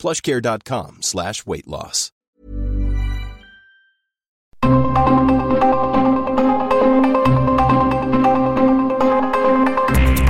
[0.00, 2.12] plushcare.com slash weight loss.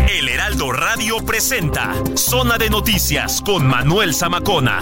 [0.09, 4.80] El Heraldo Radio presenta Zona de Noticias con Manuel Zamacona.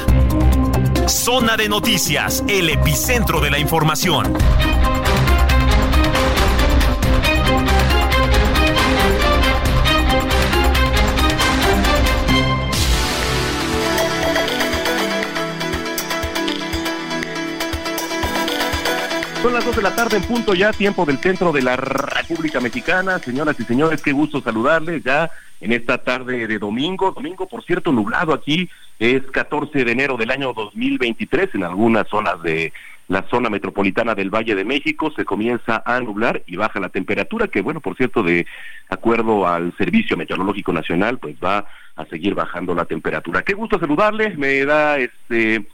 [1.06, 4.36] Zona de Noticias, el epicentro de la información.
[19.42, 22.58] Son las 2 de la tarde en punto ya, tiempo del centro de la República
[22.58, 23.20] Mexicana.
[23.20, 27.12] Señoras y señores, qué gusto saludarles ya en esta tarde de domingo.
[27.12, 28.68] Domingo, por cierto, nublado aquí.
[28.98, 32.72] Es 14 de enero del año 2023 en algunas zonas de
[33.06, 37.48] la zona metropolitana del Valle de México se comienza a nublar y baja la temperatura,
[37.48, 38.44] que bueno, por cierto, de
[38.90, 41.64] acuerdo al Servicio Meteorológico Nacional, pues va
[41.96, 43.42] a seguir bajando la temperatura.
[43.42, 45.66] Qué gusto saludarles, me da este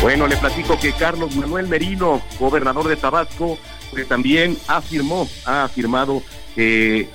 [0.02, 3.58] Bueno, le platico que Carlos Manuel Merino, gobernador de Tabasco,
[3.94, 6.22] que también afirmó, ha afirmado
[6.56, 7.10] que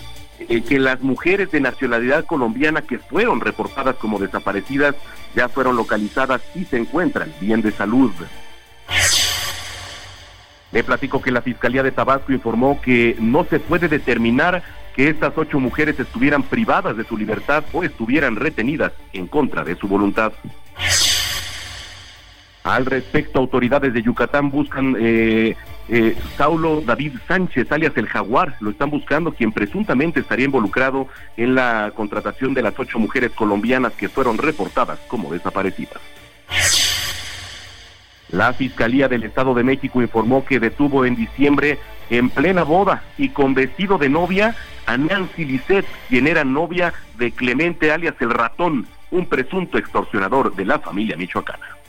[0.51, 4.97] eh, que las mujeres de nacionalidad colombiana que fueron reportadas como desaparecidas
[5.33, 8.11] ya fueron localizadas y se encuentran bien de salud.
[10.73, 14.65] Le platico que la Fiscalía de Tabasco informó que no se puede determinar
[14.97, 19.77] que estas ocho mujeres estuvieran privadas de su libertad o estuvieran retenidas en contra de
[19.77, 20.33] su voluntad.
[22.63, 25.57] Al respecto, autoridades de Yucatán buscan eh,
[25.89, 31.55] eh, Saulo David Sánchez, alias el Jaguar, lo están buscando, quien presuntamente estaría involucrado en
[31.55, 36.01] la contratación de las ocho mujeres colombianas que fueron reportadas como desaparecidas.
[38.29, 41.79] La Fiscalía del Estado de México informó que detuvo en diciembre
[42.11, 44.55] en plena boda y con vestido de novia
[44.87, 50.65] a Nancy Lisset, quien era novia de Clemente alias el ratón, un presunto extorsionador de
[50.65, 51.80] la familia michoacana.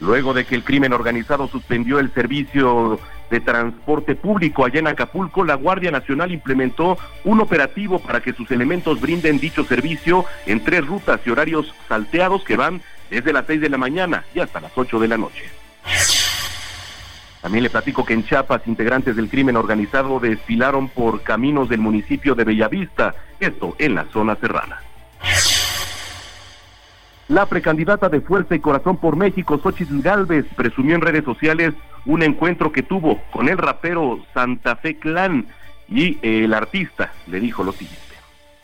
[0.00, 2.98] Luego de que el crimen organizado suspendió el servicio
[3.30, 8.50] de transporte público allá en Acapulco, la Guardia Nacional implementó un operativo para que sus
[8.50, 13.60] elementos brinden dicho servicio en tres rutas y horarios salteados que van desde las seis
[13.60, 15.44] de la mañana y hasta las ocho de la noche.
[17.40, 22.34] También le platico que en Chiapas integrantes del crimen organizado desfilaron por caminos del municipio
[22.34, 24.80] de Bellavista, esto en la zona serrana.
[27.32, 31.72] La precandidata de Fuerza y Corazón por México, Xochitl Galvez, presumió en redes sociales
[32.04, 35.46] un encuentro que tuvo con el rapero Santa Fe Clan
[35.88, 38.02] y el artista le dijo lo siguiente.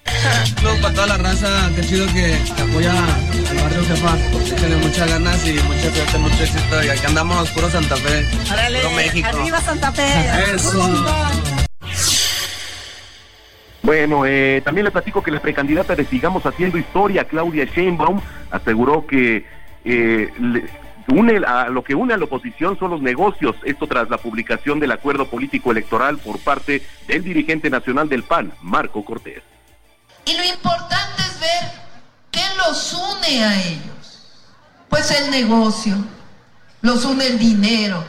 [0.63, 4.17] No, para toda la raza, qué chido que, apoya al barrio jefa.
[4.57, 6.85] Tiene muchas ganas y mucha suerte, mucho éxito.
[6.85, 8.27] Y aquí andamos, puro Santa Fe.
[8.83, 9.29] puro México.
[9.29, 10.55] Arriba Santa Fe.
[10.55, 11.58] Eso.
[13.89, 18.21] Bueno, eh, también le platico que la precandidata de Sigamos Haciendo Historia, Claudia Sheinbaum,
[18.51, 19.47] aseguró que
[19.83, 20.29] eh,
[21.07, 23.57] une a lo que une a la oposición son los negocios.
[23.65, 28.53] Esto tras la publicación del acuerdo político electoral por parte del dirigente nacional del PAN,
[28.61, 29.43] Marco Cortés.
[30.27, 31.71] Y lo importante es ver
[32.31, 34.45] qué los une a ellos.
[34.91, 35.95] Pues el negocio,
[36.83, 38.05] los une el dinero,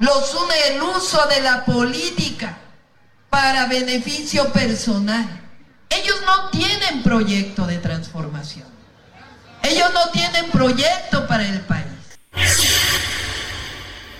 [0.00, 2.58] los une el uso de la política
[3.34, 5.26] para beneficio personal.
[5.90, 8.68] Ellos no tienen proyecto de transformación.
[9.64, 12.16] Ellos no tienen proyecto para el país.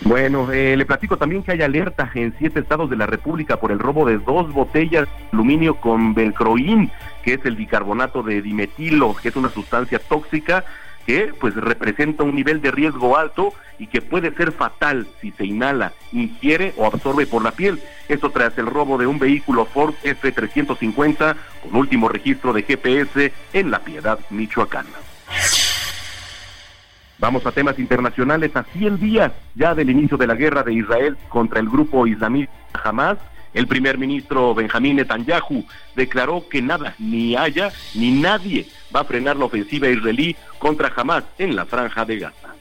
[0.00, 3.70] Bueno, eh, le platico también que hay alerta en siete estados de la República por
[3.70, 6.90] el robo de dos botellas de aluminio con belcroín,
[7.22, 10.64] que es el bicarbonato de dimetilo, que es una sustancia tóxica
[11.06, 15.44] que pues representa un nivel de riesgo alto y que puede ser fatal si se
[15.44, 17.80] inhala, ingiere o absorbe por la piel.
[18.08, 23.70] Esto tras el robo de un vehículo Ford F350 con último registro de GPS en
[23.70, 24.86] La Piedad, Michoacán.
[27.18, 28.54] Vamos a temas internacionales.
[28.54, 32.52] A 100 días ya del inicio de la guerra de Israel contra el grupo islamista
[32.82, 33.18] Hamas,
[33.54, 35.64] el primer ministro Benjamín Netanyahu
[35.94, 41.24] declaró que nada, ni haya, ni nadie va a frenar la ofensiva israelí contra Hamas
[41.38, 42.54] en la franja de Gaza.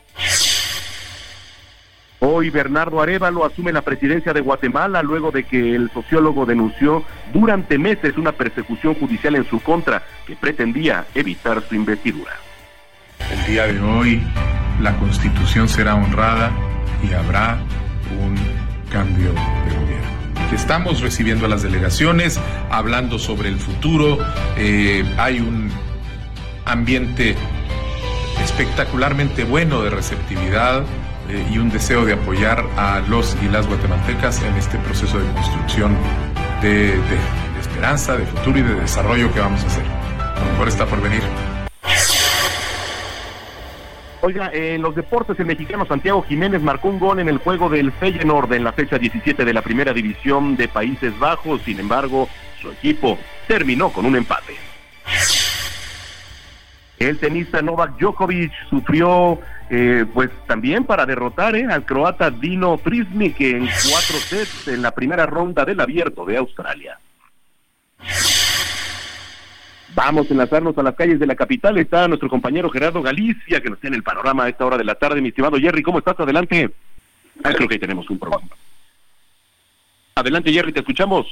[2.19, 7.04] Hoy Bernardo Arevalo asume la presidencia de Guatemala luego de que el sociólogo denunció
[7.34, 12.31] durante meses una persecución judicial en su contra que pretendía evitar su investidura.
[13.30, 14.22] El día de hoy
[14.80, 16.50] la constitución será honrada
[17.04, 17.60] y habrá
[18.22, 18.38] un
[18.90, 20.12] cambio de gobierno.
[20.54, 22.40] Estamos recibiendo a las delegaciones,
[22.70, 24.20] hablando sobre el futuro,
[24.56, 25.72] eh, hay un
[26.66, 27.36] ambiente
[28.44, 30.84] espectacularmente bueno de receptividad
[31.30, 35.26] eh, y un deseo de apoyar a los y las guatemaltecas en este proceso de
[35.34, 35.98] construcción
[36.62, 37.00] de,
[37.60, 39.84] esperanza, de futuro y de desarrollo que vamos a hacer.
[40.40, 41.24] Lo mejor está por venir.
[44.25, 47.92] Oiga, en los deportes, el mexicano Santiago Jiménez marcó un gol en el juego del
[47.92, 51.62] Feyenoord en la fecha 17 de la primera división de Países Bajos.
[51.64, 52.30] Sin embargo,
[52.62, 54.56] su equipo terminó con un empate.
[57.00, 63.42] El tenista Novak Djokovic sufrió, eh, pues también para derrotar eh, al croata Dino Prismic
[63.42, 66.98] en cuatro sets en la primera ronda del Abierto de Australia.
[69.95, 71.78] Vamos a enlazarnos a las calles de la capital.
[71.78, 74.95] Está nuestro compañero Gerardo Galicia, que nos tiene el panorama a esta hora de la
[74.95, 75.22] tarde.
[75.22, 76.19] Mi estimado Jerry, ¿cómo estás?
[76.19, 76.72] Adelante.
[77.44, 78.50] Ah, creo que ahí tenemos un problema.
[80.16, 81.28] Adelante, Jerry, te escuchamos.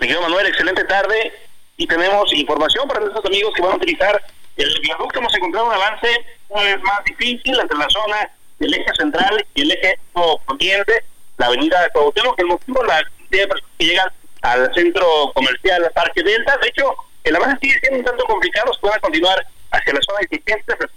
[0.00, 1.32] Señor Manuel, excelente tarde.
[1.76, 4.20] Y tenemos información para nuestros amigos que van a utilizar
[4.56, 5.18] el viaducto.
[5.20, 6.08] Hemos encontrado un avance
[6.48, 9.98] una vez más difícil entre la zona del eje central y el eje
[10.46, 11.04] poniente,
[11.36, 12.38] la avenida Cuauhtémoc.
[12.40, 13.48] El motivo, la de
[13.78, 14.08] que llegan
[14.42, 16.56] al centro comercial Parque Delta.
[16.58, 16.94] De hecho,
[17.28, 20.90] el avance sigue siendo un tanto complicado, se continuar hacia la zona existente, pero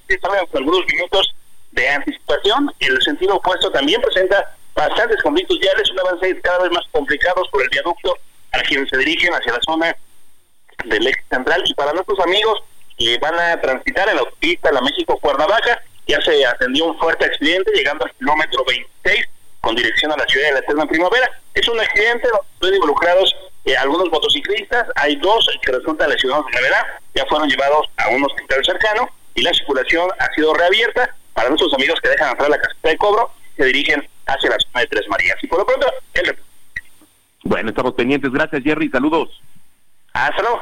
[0.54, 1.36] algunos minutos
[1.72, 2.72] de anticipación.
[2.80, 7.64] El sentido opuesto también presenta bastantes conflictos viales, un avance cada vez más complicado por
[7.64, 8.18] el viaducto
[8.52, 9.96] a quienes se dirigen hacia la zona
[10.86, 11.64] del eje central.
[11.66, 12.64] Y para nuestros amigos
[12.98, 17.72] que van a transitar en la autopista La México-Cuernavaca, ya se atendió un fuerte accidente
[17.74, 19.28] llegando al kilómetro 26
[19.62, 21.30] con dirección a la ciudad de la Eterna Primavera.
[21.54, 22.28] Es un accidente
[22.60, 23.36] donde involucrados
[23.66, 26.86] eh, algunos motociclistas, hay dos que resultan lesionados de gravedad,
[27.16, 31.74] ya fueron llevados a un hospital cercano y la circulación ha sido reabierta para nuestros
[31.74, 35.08] amigos que dejan entrar la caseta de cobro se dirigen hacia la zona de Tres
[35.10, 35.36] Marías.
[35.44, 36.38] Y por lo pronto, el
[37.44, 38.32] Bueno, estamos pendientes.
[38.32, 38.90] Gracias, Jerry.
[38.90, 39.42] Saludos.
[40.14, 40.62] Hasta luego.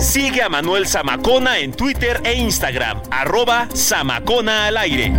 [0.00, 5.12] Sigue a Manuel Zamacona en Twitter e Instagram, arroba Zamacona al aire.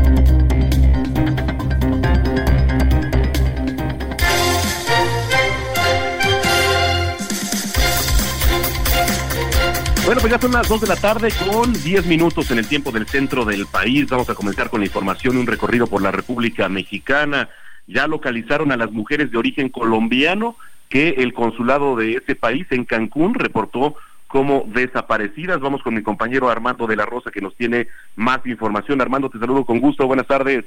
[10.10, 12.92] Bueno, pues ya son las 2 de la tarde con 10 minutos en el tiempo
[12.92, 14.10] del centro del país.
[14.10, 17.48] Vamos a comenzar con la información, un recorrido por la República Mexicana.
[17.86, 20.56] Ya localizaron a las mujeres de origen colombiano
[20.90, 25.60] que el consulado de ese país en Cancún reportó como desaparecidas.
[25.60, 29.02] Vamos con mi compañero Armando de la Rosa que nos tiene más información.
[29.02, 30.08] Armando, te saludo con gusto.
[30.08, 30.66] Buenas tardes.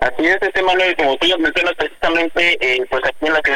[0.00, 3.52] Así Y este tema, como tú ya mencionas precisamente, eh, pues aquí en la que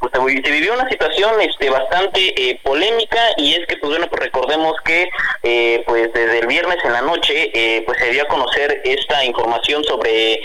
[0.00, 0.12] pues
[0.44, 4.74] se vivió una situación este bastante eh, polémica y es que, pues bueno, pues recordemos
[4.84, 5.08] que
[5.42, 9.84] eh, pues desde el viernes en la noche pues se dio a conocer esta información
[9.84, 10.40] sobre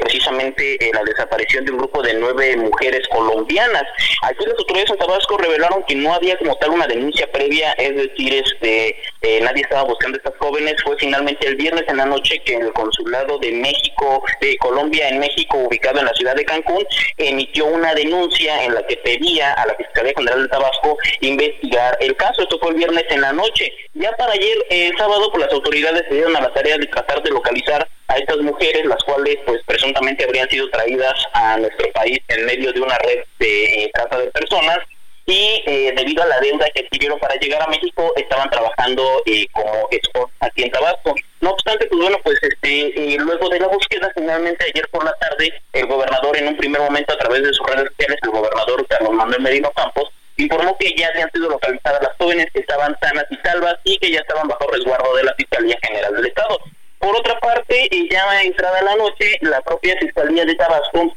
[0.00, 3.84] precisamente la desaparición de un grupo de nueve mujeres colombianas.
[4.22, 7.94] Aquí las autoridades de Tabasco revelaron que no había como tal una denuncia previa, es
[7.96, 8.96] decir, este
[9.42, 10.76] nadie estaba buscando a estas jóvenes.
[10.82, 15.18] Fue finalmente el viernes en la noche que el consulado de México, de Colombia en
[15.18, 19.66] México, ubicado en la ciudad de Cancún, emitió una denuncia en la que pedía a
[19.66, 22.42] la Fiscalía General de Tabasco investigar el caso.
[22.42, 23.72] Esto fue el viernes en la noche.
[23.94, 27.20] Ya para ayer, el sábado, pues las autoridades se dieron a la tarea de tratar
[27.24, 32.20] de localizar a estas mujeres, las cuales pues presuntamente habrían sido traídas a nuestro país
[32.28, 34.78] en medio de una red de eh, trata de personas
[35.26, 39.46] y eh, debido a la deuda que adquirieron para llegar a México estaban trabajando eh,
[39.52, 41.14] como export aquí en Tabasco.
[41.40, 45.12] No obstante, pues bueno, pues este, eh, luego de la búsqueda, finalmente ayer por la
[45.14, 48.86] tarde, el gobernador en un primer momento a través de sus redes sociales, el gobernador
[48.88, 53.24] Carlos Manuel Merino Campos, informó que ya habían sido localizadas las jóvenes que estaban sanas
[53.30, 56.58] y salvas y que ya estaban bajo resguardo de la Fiscalía General del Estado.
[56.98, 61.14] Por otra parte, ya entrada la noche, la propia Fiscalía de Tabasco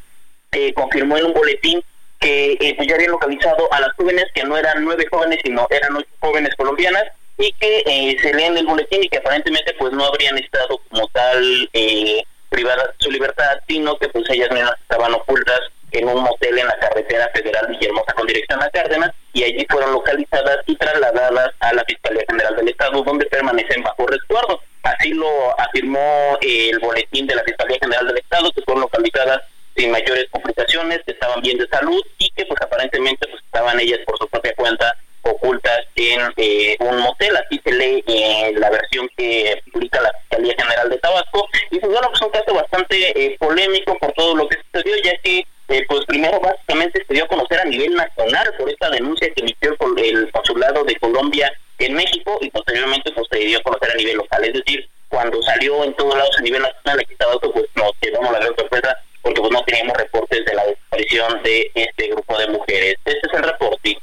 [0.76, 1.84] confirmó en un boletín
[2.20, 5.68] que eh, pues ya habían localizado a las jóvenes, que no eran nueve jóvenes, sino
[5.70, 7.04] eran ocho jóvenes colombianas,
[7.38, 11.08] y que eh, se leen el boletín y que aparentemente pues no habrían estado como
[11.10, 15.60] tal eh, privadas su libertad, sino que pues ellas mismas estaban ocultas
[15.92, 19.94] en un motel en la carretera federal Villahermosa con dirección a Cárdenas y allí fueron
[19.94, 24.62] localizadas y trasladadas a la Fiscalía General del Estado donde permanecen bajo resguardo.
[24.84, 29.42] Así lo afirmó el boletín de la Fiscalía General del Estado que fueron localizadas
[29.76, 34.00] sin mayores complicaciones, que estaban bien de salud y que pues aparentemente pues estaban ellas
[34.06, 39.10] por su propia cuenta ocultas en eh, un motel, así se lee eh, la versión
[39.18, 43.36] que publica la Fiscalía General de Tabasco, y pues bueno, pues un caso bastante eh,
[43.40, 45.46] polémico por todo lo que sucedió, ya que
[45.88, 49.72] pues primero básicamente se dio a conocer a nivel nacional por esta denuncia que emitió
[49.98, 54.18] el consulado de Colombia en México y posteriormente pues se dio a conocer a nivel
[54.18, 57.92] local, es decir, cuando salió en todos lados a nivel nacional aquí Tabasco pues nos
[58.00, 62.38] quedamos la gran sorpresa porque pues no teníamos reportes de la desaparición de este grupo
[62.38, 62.96] de mujeres.
[63.04, 63.98] Este es el reporte.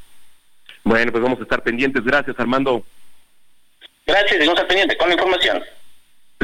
[0.82, 2.02] Bueno, pues vamos a estar pendientes.
[2.02, 2.84] Gracias, Armando.
[4.04, 5.62] Gracias, seguimos al pendiente con la información.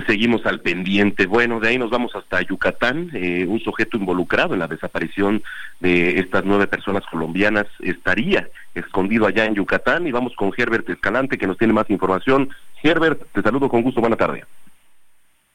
[0.07, 1.27] Seguimos al pendiente.
[1.27, 3.11] Bueno, de ahí nos vamos hasta Yucatán.
[3.15, 5.43] Eh, un sujeto involucrado en la desaparición
[5.81, 10.07] de estas nueve personas colombianas estaría escondido allá en Yucatán.
[10.07, 12.51] Y vamos con Herbert Escalante, que nos tiene más información.
[12.81, 14.01] Herbert, te saludo con gusto.
[14.01, 14.45] Buena tarde.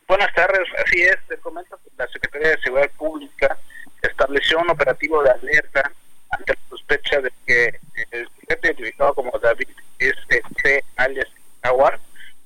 [0.07, 3.57] Buenas tardes, así es, te comento que la Secretaría de Seguridad Pública
[4.01, 5.91] estableció un operativo de alerta
[6.29, 7.79] ante la sospecha de que
[8.11, 9.69] el sujeto identificado como David
[9.99, 10.83] S.C.
[10.97, 11.27] alias
[11.61, 11.99] Aguar,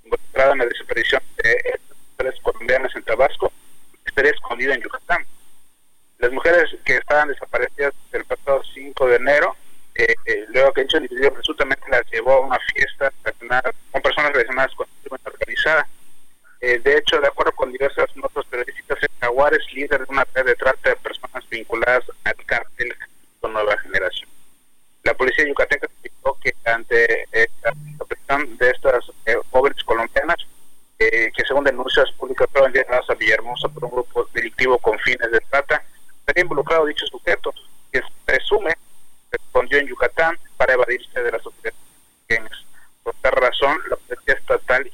[0.03, 1.79] involucrado en la desaparición de
[2.15, 3.51] tres colombianas en Tabasco,
[4.05, 5.25] estaría escondido en Yucatán.
[6.19, 9.55] Las mujeres que estaban desaparecidas el pasado 5 de enero,
[9.95, 13.11] eh, eh, luego que hecho individuo presuntamente las llevó a una fiesta
[13.91, 15.87] con personas relacionadas con la organizada
[16.61, 20.45] eh, de hecho, de acuerdo con diversas notas periodísticas, Jaguar es líder de una red
[20.45, 22.93] de trata de personas vinculadas al cártel
[23.39, 24.29] con nueva generación.
[25.03, 27.27] La policía yucateca explicó que ante
[27.63, 30.37] la presión de estas eh, jóvenes colombianas,
[30.99, 35.31] eh, que según denuncias públicas fueron llevadas a Villahermosa por un grupo delictivo con fines
[35.31, 35.83] de trata,
[36.19, 37.53] estaría involucrado dicho sujeto,
[37.91, 38.73] que se presume
[39.31, 41.77] respondió en Yucatán para evadirse de las autoridades.
[43.03, 44.89] Por tal razón, la policía estatal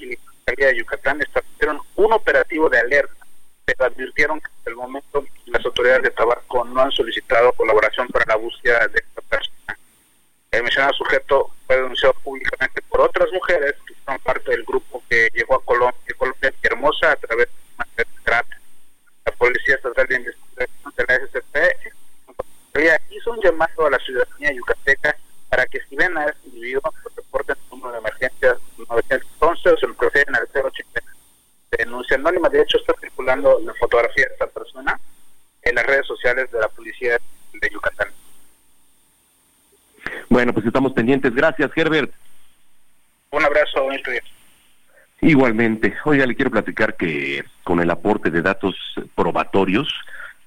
[0.47, 3.25] y de Yucatán establecieron un operativo de alerta,
[3.65, 8.25] pero advirtieron que hasta el momento las autoridades de Tabasco no han solicitado colaboración para
[8.27, 9.77] la búsqueda de esta persona.
[10.51, 15.29] El mencionado sujeto fue denunciado públicamente por otras mujeres que son parte del grupo que
[15.33, 18.55] llegó a Colombia, Colombia Hermosa a través de una red de
[19.25, 21.93] La Policía Estatal de Investigación de la SCP
[23.09, 25.15] hizo un llamado a la ciudadanía yucateca
[25.49, 26.81] para que si ven a este individuo,
[27.15, 28.57] reporten el número de emergencia
[28.89, 31.01] 911 o se lo proceden al 080.
[31.77, 34.99] Denuncia anónima, de hecho está circulando la fotografía de esta persona
[35.63, 37.17] en las redes sociales de la policía
[37.53, 38.09] de Yucatán.
[40.29, 41.33] Bueno, pues estamos pendientes.
[41.33, 42.11] Gracias, Herbert.
[43.31, 44.21] Un abrazo, bonito día.
[45.21, 45.95] Igualmente.
[46.05, 48.75] Oiga, le quiero platicar que con el aporte de datos
[49.15, 49.87] probatorios,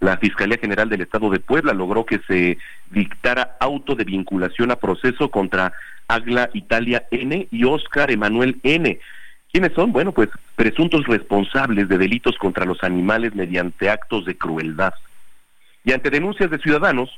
[0.00, 2.58] la Fiscalía General del Estado de Puebla logró que se
[2.90, 5.72] dictara auto de vinculación a proceso contra
[6.08, 8.98] Agla Italia N y Oscar Emanuel N.
[9.52, 9.92] ¿Quiénes son?
[9.92, 14.94] Bueno, pues presuntos responsables de delitos contra los animales mediante actos de crueldad.
[15.84, 17.16] Y ante denuncias de ciudadanos,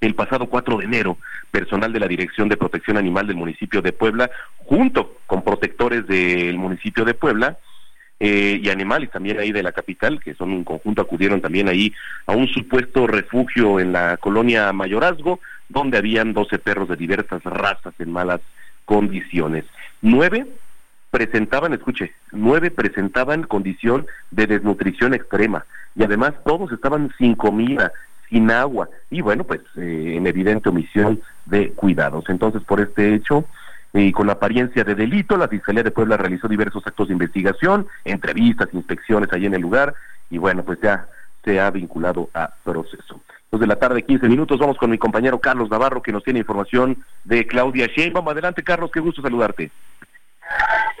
[0.00, 1.18] el pasado 4 de enero,
[1.50, 6.58] personal de la Dirección de Protección Animal del municipio de Puebla, junto con protectores del
[6.58, 7.58] municipio de Puebla,
[8.20, 11.92] eh, y animales también ahí de la capital, que son un conjunto, acudieron también ahí
[12.26, 17.94] a un supuesto refugio en la colonia Mayorazgo, donde habían 12 perros de diversas razas
[17.98, 18.40] en malas
[18.84, 19.64] condiciones.
[20.02, 20.46] Nueve
[21.10, 27.92] presentaban, escuche, nueve presentaban condición de desnutrición extrema y además todos estaban sin comida,
[28.28, 32.24] sin agua y bueno, pues eh, en evidente omisión de cuidados.
[32.28, 33.44] Entonces, por este hecho,
[33.92, 38.68] y con apariencia de delito, la Fiscalía de Puebla realizó diversos actos de investigación, entrevistas,
[38.72, 39.94] inspecciones allí en el lugar
[40.30, 41.06] y bueno, pues ya
[41.44, 43.20] se ha vinculado a proceso.
[43.58, 47.04] De la tarde, 15 minutos, vamos con mi compañero Carlos Navarro que nos tiene información
[47.22, 48.28] de Claudia Sheinbaum.
[48.28, 49.70] Adelante, Carlos, qué gusto saludarte.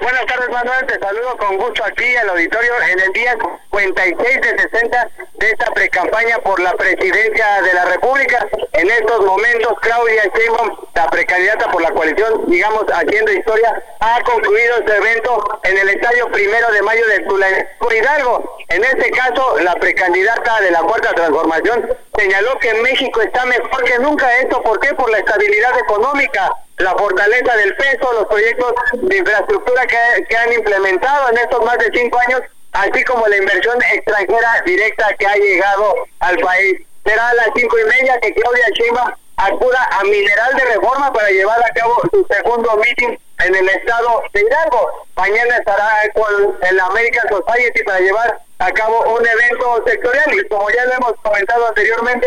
[0.00, 0.86] Buenas tardes, Manuel.
[0.86, 3.36] Te saludo con gusto aquí al auditorio en el día
[3.72, 8.46] 56 de 60 de esta precampaña por la presidencia de la República.
[8.72, 14.76] En estos momentos, Claudia Sheinbaum, la precandidata por la coalición, digamos, haciendo historia, ha concluido
[14.78, 17.48] este evento en el estadio primero de mayo de Tula
[17.94, 18.56] Hidalgo.
[18.68, 23.98] En este caso, la precandidata de la Cuarta Transformación señaló que México está mejor que
[24.00, 24.38] nunca.
[24.38, 24.94] ¿Esto por qué?
[24.94, 31.30] Por la estabilidad económica la fortaleza del peso, los proyectos de infraestructura que, han implementado
[31.30, 35.94] en estos más de cinco años, así como la inversión extranjera directa que ha llegado
[36.20, 36.80] al país.
[37.04, 41.28] Será a las cinco y media que Claudia Sheinbaum acuda a Mineral de Reforma para
[41.30, 45.06] llevar a cabo su segundo meeting en el estado de Hidalgo.
[45.16, 50.70] Mañana estará con el American Society para llevar a cabo un evento sectorial y como
[50.70, 52.26] ya lo hemos comentado anteriormente,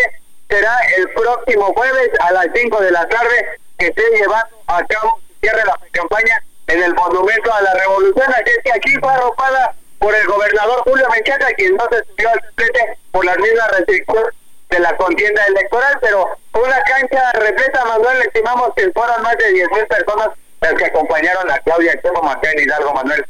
[0.49, 5.19] será el próximo jueves a las 5 de la tarde que esté llevando a cabo
[5.41, 8.27] cierre la campaña en el Monumento a la Revolución.
[8.29, 12.29] Así es que aquí fue arropada por el gobernador Julio Menchaca, quien no se subió
[12.29, 14.33] al frente por las mismas restricciones
[14.69, 19.87] de la contienda electoral, pero una cancha repleta, Manuel, estimamos que fueron más de 10.000
[19.87, 20.29] personas
[20.59, 23.25] las que acompañaron a Claudia Esteban Macán Hidalgo, Manuel.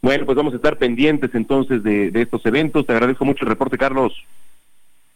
[0.00, 2.86] Bueno, pues vamos a estar pendientes entonces de, de estos eventos.
[2.86, 4.12] Te agradezco mucho el reporte, Carlos.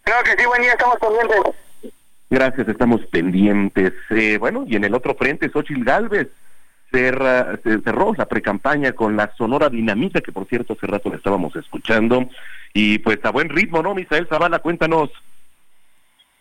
[0.05, 1.41] Creo que sí, buen día, estamos pendientes.
[2.29, 3.93] Gracias, estamos pendientes.
[4.11, 6.29] Eh, bueno, y en el otro frente, Xochitl Galvez
[6.91, 11.55] cerra, cerró la precampaña con la Sonora Dinamita, que por cierto hace rato la estábamos
[11.57, 12.29] escuchando.
[12.73, 14.59] Y pues a buen ritmo, ¿no, Misael Zavala?
[14.59, 15.11] Cuéntanos.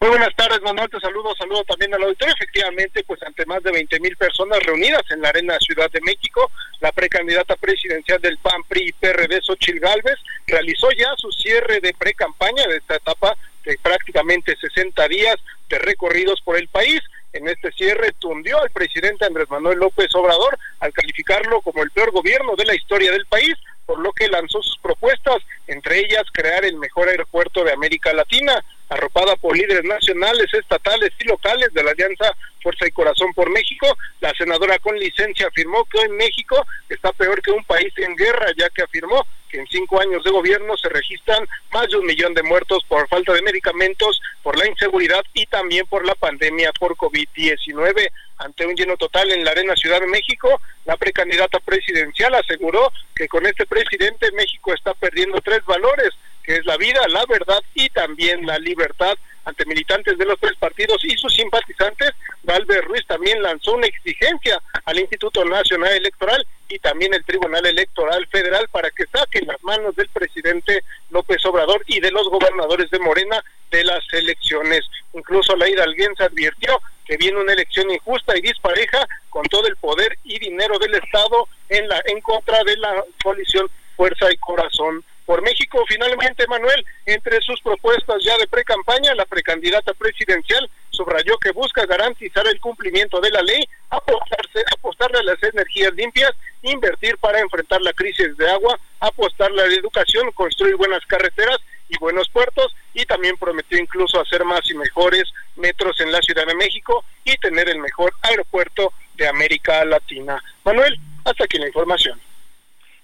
[0.01, 0.89] Muy buenas tardes, Manuel.
[0.89, 2.33] Te saludo, saludo también al auditorio.
[2.35, 6.51] Efectivamente, pues ante más de 20 mil personas reunidas en la Arena Ciudad de México,
[6.81, 11.93] la precandidata presidencial del PAN, PRI y PRD, Xochitl Galvez, realizó ya su cierre de
[11.97, 13.35] precampaña de esta etapa
[13.81, 15.35] prácticamente 60 días
[15.69, 17.01] de recorridos por el país.
[17.33, 22.11] En este cierre tundió al presidente Andrés Manuel López Obrador al calificarlo como el peor
[22.11, 26.63] gobierno de la historia del país, por lo que lanzó sus propuestas, entre ellas crear
[26.65, 31.91] el mejor aeropuerto de América Latina, arropada por líderes nacionales, estatales y locales de la
[31.91, 33.87] Alianza Fuerza y Corazón por México.
[34.21, 38.47] La senadora con licencia afirmó que hoy México está peor que un país en guerra,
[38.57, 42.33] ya que afirmó que en cinco años de gobierno se registran más de un millón
[42.33, 46.95] de muertos por falta de medicamentos, por la inseguridad y también por la pandemia por
[46.95, 48.09] COVID-19.
[48.37, 53.27] Ante un lleno total en la Arena Ciudad de México, la precandidata presidencial aseguró que
[53.27, 56.09] con este presidente México está perdiendo tres valores,
[56.43, 59.15] que es la vida, la verdad y también la libertad.
[59.45, 62.11] Ante militantes de los tres partidos y sus simpatizantes,
[62.43, 68.27] Valver Ruiz también lanzó una exigencia al Instituto Nacional Electoral y también el Tribunal Electoral
[68.27, 72.99] Federal para que saquen las manos del presidente López Obrador y de los gobernadores de
[72.99, 74.81] Morena de las elecciones.
[75.13, 80.17] Incluso la hidalguense advirtió que viene una elección injusta y dispareja con todo el poder
[80.23, 85.41] y dinero del Estado en la en contra de la coalición Fuerza y Corazón por
[85.41, 85.83] México.
[85.87, 92.47] Finalmente, Manuel, entre sus propuestas ya de pre-campaña, la precandidata presidencial subrayó que busca garantizar
[92.47, 97.93] el cumplimiento de la ley, apostarse, apostarle a las energías limpias, invertir para enfrentar la
[97.93, 101.57] crisis de agua, apostarle a la educación, construir buenas carreteras
[101.89, 105.23] y buenos puertos y también prometió incluso hacer más y mejores
[105.55, 110.41] metros en la Ciudad de México y tener el mejor aeropuerto de América Latina.
[110.63, 112.19] Manuel, hasta aquí la información.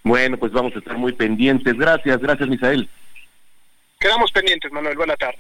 [0.04, 1.78] Bueno, pues vamos a estar muy pendientes.
[1.78, 2.90] Gracias, gracias, Misael.
[4.00, 4.98] Quedamos pendientes, Manuel.
[4.98, 5.40] Buena tarde.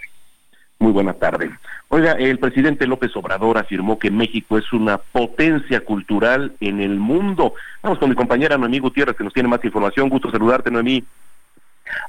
[0.77, 1.51] Muy buena tarde.
[1.89, 7.53] Oiga, el presidente López Obrador afirmó que México es una potencia cultural en el mundo.
[7.83, 10.09] Vamos con mi compañera Noemí Gutiérrez, que nos tiene más información.
[10.09, 11.03] Gusto saludarte, Noemí.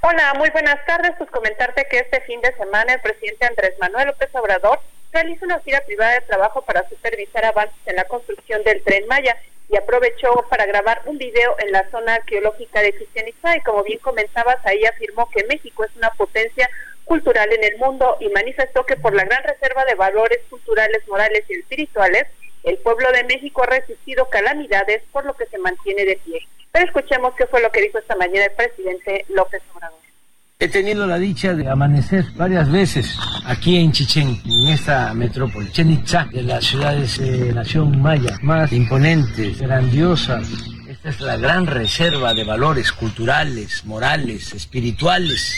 [0.00, 1.12] Hola, muy buenas tardes.
[1.18, 4.78] Pues comentarte que este fin de semana el presidente Andrés Manuel López Obrador
[5.12, 9.36] realiza una gira privada de trabajo para supervisar avances en la construcción del tren Maya
[9.68, 13.98] y aprovechó para grabar un video en la zona arqueológica de Chichen y como bien
[14.00, 16.68] comentabas, ahí afirmó que México es una potencia
[17.04, 21.44] cultural en el mundo y manifestó que por la gran reserva de valores culturales, morales
[21.48, 22.26] y espirituales,
[22.64, 26.46] el pueblo de México ha resistido calamidades por lo que se mantiene de pie.
[26.70, 29.98] Pero escuchemos qué fue lo que dijo esta mañana el presidente López Obrador.
[30.58, 35.90] He tenido la dicha de amanecer varias veces aquí en Chichén, en esta metrópoli, Chichen
[35.90, 40.48] Itza, de las ciudades de nación maya más imponentes, grandiosas.
[40.88, 45.56] Esta es la gran reserva de valores culturales, morales, espirituales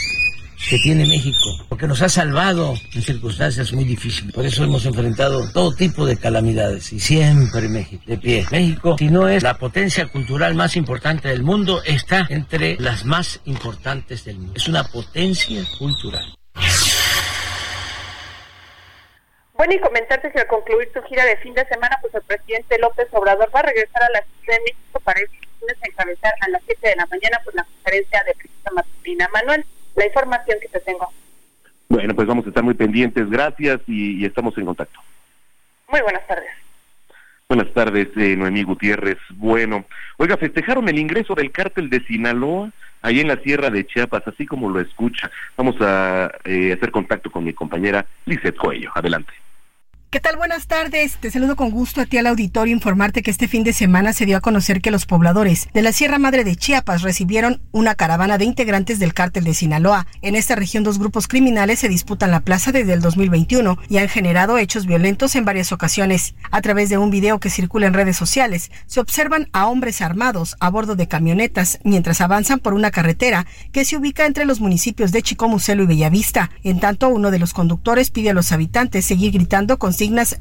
[0.68, 4.32] que tiene México, porque nos ha salvado en circunstancias muy difíciles.
[4.32, 8.46] Por eso hemos enfrentado todo tipo de calamidades y siempre México de pie.
[8.50, 13.40] México, si no es la potencia cultural más importante del mundo, está entre las más
[13.44, 14.54] importantes del mundo.
[14.56, 16.34] Es una potencia cultural.
[19.54, 22.78] Bueno, y comentarte que al concluir su gira de fin de semana, pues el presidente
[22.78, 25.20] López Obrador va a regresar a la Ciudad de México para
[25.82, 29.28] encabezar a las 7 de la mañana pues la conferencia de prensa matutina.
[29.32, 29.64] Manuel,
[29.96, 31.08] la información que te tengo.
[31.88, 33.28] Bueno, pues vamos a estar muy pendientes.
[33.28, 34.98] Gracias y, estamos en contacto.
[35.88, 36.50] Muy buenas tardes.
[37.48, 39.18] Buenas tardes, eh, Noemí Gutiérrez.
[39.30, 39.84] Bueno,
[40.16, 42.70] oiga, festejaron el ingreso del cártel de Sinaloa
[43.02, 45.30] ahí en la sierra de Chiapas, así como lo escucha.
[45.56, 48.90] Vamos a eh, hacer contacto con mi compañera Lizeth Coello.
[48.94, 49.32] Adelante.
[50.14, 50.36] ¿Qué tal?
[50.36, 51.16] Buenas tardes.
[51.16, 54.26] Te saludo con gusto a ti al auditorio informarte que este fin de semana se
[54.26, 58.38] dio a conocer que los pobladores de la Sierra Madre de Chiapas recibieron una caravana
[58.38, 60.06] de integrantes del cártel de Sinaloa.
[60.22, 64.08] En esta región dos grupos criminales se disputan la plaza desde el 2021 y han
[64.08, 66.36] generado hechos violentos en varias ocasiones.
[66.52, 70.54] A través de un video que circula en redes sociales, se observan a hombres armados
[70.60, 75.10] a bordo de camionetas mientras avanzan por una carretera que se ubica entre los municipios
[75.10, 76.52] de Chicomucelo y Bellavista.
[76.62, 79.92] En tanto, uno de los conductores pide a los habitantes seguir gritando con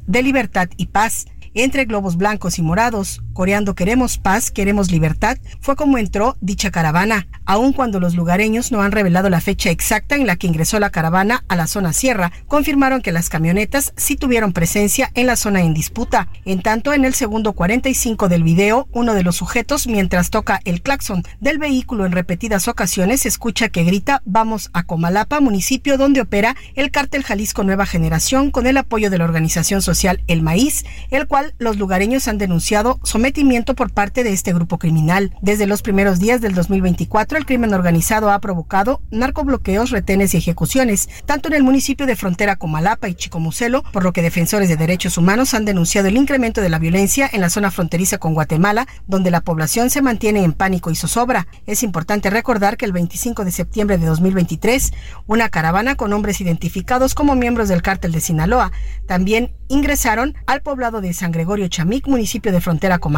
[0.07, 5.75] de libertad y paz entre globos blancos y morados, coreando Queremos paz, queremos libertad, fue
[5.75, 10.27] como entró dicha caravana, aun cuando los lugareños no han revelado la fecha exacta en
[10.27, 14.53] la que ingresó la caravana a la zona sierra, confirmaron que las camionetas sí tuvieron
[14.53, 16.29] presencia en la zona en disputa.
[16.45, 20.81] En tanto, en el segundo 45 del video, uno de los sujetos, mientras toca el
[20.81, 26.55] claxon del vehículo en repetidas ocasiones, escucha que grita Vamos a Comalapa, municipio donde opera
[26.75, 31.27] el cártel Jalisco Nueva Generación con el apoyo de la organización social El Maíz, el
[31.27, 35.33] cual los lugareños han denunciado sometimiento por parte de este grupo criminal.
[35.41, 41.07] Desde los primeros días del 2024, el crimen organizado ha provocado narcobloqueos, retenes y ejecuciones,
[41.25, 44.75] tanto en el municipio de frontera como Alapa y Chicomucelo, por lo que defensores de
[44.75, 48.87] derechos humanos han denunciado el incremento de la violencia en la zona fronteriza con Guatemala,
[49.07, 51.47] donde la población se mantiene en pánico y zozobra.
[51.65, 54.91] Es importante recordar que el 25 de septiembre de 2023,
[55.27, 58.73] una caravana con hombres identificados como miembros del cártel de Sinaloa
[59.07, 63.12] también ingresaron al poblado de San Gregorio Chamic, municipio de frontera Comalapa,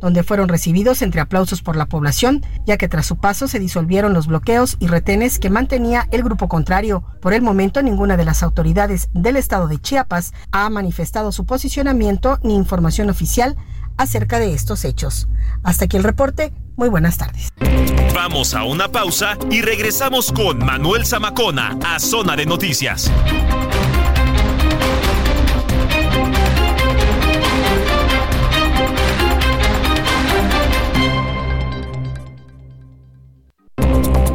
[0.00, 4.14] donde fueron recibidos entre aplausos por la población, ya que tras su paso se disolvieron
[4.14, 7.04] los bloqueos y retenes que mantenía el grupo contrario.
[7.20, 12.38] Por el momento, ninguna de las autoridades del estado de Chiapas ha manifestado su posicionamiento
[12.42, 13.56] ni información oficial
[13.96, 15.28] acerca de estos hechos.
[15.62, 16.52] Hasta aquí el reporte.
[16.76, 17.48] Muy buenas tardes.
[18.14, 23.10] Vamos a una pausa y regresamos con Manuel Zamacona a Zona de Noticias.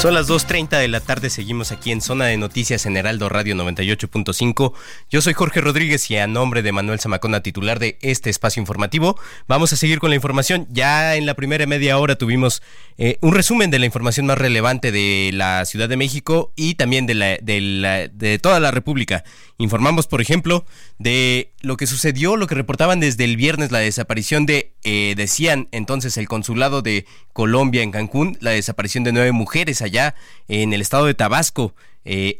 [0.00, 3.56] Son las 2.30 de la tarde, seguimos aquí en Zona de Noticias en Heraldo Radio
[3.56, 4.72] 98.5.
[5.10, 9.18] Yo soy Jorge Rodríguez y a nombre de Manuel Zamacona, titular de este espacio informativo,
[9.48, 10.68] vamos a seguir con la información.
[10.70, 12.62] Ya en la primera media hora tuvimos
[12.96, 17.06] eh, un resumen de la información más relevante de la Ciudad de México y también
[17.06, 19.24] de, la, de, de toda la República.
[19.56, 20.64] Informamos, por ejemplo,
[21.00, 25.68] de lo que sucedió, lo que reportaban desde el viernes, la desaparición de, eh, decían
[25.72, 30.14] entonces el consulado de Colombia en Cancún, la desaparición de nueve mujeres allá
[30.48, 31.74] en el estado de Tabasco.
[32.04, 32.38] Eh,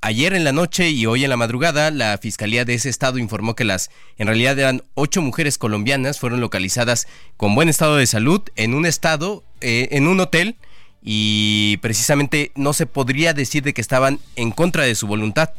[0.00, 3.56] ayer en la noche y hoy en la madrugada, la fiscalía de ese estado informó
[3.56, 7.06] que las, en realidad eran ocho mujeres colombianas, fueron localizadas
[7.36, 10.56] con buen estado de salud en un estado, eh, en un hotel,
[11.02, 15.50] y precisamente no se podría decir de que estaban en contra de su voluntad.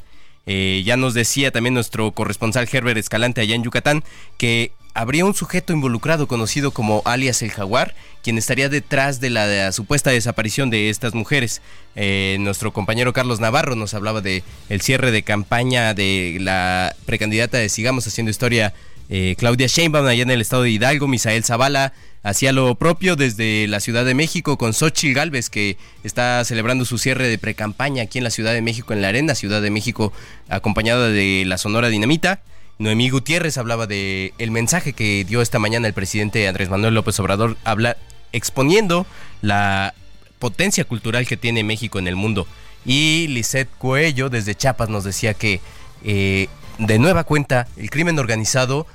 [0.47, 4.03] Eh, ya nos decía también nuestro corresponsal Herbert Escalante allá en Yucatán
[4.37, 9.71] que habría un sujeto involucrado conocido como alias el jaguar, quien estaría detrás de la,
[9.71, 11.61] supuesta desaparición de estas mujeres.
[11.95, 17.59] Eh, nuestro compañero Carlos Navarro nos hablaba de el cierre de campaña de la precandidata
[17.59, 18.73] de Sigamos Haciendo Historia,
[19.09, 21.93] eh, Claudia Sheinbaum, allá en el estado de Hidalgo, Misael Zavala,
[22.23, 26.97] hacía lo propio desde la Ciudad de México con Xochitl Galvez, que está celebrando su
[26.97, 30.11] cierre de precampaña aquí en la Ciudad de México, en la Arena Ciudad de México,
[30.49, 32.41] acompañada de la Sonora Dinamita.
[32.79, 37.19] Noemí Gutiérrez hablaba de el mensaje que dio esta mañana el presidente Andrés Manuel López
[37.19, 37.97] Obrador, habla,
[38.33, 39.07] exponiendo
[39.41, 39.93] la
[40.37, 42.45] potencia cultural que tiene México en el mundo.
[42.85, 45.59] Y Lisette Coello desde Chiapas nos decía que
[46.03, 48.85] eh, de nueva cuenta el crimen organizado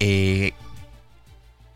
[0.00, 0.52] eh,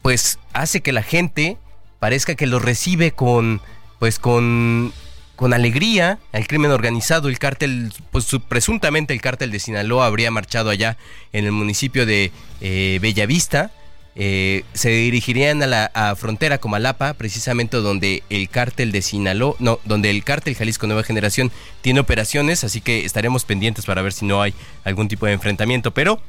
[0.03, 1.57] pues hace que la gente
[1.99, 3.61] parezca que lo recibe con
[3.99, 4.93] pues con
[5.37, 7.29] con alegría al crimen organizado.
[7.29, 10.97] El cártel, pues presuntamente el cártel de Sinaloa habría marchado allá
[11.33, 12.31] en el municipio de
[12.61, 13.73] eh, Bellavista.
[14.15, 20.11] Eh, se dirigirían a la frontera Comalapa, precisamente donde el cártel de Sinaloa, no, donde
[20.11, 24.43] el cártel Jalisco Nueva Generación tiene operaciones, así que estaremos pendientes para ver si no
[24.43, 24.55] hay
[24.85, 25.93] algún tipo de enfrentamiento.
[25.93, 26.21] Pero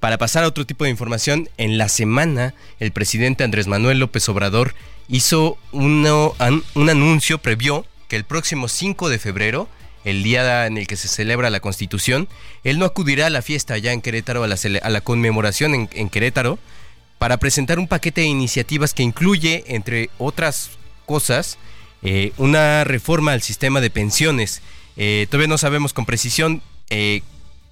[0.00, 4.28] para pasar a otro tipo de información, en la semana el presidente Andrés Manuel López
[4.28, 4.74] Obrador
[5.08, 6.06] hizo un
[6.88, 9.68] anuncio, previó que el próximo 5 de febrero,
[10.04, 12.28] el día en el que se celebra la Constitución,
[12.62, 16.58] él no acudirá a la fiesta allá en Querétaro, a la, conmemoración en, Querétaro,
[17.18, 20.70] para presentar un paquete de iniciativas que incluye, entre otras
[21.06, 21.58] cosas,
[22.02, 24.62] eh, una reforma al sistema de pensiones.
[24.96, 27.22] Eh, todavía no sabemos con precisión eh,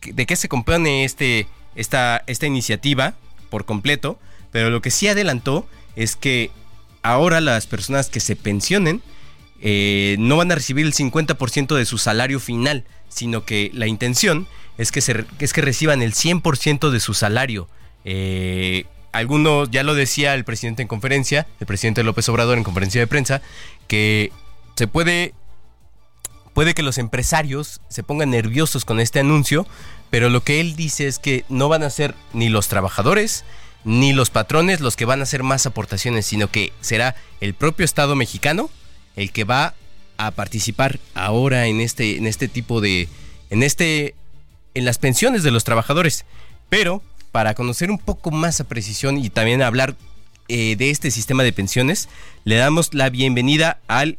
[0.02, 3.14] de qué se compone este, esta, esta iniciativa
[3.50, 4.18] por completo,
[4.50, 6.50] pero lo que sí adelantó es que
[7.02, 9.02] ahora las personas que se pensionen
[9.60, 14.46] eh, no van a recibir el 50% de su salario final, sino que la intención
[14.78, 17.68] es que, se, es que reciban el 100% de su salario.
[18.04, 23.00] Eh, algunos, ya lo decía el presidente en conferencia, el presidente López Obrador en conferencia
[23.00, 23.40] de prensa,
[23.87, 24.32] que
[24.76, 25.34] se puede,
[26.52, 29.66] puede que los empresarios se pongan nerviosos con este anuncio,
[30.14, 33.44] pero lo que él dice es que no van a ser ni los trabajadores,
[33.83, 37.85] ni los patrones los que van a hacer más aportaciones, sino que será el propio
[37.85, 38.70] Estado mexicano
[39.16, 39.74] el que va
[40.16, 43.09] a participar ahora en este, en este tipo de,
[43.50, 44.14] en este,
[44.74, 46.24] en las pensiones de los trabajadores.
[46.68, 49.96] Pero para conocer un poco más a precisión y también hablar
[50.46, 52.09] eh, de este sistema de pensiones,
[52.44, 54.18] le damos la bienvenida al,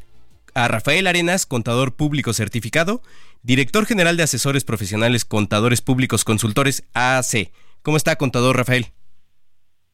[0.55, 3.01] a Rafael Arenas, contador público certificado,
[3.45, 7.51] director general de asesores profesionales, contadores públicos, consultores AC.
[7.83, 8.87] ¿Cómo está, contador Rafael?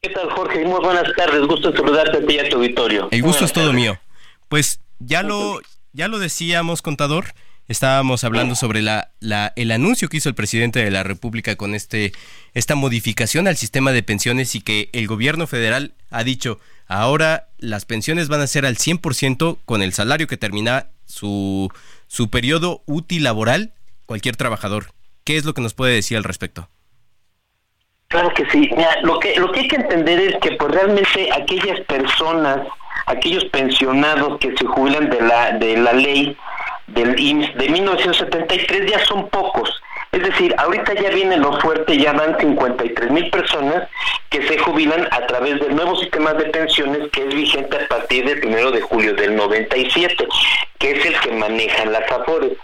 [0.02, 0.64] ¿Qué tal, Jorge?
[0.64, 1.46] Muy buenas tardes.
[1.46, 3.10] Gusto saludarte a ti y a tu auditorio.
[3.12, 4.00] El gusto es todo mío.
[4.48, 5.60] Pues ya lo,
[5.92, 7.26] ya lo decíamos, contador.
[7.68, 11.76] Estábamos hablando sobre la, la, el anuncio que hizo el presidente de la República con
[11.76, 12.14] este,
[12.54, 17.86] esta modificación al sistema de pensiones y que el gobierno federal ha dicho, ahora las
[17.86, 21.72] pensiones van a ser al 100% con el salario que termina su,
[22.12, 23.72] su periodo útil laboral
[24.06, 24.88] cualquier trabajador.
[25.24, 26.68] ¿Qué es lo que nos puede decir al respecto?
[28.10, 28.70] Claro que sí.
[29.04, 32.68] lo que lo que hay que entender es que pues realmente aquellas personas
[33.06, 36.36] aquellos pensionados que se jubilan de la, de la ley
[36.88, 39.70] del IMSS de 1973 ya son pocos.
[40.12, 43.88] Es decir, ahorita ya viene lo fuerte, ya van 53 mil personas
[44.30, 48.26] que se jubilan a través del nuevo sistema de pensiones que es vigente a partir
[48.26, 50.28] del primero de julio del 97,
[50.80, 52.58] que es el que manejan las AFORES.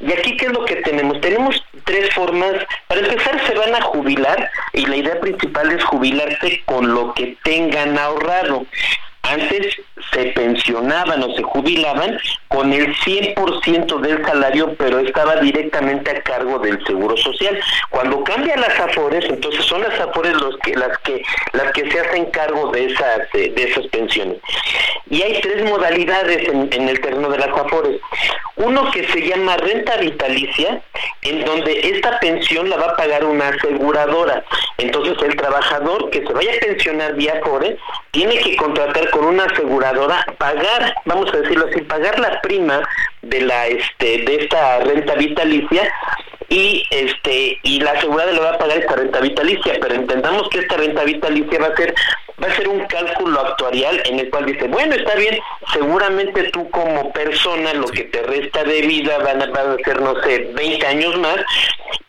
[0.00, 1.20] Y aquí, ¿qué es lo que tenemos?
[1.20, 2.52] Tenemos tres formas.
[2.88, 7.36] Para empezar, se van a jubilar y la idea principal es jubilarse con lo que
[7.44, 8.66] tengan ahorrado.
[9.22, 9.76] Antes
[10.12, 16.58] se pensionaban o se jubilaban con el 100% del salario, pero estaba directamente a cargo
[16.58, 17.58] del Seguro Social.
[17.90, 22.00] Cuando cambian las AFORES, entonces son las AFORES los que, las que las que se
[22.00, 24.38] hacen cargo de esas de, esas pensiones.
[25.10, 28.00] Y hay tres modalidades en, el terreno de las AFORES.
[28.56, 30.82] Uno que se llama renta vitalicia,
[31.22, 34.44] en donde esta pensión la va a pagar una aseguradora.
[34.78, 37.78] Entonces el trabajador que se vaya a pensionar vía AFORE
[38.10, 39.87] tiene que contratar con una aseguradora,
[40.38, 42.88] pagar, vamos a decirlo así, pagar la prima
[43.22, 45.92] de la este de esta renta vitalicia
[46.48, 50.60] y este y la aseguradora le va a pagar esta renta vitalicia, pero entendamos que
[50.60, 51.94] esta renta vitalicia va a ser
[52.42, 55.38] va a ser un cálculo actuarial en el cual dice, bueno, está bien,
[55.72, 60.00] seguramente tú como persona lo que te resta de vida van a, van a ser,
[60.00, 61.36] no sé, 20 años más,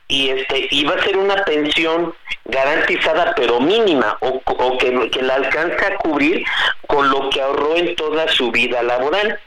[0.10, 2.14] y este va a ser una pensión
[2.46, 6.44] garantizada pero mínima o, que, que la alcance a cubrir
[6.88, 9.40] con lo que ahorró en toda su vida laboral.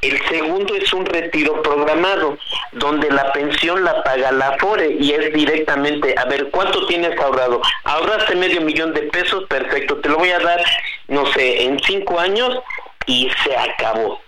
[0.00, 2.38] El segundo es un retiro programado,
[2.72, 7.60] donde la pensión la paga la AFORE y es directamente, a ver, ¿cuánto tienes ahorrado?
[7.84, 10.64] Ahorraste medio millón de pesos, perfecto, te lo voy a dar,
[11.08, 12.58] no sé, en cinco años
[13.06, 14.25] y se acabó.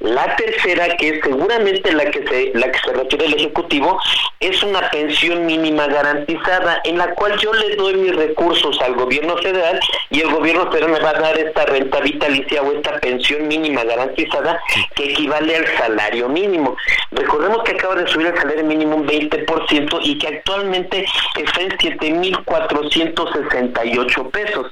[0.00, 3.98] La tercera, que es seguramente la que se la que se refiere el ejecutivo,
[4.38, 9.38] es una pensión mínima garantizada en la cual yo le doy mis recursos al gobierno
[9.38, 13.48] federal y el gobierno federal me va a dar esta renta vitalicia o esta pensión
[13.48, 14.60] mínima garantizada
[14.94, 16.76] que equivale al salario mínimo.
[17.12, 21.70] Recordemos que acaba de subir el salario mínimo un 20% y que actualmente está en
[21.70, 24.70] 7.468 pesos.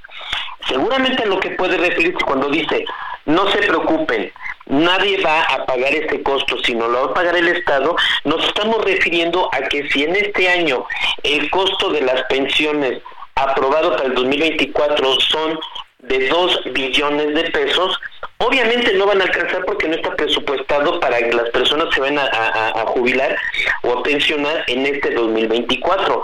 [0.69, 2.85] Seguramente lo que puede referirse cuando dice
[3.25, 4.33] no se preocupen,
[4.67, 7.95] nadie va a pagar este costo, sino lo va a pagar el Estado.
[8.25, 10.87] Nos estamos refiriendo a que si en este año
[11.23, 13.01] el costo de las pensiones
[13.35, 15.59] aprobado para el 2024 son
[16.01, 17.99] de 2 billones de pesos,
[18.39, 22.19] obviamente no van a alcanzar porque no está presupuestado para que las personas se vayan
[22.19, 23.37] a, jubilar
[23.83, 26.23] o a pensionar en este 2024.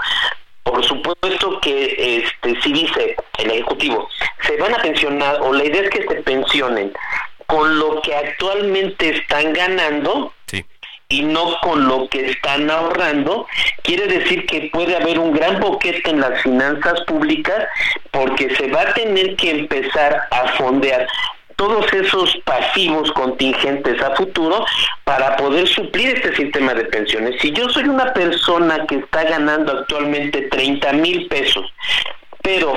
[0.68, 4.06] Por supuesto que este si dice el ejecutivo,
[4.46, 6.92] se van a pensionar o la idea es que se pensionen
[7.46, 10.34] con lo que actualmente están ganando
[11.08, 13.46] y no con lo que están ahorrando,
[13.82, 17.66] quiere decir que puede haber un gran boquete en las finanzas públicas
[18.10, 21.08] porque se va a tener que empezar a fondear
[21.58, 24.64] todos esos pasivos contingentes a futuro
[25.02, 27.34] para poder suplir este sistema de pensiones.
[27.42, 31.66] Si yo soy una persona que está ganando actualmente 30 mil pesos,
[32.42, 32.74] pero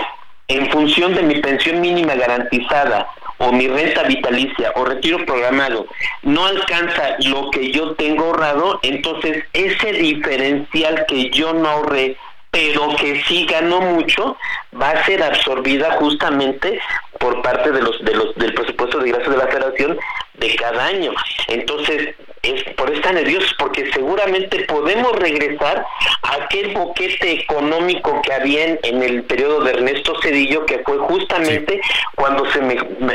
[0.48, 5.86] en función de mi pensión mínima garantizada o mi renta vitalicia o retiro programado
[6.24, 12.18] no alcanza lo que yo tengo ahorrado, entonces ese diferencial que yo no ahorré
[12.52, 14.38] pero que sí ganó mucho,
[14.80, 16.80] va a ser absorbida justamente
[17.18, 19.98] por parte de los, de los del presupuesto de ingresos de la federación
[20.34, 21.14] de cada año.
[21.48, 25.86] Entonces, es por eso están nerviosos, porque seguramente podemos regresar
[26.24, 31.80] a aquel boquete económico que había en, el periodo de Ernesto Cedillo, que fue justamente
[32.16, 32.60] cuando se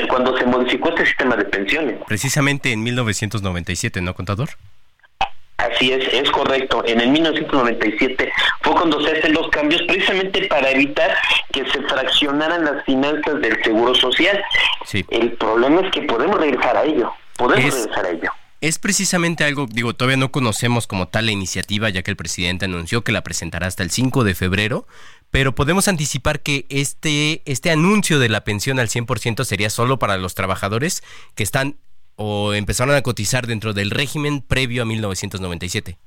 [0.09, 1.97] cuando se modificó este sistema de pensiones.
[2.07, 4.51] Precisamente en 1997, ¿no, contador?
[5.59, 6.83] Así es, es correcto.
[6.87, 11.17] En el 1997 fue cuando se hacen los cambios precisamente para evitar
[11.53, 14.43] que se fraccionaran las finanzas del Seguro Social.
[14.85, 15.05] Sí.
[15.11, 17.13] El problema es que podemos regresar a ello.
[17.37, 18.31] Podemos regresar a ello.
[18.61, 22.65] Es precisamente algo, digo, todavía no conocemos como tal la iniciativa, ya que el presidente
[22.65, 24.87] anunció que la presentará hasta el 5 de febrero,
[25.31, 30.17] pero podemos anticipar que este, este anuncio de la pensión al 100% sería solo para
[30.17, 31.03] los trabajadores
[31.35, 31.77] que están
[32.17, 35.99] o empezaron a cotizar dentro del régimen previo a 1997?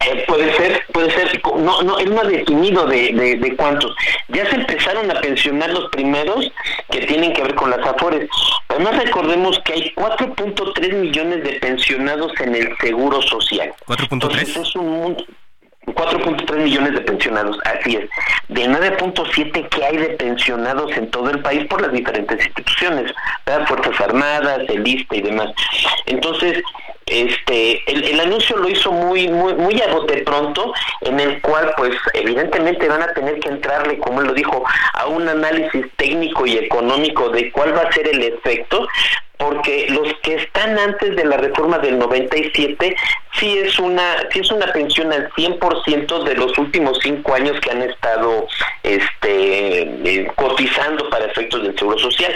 [0.00, 3.94] Eh, puede ser, puede ser, no, no, él no ha definido de, de, cuántos.
[4.28, 6.52] Ya se empezaron a pensionar los primeros
[6.88, 8.28] que tienen que ver con las afores.
[8.68, 13.74] Además recordemos que hay 4.3 millones de pensionados en el Seguro Social.
[13.86, 14.60] ¿4.3?
[14.60, 15.16] Es un
[15.86, 18.08] 4.3 millones de pensionados, así es.
[18.48, 23.12] De 9.7 que hay de pensionados en todo el país por las diferentes instituciones,
[23.46, 25.50] las Fuerzas Armadas, el ISTE y demás.
[26.06, 26.62] Entonces,
[27.10, 31.96] este el, anuncio lo hizo muy muy muy a bote pronto en el cual pues
[32.12, 36.58] evidentemente van a tener que entrarle como él lo dijo a un análisis técnico y
[36.58, 38.86] económico de cuál va a ser el efecto
[39.38, 42.96] porque los que están antes de la reforma del 97
[43.38, 47.70] sí es una sí es una pensión al 100% de los últimos cinco años que
[47.70, 48.46] han estado
[48.82, 52.32] este eh, cotizando para efectos del seguro social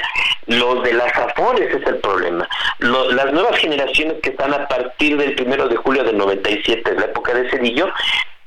[0.47, 5.35] los de las afores es el problema las nuevas generaciones que están a partir del
[5.35, 7.93] primero de julio del 97 la época de Cedillo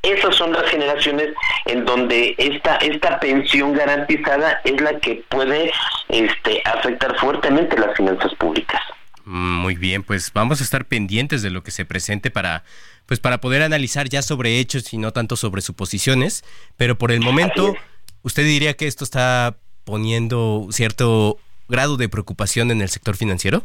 [0.05, 1.29] esas son las generaciones
[1.65, 5.71] en donde esta esta pensión garantizada es la que puede
[6.09, 8.81] este afectar fuertemente las finanzas públicas.
[9.25, 12.63] Muy bien, pues vamos a estar pendientes de lo que se presente para
[13.07, 16.43] pues para poder analizar ya sobre hechos y no tanto sobre suposiciones,
[16.77, 17.75] pero por el momento
[18.23, 23.63] usted diría que esto está poniendo cierto grado de preocupación en el sector financiero?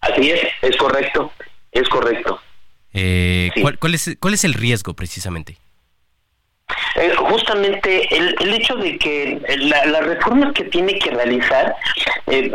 [0.00, 1.32] Así es, es correcto,
[1.72, 2.40] es correcto.
[2.92, 5.56] Eh, ¿cuál, es, ¿Cuál es el riesgo precisamente?
[6.96, 11.74] Eh, justamente el, hecho de que la, las reformas que tiene que realizar
[12.28, 12.52] eh,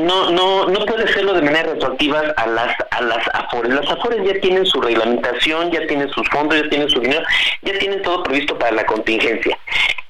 [0.00, 3.74] no, no, no puede hacerlo de manera retroactiva a las, a las AFORES.
[3.74, 7.22] Las AFORES ya tienen su reglamentación, ya tienen sus fondos, ya tienen su dinero,
[7.62, 9.56] ya tienen todo previsto para la contingencia.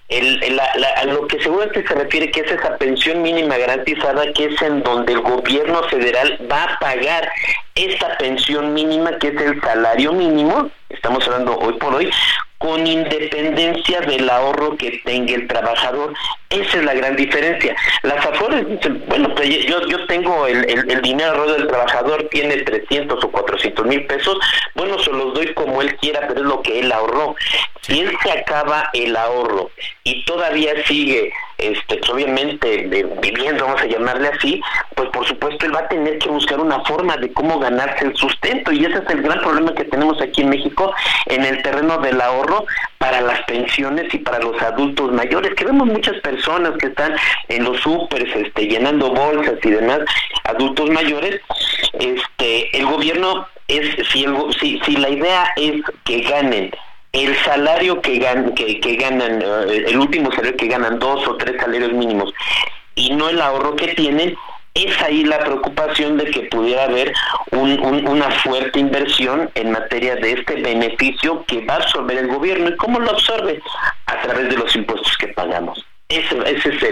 [0.09, 4.83] A lo que seguramente se refiere que es esa pensión mínima garantizada que es en
[4.85, 7.29] donde el gobierno federal va a pagar
[7.75, 12.11] esta pensión mínima que es el salario mínimo, estamos hablando hoy por hoy,
[12.67, 16.13] con independencia del ahorro que tenga el trabajador.
[16.51, 17.77] Esa es la gran diferencia.
[18.03, 23.23] Las Afores dicen, bueno, pues yo, yo tengo el, el, dinero del trabajador, tiene 300
[23.23, 24.37] o 400 mil pesos,
[24.75, 27.37] bueno, se los doy como él quiera, pero es lo que él ahorró.
[27.83, 29.71] Si él se acaba el ahorro
[30.03, 32.89] y todavía sigue, este, pues, obviamente,
[33.23, 34.61] viviendo, vamos a llamarle así,
[34.95, 38.17] pues por supuesto él va a tener que buscar una forma de cómo ganarse el
[38.17, 40.93] sustento y ese es el gran problema que tenemos aquí en México
[41.27, 42.56] en el terreno del ahorro
[42.99, 47.15] para las pensiones y para los adultos mayores, que vemos muchas personas que están
[47.49, 50.01] en los súperes este, llenando bolsas y demás,
[50.45, 51.41] adultos mayores,
[51.99, 54.27] este, el gobierno es, si,
[54.61, 56.71] si, si la idea es que ganen
[57.13, 61.37] el salario que, gan, que, que ganan, eh, el último salario que ganan dos o
[61.37, 62.33] tres salarios mínimos
[62.95, 64.37] y no el ahorro que tienen,
[64.77, 67.15] es ahí la preocupación de que pudiera haber
[67.51, 72.69] una fuerte inversión en materia de este beneficio que va a absorber el gobierno.
[72.69, 73.63] ¿Y cómo lo absorbe?
[74.07, 75.85] A través de los impuestos que pagamos.
[76.09, 76.83] Ese, ese es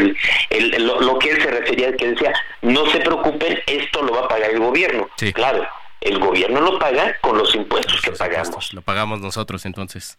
[0.51, 2.33] el, lo, que él se refería, que decía,
[2.63, 5.09] no se preocupen, esto lo va a pagar el gobierno.
[5.17, 5.33] Sí.
[5.33, 5.65] Claro,
[6.01, 8.73] el gobierno lo paga con los impuestos que pagamos.
[8.73, 10.19] Lo pagamos nosotros entonces.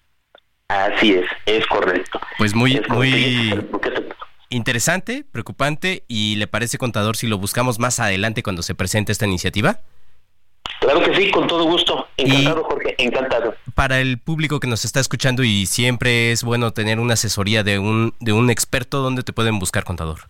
[0.68, 2.20] Así es, es correcto.
[2.38, 3.54] Pues muy, muy
[4.56, 9.26] interesante, preocupante y le parece contador si lo buscamos más adelante cuando se presente esta
[9.26, 9.80] iniciativa.
[10.80, 12.08] Claro que sí, con todo gusto.
[12.18, 13.56] Encantado, Jorge, encantado.
[13.76, 17.80] Para el público que nos está escuchando y siempre es bueno tener una asesoría de
[17.80, 20.22] un, de un experto, ¿dónde te pueden buscar, contador?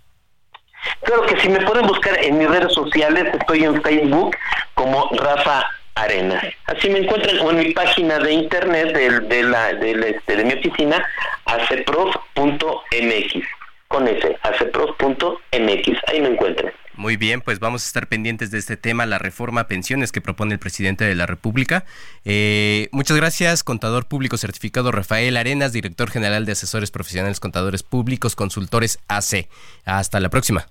[1.04, 4.36] Claro que sí, me pueden buscar en mis redes sociales, estoy en Facebook
[4.74, 5.66] como Rafa
[5.96, 6.46] Arenas.
[6.66, 10.44] Así me encuentran o en mi página de internet de, de, la, de, este, de
[10.44, 11.04] mi oficina,
[11.46, 13.55] aceprof.mx
[13.96, 16.74] con ese, aceprof.mx, ahí me encuentran.
[16.96, 20.20] Muy bien, pues vamos a estar pendientes de este tema, la reforma a pensiones que
[20.20, 21.86] propone el presidente de la República.
[22.26, 28.36] Eh, muchas gracias, contador público certificado Rafael Arenas, director general de Asesores Profesionales Contadores Públicos,
[28.36, 29.48] consultores AC.
[29.86, 30.68] Hasta la próxima.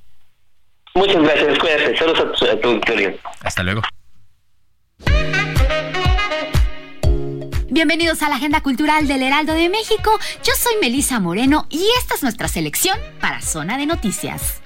[0.95, 1.97] Muchas gracias, cuídate.
[1.97, 2.81] Saludos a tu,
[3.43, 3.81] Hasta luego.
[7.75, 10.17] Bienvenidos a la Agenda Cultural del Heraldo de México.
[10.45, 14.61] Yo soy Melisa Moreno y esta es nuestra selección para Zona de Noticias.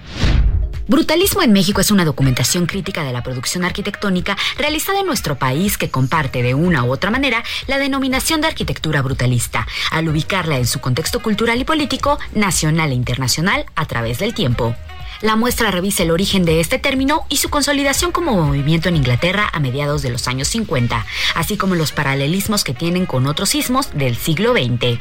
[0.88, 5.78] Brutalismo en México es una documentación crítica de la producción arquitectónica realizada en nuestro país
[5.78, 10.66] que comparte de una u otra manera la denominación de arquitectura brutalista, al ubicarla en
[10.66, 14.76] su contexto cultural y político, nacional e internacional a través del tiempo.
[15.20, 19.48] La muestra revisa el origen de este término y su consolidación como movimiento en Inglaterra
[19.52, 21.04] a mediados de los años 50,
[21.34, 25.00] así como los paralelismos que tienen con otros sismos del siglo XX.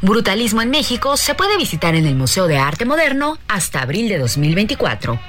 [0.00, 4.18] Brutalismo en México se puede visitar en el Museo de Arte Moderno hasta abril de
[4.18, 5.20] 2024.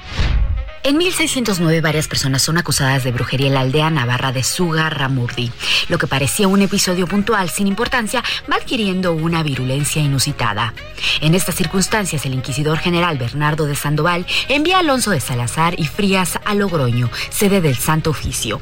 [0.82, 5.52] En 1609 varias personas son acusadas de brujería en la aldea navarra de Sugarramurdi.
[5.90, 10.74] Lo que parecía un episodio puntual sin importancia va adquiriendo una virulencia inusitada.
[11.20, 15.86] En estas circunstancias, el inquisidor general Bernardo de Sandoval envía a Alonso de Salazar y
[15.86, 18.62] Frías a Logroño, sede del Santo Oficio.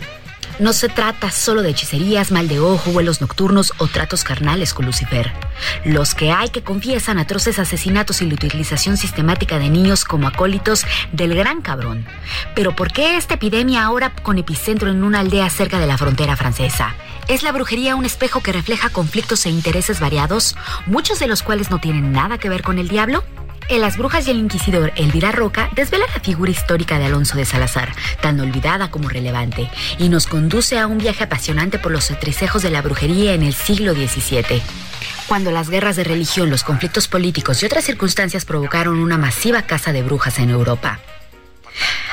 [0.59, 4.87] No se trata solo de hechicerías, mal de ojo, vuelos nocturnos o tratos carnales con
[4.87, 5.31] Lucifer.
[5.85, 10.83] Los que hay que confiesan atroces asesinatos y la utilización sistemática de niños como acólitos
[11.11, 12.07] del gran cabrón.
[12.55, 16.35] Pero ¿por qué esta epidemia ahora con epicentro en una aldea cerca de la frontera
[16.35, 16.95] francesa?
[17.27, 20.55] ¿Es la brujería un espejo que refleja conflictos e intereses variados,
[20.87, 23.23] muchos de los cuales no tienen nada que ver con el diablo?
[23.69, 27.43] En Las Brujas y el Inquisidor, Elvira Roca desvela la figura histórica de Alonso de
[27.43, 32.61] Salazar, tan olvidada como relevante, y nos conduce a un viaje apasionante por los entrecejos
[32.61, 34.61] de la brujería en el siglo XVII.
[35.27, 39.91] Cuando las guerras de religión, los conflictos políticos y otras circunstancias provocaron una masiva caza
[39.91, 41.01] de brujas en Europa.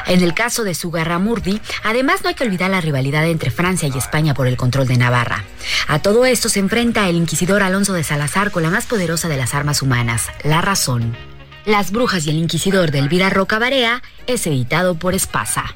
[0.06, 3.96] En el caso de Sugarramurdi, además no hay que olvidar la rivalidad entre Francia y
[3.96, 5.44] España por el control de Navarra.
[5.86, 9.36] A todo esto se enfrenta el inquisidor Alonso de Salazar con la más poderosa de
[9.36, 11.16] las armas humanas, la razón.
[11.66, 15.74] Las Brujas y el Inquisidor de Elvira Roca Barea es editado por Espasa.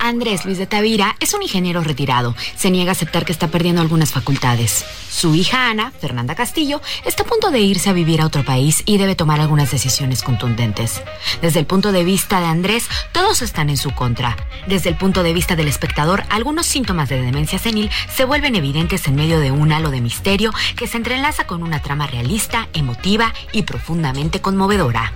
[0.00, 2.34] Andrés Luis de Tavira es un ingeniero retirado.
[2.56, 4.84] Se niega a aceptar que está perdiendo algunas facultades.
[5.10, 8.82] Su hija Ana, Fernanda Castillo, está a punto de irse a vivir a otro país
[8.86, 11.02] y debe tomar algunas decisiones contundentes.
[11.42, 14.36] Desde el punto de vista de Andrés, todos están en su contra.
[14.66, 19.06] Desde el punto de vista del espectador, algunos síntomas de demencia senil se vuelven evidentes
[19.06, 23.34] en medio de un halo de misterio que se entrelaza con una trama realista, emotiva
[23.52, 25.12] y profundamente conmovedora.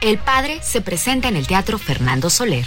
[0.00, 2.66] El padre se presenta en el Teatro Fernando Soler.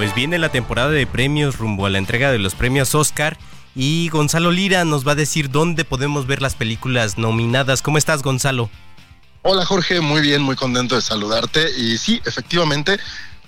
[0.00, 3.36] Pues viene la temporada de premios rumbo a la entrega de los premios Oscar
[3.74, 7.82] y Gonzalo Lira nos va a decir dónde podemos ver las películas nominadas.
[7.82, 8.70] ¿Cómo estás, Gonzalo?
[9.42, 11.70] Hola Jorge, muy bien, muy contento de saludarte.
[11.76, 12.98] Y sí, efectivamente,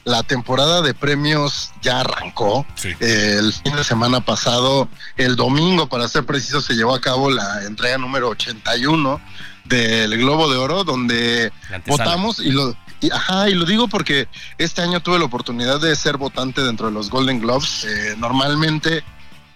[0.05, 2.66] la temporada de premios ya arrancó.
[3.00, 7.64] El fin de semana pasado, el domingo, para ser preciso, se llevó a cabo la
[7.64, 9.22] entrega número 81
[9.65, 11.53] del Globo de Oro, donde
[11.87, 12.77] votamos y lo...
[13.13, 16.93] ajá, y lo digo porque este año tuve la oportunidad de ser votante dentro de
[16.93, 17.85] los Golden Globes.
[17.85, 19.05] Eh, normalmente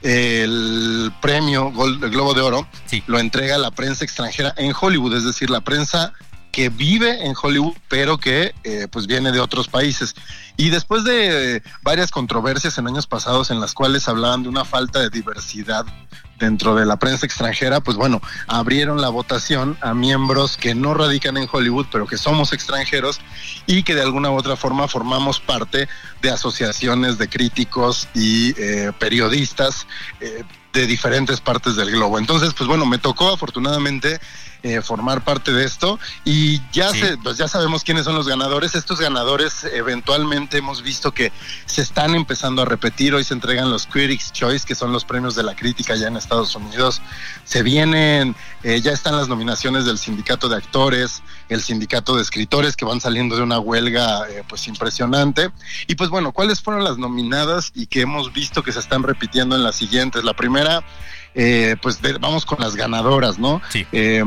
[0.02, 2.68] el premio el Globo de Oro
[3.06, 6.12] lo entrega la prensa extranjera en Hollywood, es decir, la prensa
[6.56, 10.14] que vive en Hollywood, pero que eh, pues viene de otros países.
[10.56, 15.00] Y después de varias controversias en años pasados en las cuales hablaban de una falta
[15.00, 15.84] de diversidad
[16.38, 21.36] dentro de la prensa extranjera, pues bueno, abrieron la votación a miembros que no radican
[21.36, 23.20] en Hollywood, pero que somos extranjeros
[23.66, 25.90] y que de alguna u otra forma formamos parte
[26.22, 29.86] de asociaciones de críticos y eh, periodistas
[30.20, 30.42] eh,
[30.72, 32.18] de diferentes partes del globo.
[32.18, 34.20] Entonces, pues bueno, me tocó afortunadamente
[34.66, 38.74] eh, formar parte de esto y ya se, pues ya sabemos quiénes son los ganadores.
[38.74, 41.30] Estos ganadores eventualmente hemos visto que
[41.66, 43.14] se están empezando a repetir.
[43.14, 46.16] Hoy se entregan los Critics Choice, que son los premios de la crítica ya en
[46.16, 47.00] Estados Unidos.
[47.44, 52.74] Se vienen, eh, ya están las nominaciones del sindicato de actores, el sindicato de escritores
[52.74, 55.50] que van saliendo de una huelga eh, pues impresionante.
[55.86, 59.54] Y pues bueno, ¿cuáles fueron las nominadas y que hemos visto que se están repitiendo
[59.54, 60.24] en las siguientes?
[60.24, 60.82] La primera
[61.38, 63.60] eh, pues vamos con las ganadoras, ¿no?
[63.68, 63.86] Sí.
[63.92, 64.24] Eh,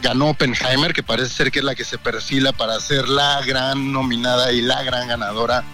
[0.00, 3.92] ganó Oppenheimer, que parece ser que es la que se perfila para ser la gran
[3.92, 5.64] nominada y la gran ganadora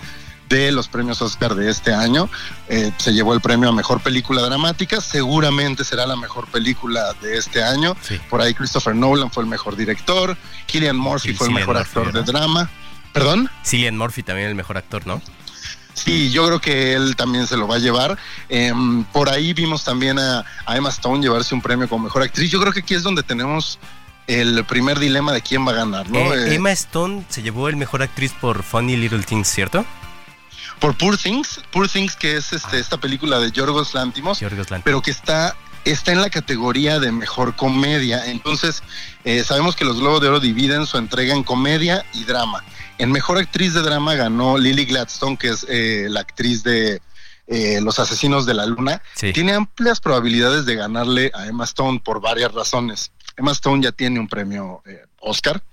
[0.48, 2.28] de los premios Oscar de este año.
[2.68, 7.36] Eh, se llevó el premio a mejor película dramática, seguramente será la mejor película de
[7.36, 7.94] este año.
[8.30, 12.22] Por ahí Christopher Nolan fue el mejor director, Killian Murphy fue el mejor actor de
[12.22, 12.70] drama.
[13.12, 13.50] ¿Perdón?
[13.62, 15.20] Cillian Murphy también el mejor actor, ¿no?
[15.94, 18.18] Sí, yo creo que él también se lo va a llevar.
[18.48, 22.50] Em, por ahí vimos también a, Emma Stone llevarse un premio como mejor actriz.
[22.50, 23.78] Yo creo que aquí es donde tenemos
[24.26, 26.18] el primer dilema de quién va a ganar, ¿no?
[26.32, 29.84] Eh, eh, Emma Stone se llevó el mejor actriz por Funny Little Things, ¿cierto?
[30.78, 34.40] Por Poor Things, Poor Things, que es este, esta película de Yorgos Lantimos,
[34.84, 38.26] pero que está está en la categoría de mejor comedia.
[38.26, 38.82] Entonces,
[39.24, 42.64] eh, sabemos que los Globos de Oro dividen su entrega en comedia y drama.
[43.02, 47.02] En mejor actriz de drama ganó Lily Gladstone, que es eh, la actriz de
[47.48, 49.02] eh, Los Asesinos de la Luna.
[49.18, 53.10] Tiene amplias probabilidades de ganarle a Emma Stone por varias razones.
[53.36, 54.84] Emma Stone ya tiene un premio
[55.18, 55.64] Oscar.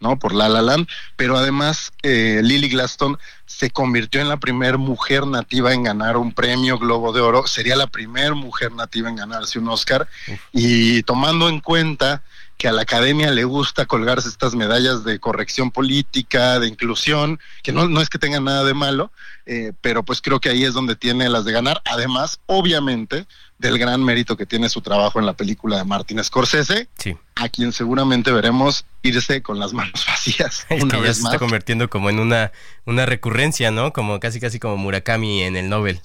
[0.00, 0.18] ¿no?
[0.18, 5.72] Por La La Land, pero además Lily Gladstone se convirtió en la primera mujer nativa
[5.72, 9.68] en ganar un premio Globo de Oro, sería la primera mujer nativa en ganarse un
[9.68, 10.08] Oscar,
[10.52, 12.22] y tomando en cuenta
[12.56, 17.72] que a la academia le gusta colgarse estas medallas de corrección política, de inclusión, que
[17.72, 19.10] no, no es que tengan nada de malo,
[19.46, 21.82] eh, pero pues creo que ahí es donde tiene las de ganar.
[21.84, 23.26] Además, obviamente,
[23.58, 26.88] del gran mérito que tiene su trabajo en la película de Martin Scorsese,
[27.34, 30.66] a quien seguramente veremos irse con las manos vacías.
[30.70, 32.52] Es que ya se está convirtiendo como en una,
[32.84, 33.92] una recurrencia, ¿no?
[33.92, 36.00] Como casi casi como Murakami en el Nobel.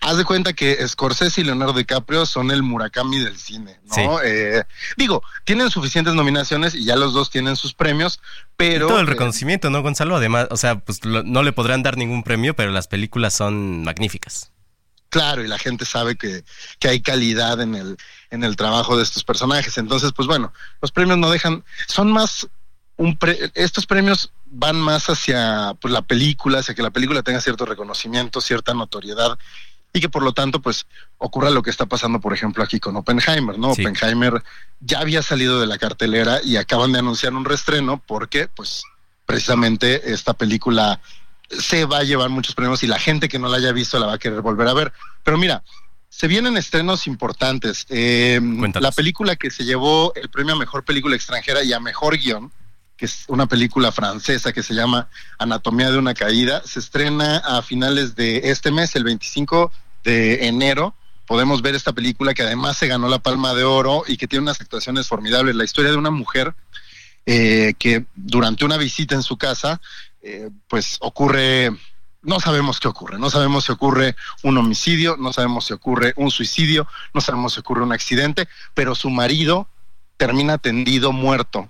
[0.00, 4.20] Haz de cuenta que Scorsese y Leonardo DiCaprio son el Murakami del cine, ¿no?
[4.22, 4.64] Eh,
[4.96, 8.20] digo, tienen suficientes nominaciones y ya los dos tienen sus premios,
[8.56, 8.86] pero...
[8.86, 10.16] todo el eh, reconocimiento, ¿no, Gonzalo?
[10.16, 14.52] Además, o sea, pues no le podrán dar ningún premio, pero las películas son magníficas.
[15.08, 16.44] Claro, y la gente sabe que,
[16.78, 17.96] que hay calidad en el,
[18.30, 19.78] en el trabajo de estos personajes.
[19.78, 20.52] Entonces, pues bueno,
[20.82, 22.46] los premios no dejan, son más
[22.96, 23.18] un
[23.54, 28.40] estos premios van más hacia pues, la película, hacia que la película tenga cierto reconocimiento,
[28.40, 29.38] cierta notoriedad
[29.92, 30.86] y que por lo tanto pues
[31.16, 33.70] ocurra lo que está pasando por ejemplo aquí con Oppenheimer, ¿no?
[33.70, 34.42] Oppenheimer
[34.80, 38.82] ya había salido de la cartelera y acaban de anunciar un restreno porque pues
[39.24, 41.00] precisamente esta película
[41.48, 44.06] se va a llevar muchos premios y la gente que no la haya visto la
[44.06, 44.92] va a querer volver a ver.
[45.22, 45.62] Pero mira,
[46.08, 47.86] se vienen estrenos importantes.
[47.88, 48.40] Eh,
[48.80, 52.52] la película que se llevó el premio a mejor película extranjera y a mejor guion
[52.96, 56.62] que es una película francesa que se llama Anatomía de una caída.
[56.64, 59.70] Se estrena a finales de este mes, el 25
[60.04, 60.94] de enero.
[61.26, 64.44] Podemos ver esta película que además se ganó la Palma de Oro y que tiene
[64.44, 65.56] unas actuaciones formidables.
[65.56, 66.54] La historia de una mujer
[67.26, 69.80] eh, que durante una visita en su casa,
[70.22, 71.76] eh, pues ocurre,
[72.22, 76.30] no sabemos qué ocurre, no sabemos si ocurre un homicidio, no sabemos si ocurre un
[76.30, 79.68] suicidio, no sabemos si ocurre un accidente, pero su marido
[80.16, 81.68] termina tendido muerto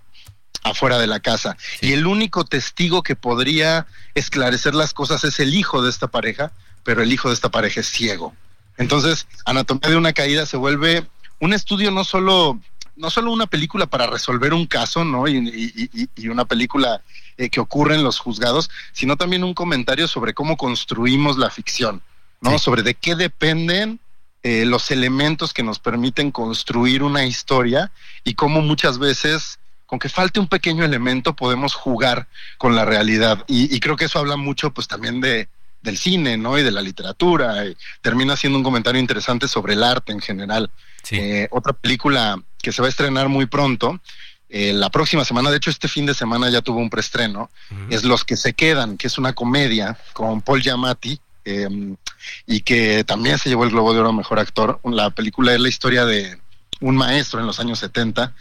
[0.62, 1.57] afuera de la casa.
[1.80, 6.52] Y el único testigo que podría esclarecer las cosas es el hijo de esta pareja,
[6.84, 8.34] pero el hijo de esta pareja es ciego.
[8.78, 11.07] Entonces, Anatomía de una caída se vuelve
[11.40, 12.59] un estudio no solo
[12.96, 15.28] no solo una película para resolver un caso, ¿no?
[15.28, 17.02] Y, una película
[17.36, 22.02] eh, que ocurre en los juzgados, sino también un comentario sobre cómo construimos la ficción,
[22.40, 22.59] ¿no?
[22.59, 24.00] Sobre de qué dependen
[24.42, 27.92] eh, los elementos que nos permiten construir una historia
[28.24, 32.26] y cómo muchas veces con que falte un pequeño elemento podemos jugar
[32.59, 33.45] con la realidad.
[33.47, 35.49] Y, creo que eso habla mucho pues también de,
[35.82, 36.59] del cine, ¿no?
[36.59, 37.64] Y de la literatura.
[38.03, 40.70] termina siendo un comentario interesante sobre el arte en general.
[41.11, 44.01] Eh, otra película que se va a estrenar muy pronto,
[44.49, 47.51] eh, la próxima semana, de hecho este fin de semana ya tuvo un preestreno,
[47.91, 51.20] es Los que se quedan, que es una comedia con Paul Giamatti.
[51.45, 51.97] Em,
[52.45, 54.80] y que también se llevó el Globo de Oro Mejor Actor.
[54.82, 56.41] La película es la historia de
[56.80, 58.34] un maestro en los años 70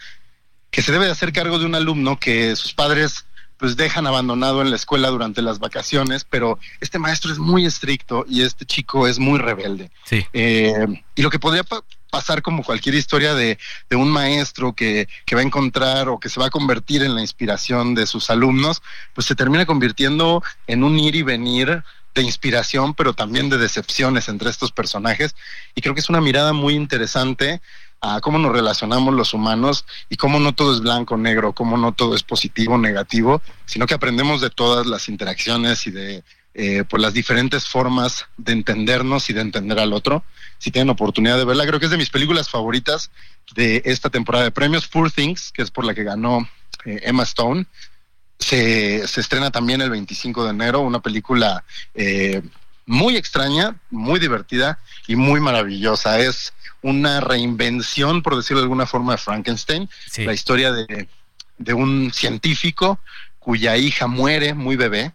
[0.76, 4.61] que se debe de hacer cargo de un alumno que sus padres pues dejan abandonado
[4.61, 9.07] en la escuela durante las vacaciones, pero este maestro es muy estricto y este chico
[9.07, 9.89] es muy rebelde.
[10.03, 10.26] Sí.
[10.34, 11.63] Eh, y lo que podría
[12.11, 13.57] pasar como cualquier historia de,
[13.89, 17.15] de un maestro que, que, va a encontrar o que se va a convertir en
[17.15, 18.82] la inspiración de sus alumnos,
[19.13, 24.28] pues se termina convirtiendo en un ir y venir de inspiración, pero también de decepciones
[24.28, 25.36] entre estos personajes.
[25.73, 27.61] Y creo que es una mirada muy interesante
[28.14, 31.93] a cómo nos relacionamos los humanos y cómo no todo es blanco, negro, cómo no
[31.93, 37.01] todo es positivo, negativo, sino que aprendemos de todas las interacciones y de eh, pues
[37.01, 40.24] las diferentes formas de entendernos y de entender al otro.
[40.58, 43.12] Si tienen oportunidad de verla, creo que es de mis películas favoritas
[43.56, 44.88] de esta temporada de premios.
[44.88, 46.47] Poor Things, que es por la que ganó
[46.86, 47.66] eh, Emma Stone.
[48.39, 52.41] Se, se, estrena también el 25 de enero, una película eh,
[52.86, 56.19] muy extraña, muy divertida y muy maravillosa.
[56.19, 61.07] Es una reinvención, por decirlo de alguna forma, de Frankenstein, la historia de,
[61.57, 62.99] de un científico
[63.39, 65.13] cuya hija muere muy bebé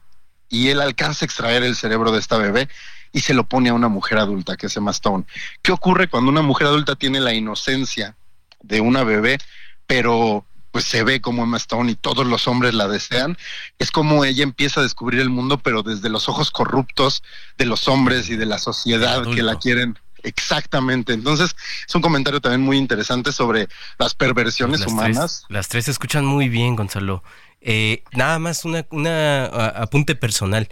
[0.49, 2.69] y él alcanza a extraer el cerebro de esta bebé
[3.13, 5.25] y se lo pone a una mujer adulta, que es Emma Stone.
[5.63, 8.17] ¿Qué ocurre cuando una mujer adulta tiene la inocencia
[8.63, 9.39] de una bebé,
[9.87, 13.37] pero pues se ve como Emma Stone y todos los hombres la desean,
[13.79, 17.23] es como ella empieza a descubrir el mundo, pero desde los ojos corruptos
[17.59, 19.99] de los hombres y de la sociedad que la quieren.
[20.23, 21.13] Exactamente.
[21.13, 21.57] Entonces,
[21.89, 23.69] es un comentario también muy interesante sobre
[23.99, 25.45] las perversiones humanas.
[25.49, 27.23] las tres se escuchan muy bien, Gonzalo.
[27.61, 30.69] Eh, nada más una, una apunte personal.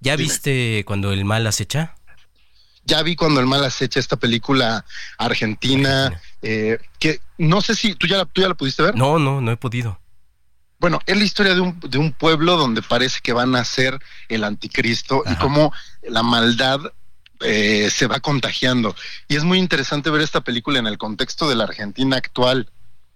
[0.00, 1.94] ¿Ya viste cuando el mal acecha?
[2.84, 4.84] Ya vi cuando el mal acecha esta película
[5.18, 8.96] argentina, eh, que no sé si tú ya, la, tú ya la pudiste ver.
[8.96, 10.00] No, no, no he podido.
[10.80, 14.00] Bueno, es la historia de un, de un pueblo donde parece que van a ser
[14.28, 15.72] el anticristo y cómo
[16.02, 16.80] la maldad
[17.44, 18.94] eh, se va contagiando.
[19.28, 22.68] Y es muy interesante ver esta película en el contexto de la Argentina actual,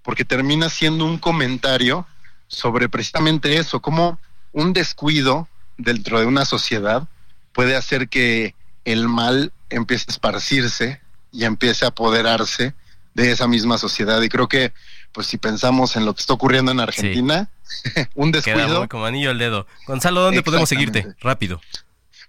[0.03, 2.07] porque termina siendo un comentario
[2.47, 4.21] sobre precisamente eso, cómo
[4.53, 7.09] un descuido dentro de una sociedad
[7.53, 8.55] puede hacer que
[8.85, 11.01] el mal empiece a esparcirse
[11.33, 12.75] y empiece a apoderarse
[13.15, 14.21] de esa misma sociedad.
[14.23, 14.73] Y creo que,
[15.13, 17.49] pues si pensamos en lo que está ocurriendo en Argentina,
[18.15, 18.89] un descuido...
[18.89, 19.67] como anillo al dedo.
[19.87, 21.07] Gonzalo, ¿dónde podemos seguirte?
[21.21, 21.61] Rápido.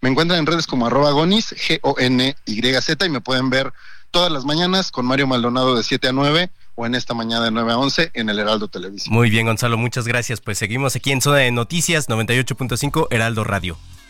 [0.01, 3.73] Me encuentran en redes como arroba gonis, G-O-N-Y-Z, y me pueden ver
[4.11, 7.51] todas las mañanas con Mario Maldonado de 7 a 9 o en esta mañana de
[7.51, 9.13] 9 a 11 en el Heraldo Televisión.
[9.13, 10.41] Muy bien, Gonzalo, muchas gracias.
[10.41, 13.77] Pues seguimos aquí en Zona de Noticias 98.5 Heraldo Radio.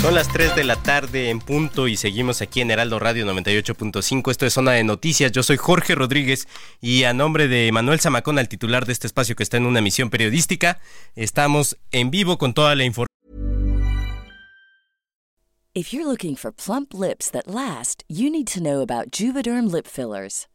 [0.00, 4.30] Son las 3 de la tarde en punto y seguimos aquí en Heraldo Radio 98.5.
[4.30, 5.30] Esto es Zona de Noticias.
[5.30, 6.48] Yo soy Jorge Rodríguez
[6.80, 9.82] y a nombre de Manuel Zamacón, el titular de este espacio que está en una
[9.82, 10.80] misión periodística,
[11.16, 13.10] estamos en vivo con toda la información.
[15.74, 19.86] If you're looking for plump lips that last, you need to know about Juvederm lip
[19.86, 20.49] fillers.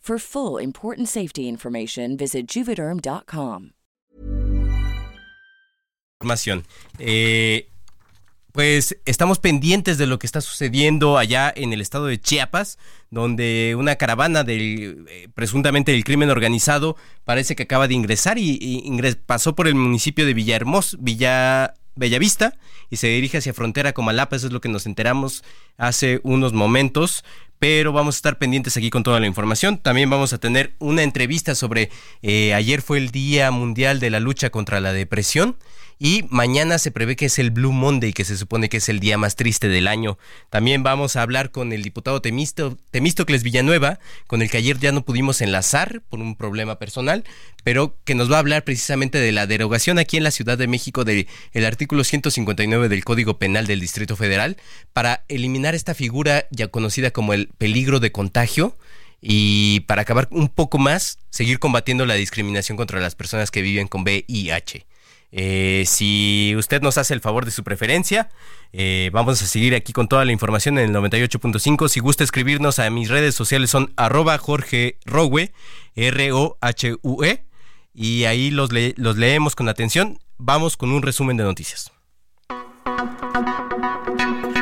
[0.00, 3.72] For full important safety information, visit juvederm.com.
[6.20, 6.64] Información.
[6.98, 7.68] Eh,
[8.52, 12.78] pues estamos pendientes de lo que está sucediendo allá en el estado de Chiapas,
[13.10, 18.82] donde una caravana del eh, presuntamente del crimen organizado parece que acaba de ingresar y,
[19.26, 22.54] pasó por el municipio de Villahermosa, Villa Bellavista
[22.88, 25.44] y se dirige hacia frontera con Malapa, eso es lo que nos enteramos
[25.76, 27.24] hace unos momentos,
[27.60, 29.78] pero vamos a estar pendientes aquí con toda la información.
[29.78, 31.90] También vamos a tener una entrevista sobre,
[32.22, 35.56] eh, ayer fue el Día Mundial de la Lucha contra la Depresión
[36.02, 39.00] y mañana se prevé que es el Blue Monday, que se supone que es el
[39.00, 40.16] día más triste del año.
[40.48, 44.92] También vamos a hablar con el diputado Temisto, Temístocles Villanueva, con el que ayer ya
[44.92, 47.22] no pudimos enlazar por un problema personal,
[47.64, 50.68] pero que nos va a hablar precisamente de la derogación aquí en la Ciudad de
[50.68, 54.56] México del el artículo 159 del Código Penal del Distrito Federal
[54.94, 58.78] para eliminar esta figura ya conocida como el peligro de contagio
[59.20, 63.86] y para acabar un poco más, seguir combatiendo la discriminación contra las personas que viven
[63.86, 64.86] con VIH.
[65.32, 68.28] Eh, si usted nos hace el favor de su preferencia,
[68.72, 71.88] eh, vamos a seguir aquí con toda la información en el 98.5.
[71.88, 74.40] Si gusta escribirnos a mis redes sociales son arroba
[75.94, 77.44] R-O-H-U-E,
[77.92, 80.18] y ahí los, los leemos con atención.
[80.38, 81.92] Vamos con un resumen de noticias.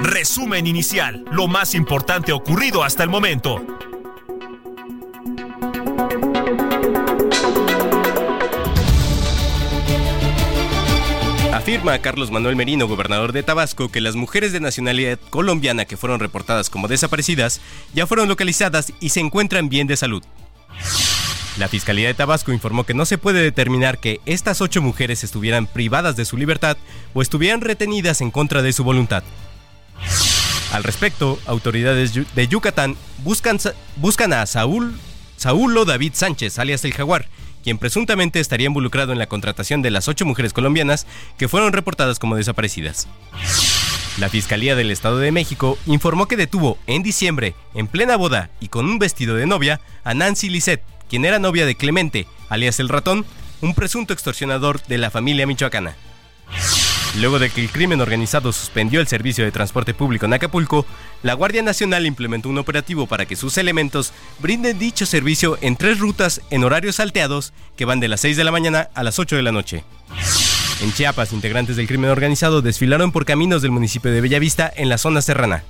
[0.03, 3.65] Resumen inicial, lo más importante ocurrido hasta el momento.
[11.59, 16.21] Afirma Carlos Manuel Merino, gobernador de Tabasco, que las mujeres de nacionalidad colombiana que fueron
[16.21, 17.61] reportadas como desaparecidas
[17.93, 20.23] ya fueron localizadas y se encuentran bien de salud.
[21.59, 25.67] La Fiscalía de Tabasco informó que no se puede determinar que estas ocho mujeres estuvieran
[25.67, 26.77] privadas de su libertad
[27.13, 29.25] o estuvieran retenidas en contra de su voluntad.
[30.73, 32.95] Al respecto, autoridades de Yucatán
[33.25, 33.59] buscan,
[33.97, 34.97] buscan a Saúl,
[35.37, 37.27] Saúlo David Sánchez, alias el Jaguar,
[37.69, 41.07] quien presuntamente estaría involucrado en la contratación de las ocho mujeres colombianas
[41.37, 43.09] que fueron reportadas como desaparecidas.
[44.17, 48.69] La Fiscalía del Estado de México informó que detuvo en diciembre, en plena boda y
[48.69, 52.89] con un vestido de novia, a Nancy Lisset, quien era novia de Clemente, alias el
[52.89, 53.27] ratón,
[53.61, 55.95] un presunto extorsionador de la familia michoacana.
[57.17, 60.87] Luego de que el crimen organizado suspendió el servicio de transporte público en Acapulco,
[61.23, 65.99] la Guardia Nacional implementó un operativo para que sus elementos brinden dicho servicio en tres
[65.99, 69.37] rutas en horarios salteados que van de las 6 de la mañana a las 8
[69.37, 69.85] de la noche.
[70.81, 74.99] En Chiapas, integrantes del crimen organizado desfilaron por caminos del municipio de Bellavista en la
[74.99, 75.65] zona serrana.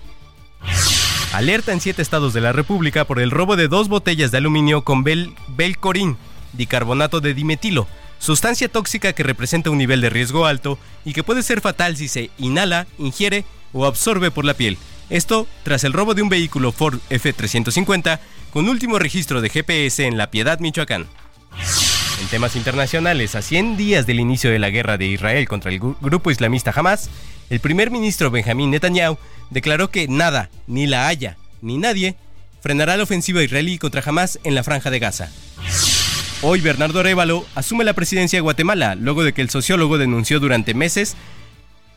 [1.32, 4.82] Alerta en siete estados de la República por el robo de dos botellas de aluminio
[4.82, 6.16] con bel belcorín,
[6.52, 7.86] dicarbonato de dimetilo,
[8.18, 12.08] sustancia tóxica que representa un nivel de riesgo alto y que puede ser fatal si
[12.08, 14.78] se inhala, ingiere o absorbe por la piel.
[15.10, 18.18] Esto tras el robo de un vehículo Ford F350
[18.52, 21.06] con último registro de GPS en La Piedad, Michoacán.
[22.20, 25.78] En temas internacionales, a 100 días del inicio de la guerra de Israel contra el
[25.78, 27.10] grupo islamista Hamas,
[27.48, 29.18] el primer ministro Benjamín Netanyahu
[29.50, 32.16] declaró que nada, ni la Haya, ni nadie,
[32.60, 35.30] frenará la ofensiva israelí contra Hamas en la franja de Gaza.
[36.40, 40.72] Hoy Bernardo Arevalo asume la presidencia de Guatemala, luego de que el sociólogo denunció durante
[40.72, 41.16] meses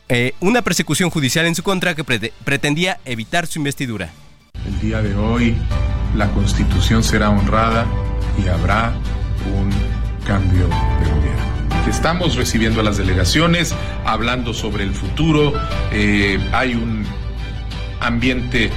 [0.08, 4.10] eh, una persecución judicial en su contra que pre pretendía evitar su investidura.
[4.66, 5.54] El día de hoy
[6.16, 7.86] la constitución será honrada
[8.44, 8.92] y habrá
[9.56, 9.70] un
[10.26, 11.88] cambio de gobierno.
[11.88, 15.52] Estamos recibiendo a las delegaciones, hablando sobre el futuro,
[15.92, 17.06] eh, hay un
[18.00, 18.70] ambiente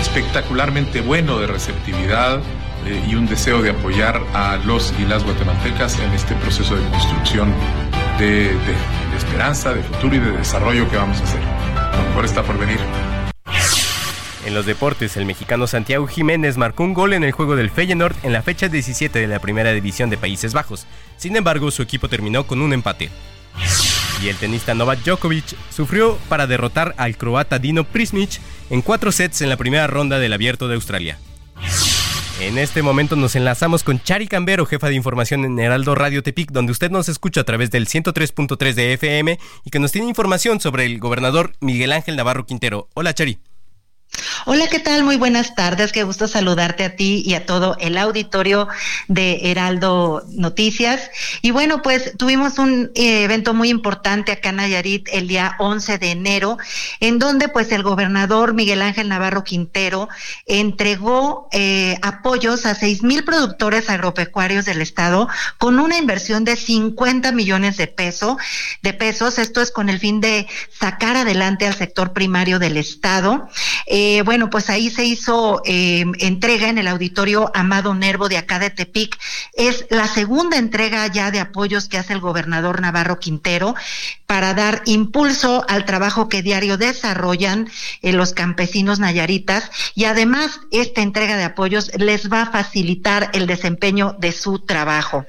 [0.00, 2.40] espectacularmente bueno de receptividad
[2.86, 6.86] eh, y un deseo de apoyar a los y las guatemaltecas en este proceso de
[6.90, 7.52] construcción
[8.18, 8.50] de,
[9.16, 11.40] esperanza, de futuro y de desarrollo que vamos a hacer.
[11.96, 12.78] Lo mejor está por venir.
[14.44, 18.16] En los deportes, el mexicano Santiago Jiménez marcó un gol en el juego del Feyenoord
[18.22, 20.86] en la fecha 17 de la Primera División de Países Bajos.
[21.16, 23.08] Sin embargo, su equipo terminó con un empate.
[24.22, 29.40] Y el tenista Novak Djokovic sufrió para derrotar al croata Dino Prismic en cuatro sets
[29.40, 31.18] en la primera ronda del Abierto de Australia.
[32.40, 36.50] En este momento nos enlazamos con Chari Cambero, jefa de información en Heraldo Radio Tepic,
[36.50, 40.60] donde usted nos escucha a través del 103.3 de FM y que nos tiene información
[40.60, 42.88] sobre el gobernador Miguel Ángel Navarro Quintero.
[42.94, 43.38] Hola Chari.
[44.46, 45.04] Hola, ¿qué tal?
[45.04, 45.90] Muy buenas tardes.
[45.90, 48.68] Qué gusto saludarte a ti y a todo el auditorio
[49.08, 51.10] de Heraldo Noticias.
[51.40, 55.96] Y bueno, pues tuvimos un eh, evento muy importante acá en Nayarit el día 11
[55.96, 56.58] de enero,
[57.00, 60.10] en donde pues el gobernador Miguel Ángel Navarro Quintero
[60.44, 67.32] entregó eh, apoyos a seis mil productores agropecuarios del estado con una inversión de 50
[67.32, 68.36] millones de pesos.
[68.82, 69.38] De pesos.
[69.38, 70.46] Esto es con el fin de
[70.78, 73.48] sacar adelante al sector primario del estado.
[73.86, 78.58] Eh, bueno, pues ahí se hizo eh, entrega en el auditorio Amado Nervo de acá
[78.58, 79.18] de Tepic.
[79.54, 83.74] Es la segunda entrega ya de apoyos que hace el gobernador Navarro Quintero
[84.26, 87.68] para dar impulso al trabajo que diario desarrollan
[88.02, 93.46] eh, los campesinos nayaritas y además esta entrega de apoyos les va a facilitar el
[93.46, 95.26] desempeño de su trabajo.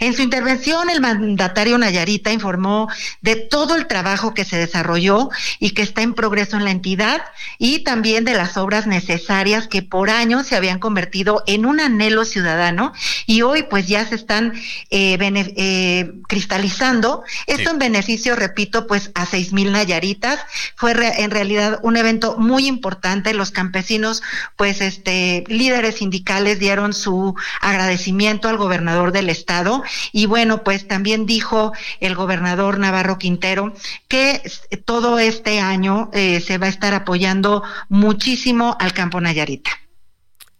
[0.00, 2.88] En su intervención, el mandatario Nayarita informó
[3.20, 7.22] de todo el trabajo que se desarrolló y que está en progreso en la entidad
[7.58, 12.24] y también de las obras necesarias que por años se habían convertido en un anhelo
[12.24, 12.92] ciudadano
[13.26, 14.52] y hoy pues ya se están
[14.90, 17.24] eh, eh, cristalizando.
[17.46, 20.40] Esto en beneficio repito, pues a seis mil Nayaritas.
[20.76, 23.34] Fue en realidad un evento muy importante.
[23.34, 24.22] Los campesinos,
[24.56, 29.82] pues este, líderes sindicales dieron su agradecimiento al gobernador del estado.
[30.12, 33.74] Y bueno, pues también dijo el gobernador Navarro Quintero
[34.08, 34.42] que
[34.84, 39.70] todo este año eh, se va a estar apoyando muchísimo al campo Nayarita.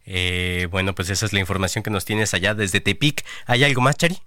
[0.05, 3.25] Eh, bueno, pues esa es la información que nos tienes allá desde Tepic.
[3.47, 4.19] ¿Hay algo más, Chari?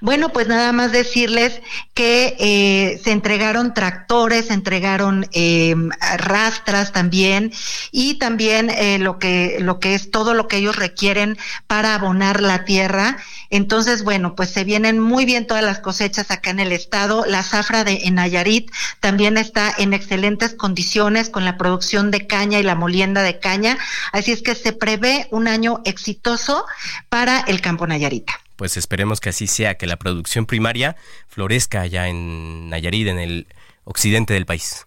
[0.00, 1.60] Bueno, pues nada más decirles
[1.94, 5.74] que eh, se entregaron tractores, se entregaron eh,
[6.16, 7.52] rastras también
[7.90, 12.40] y también eh, lo que lo que es todo lo que ellos requieren para abonar
[12.40, 13.18] la tierra.
[13.50, 17.24] Entonces, bueno, pues se vienen muy bien todas las cosechas acá en el estado.
[17.26, 22.58] La zafra de en Nayarit también está en excelentes condiciones con la producción de caña
[22.58, 23.78] y la molienda de caña.
[24.12, 26.64] Así es que se prevé un año exitoso
[27.08, 30.94] para el campo Nayarita pues esperemos que así sea, que la producción primaria
[31.26, 33.48] florezca allá en Nayarit, en el
[33.82, 34.86] occidente del país.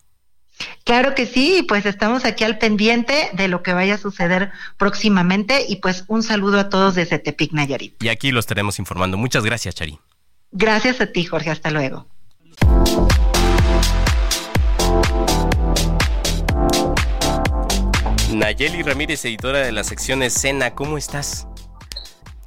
[0.85, 5.65] Claro que sí, pues estamos aquí al pendiente de lo que vaya a suceder próximamente
[5.67, 8.01] y pues un saludo a todos desde Tepic Nayarit.
[8.01, 9.17] Y aquí lo estaremos informando.
[9.17, 9.99] Muchas gracias, Chari.
[10.53, 11.49] Gracias a ti, Jorge.
[11.49, 12.07] Hasta luego.
[18.31, 21.45] Nayeli Ramírez, editora de la sección Escena, ¿cómo estás?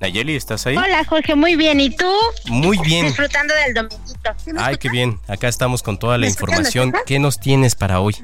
[0.00, 0.76] Nayeli, ¿estás ahí?
[0.76, 1.80] Hola, Jorge, muy bien.
[1.80, 2.10] ¿Y tú?
[2.46, 3.06] Muy bien.
[3.06, 4.30] Disfrutando del dominguito.
[4.56, 5.18] Ay, qué bien.
[5.26, 6.92] Acá estamos con toda la información.
[7.06, 8.14] ¿Qué nos tienes para hoy?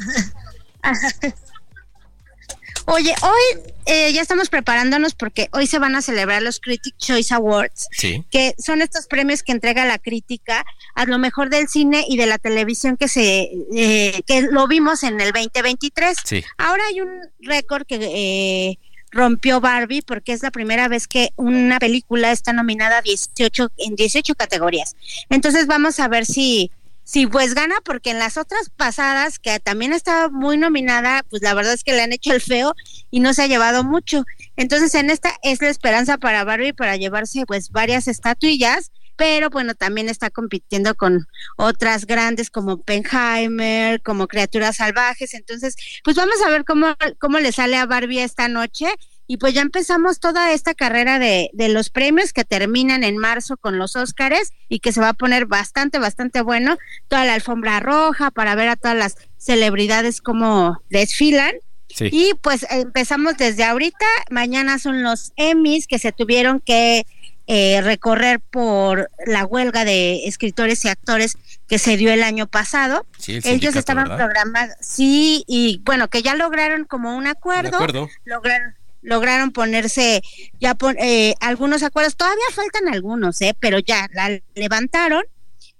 [2.87, 7.33] Oye, hoy eh, ya estamos preparándonos porque hoy se van a celebrar los Critic Choice
[7.33, 8.25] Awards, sí.
[8.31, 12.27] que son estos premios que entrega la crítica a lo mejor del cine y de
[12.27, 16.19] la televisión que se eh, que lo vimos en el 2023.
[16.25, 16.45] Sí.
[16.59, 18.79] Ahora hay un récord que eh,
[19.15, 24.35] rompió Barbie porque es la primera vez que una película está nominada 18 en 18
[24.35, 24.97] categorías.
[25.31, 26.71] Entonces vamos a ver si
[27.07, 31.53] si pues gana porque en las otras pasadas que también estaba muy nominada, pues la
[31.53, 32.75] verdad es que le han hecho el feo
[33.11, 34.25] y no se ha llevado mucho.
[34.57, 39.75] Entonces en esta es la esperanza para Barbie para llevarse pues varias estatuillas pero bueno,
[39.75, 46.51] también está compitiendo con otras grandes como Penheimer, como Criaturas Salvajes, entonces, pues vamos a
[46.51, 48.87] ver cómo, cómo le sale a Barbie esta noche.
[49.27, 53.57] Y pues ya empezamos toda esta carrera de, de los premios que terminan en marzo
[53.57, 56.77] con los Óscares y que se va a poner bastante, bastante bueno.
[57.09, 61.55] Toda la alfombra roja para ver a todas las celebridades como desfilan.
[62.01, 64.07] Y pues empezamos desde ahorita.
[64.31, 67.07] Mañana son los Emmys que se tuvieron que
[67.47, 71.37] eh, recorrer por la huelga de escritores y actores
[71.69, 73.07] que se dio el año pasado.
[73.27, 77.79] Ellos estaban programados, sí, y bueno, que ya lograron como un acuerdo,
[78.25, 78.75] lograron
[79.05, 80.23] lograron ponerse
[80.61, 85.23] ya eh, algunos acuerdos, todavía faltan algunos, eh, pero ya la levantaron.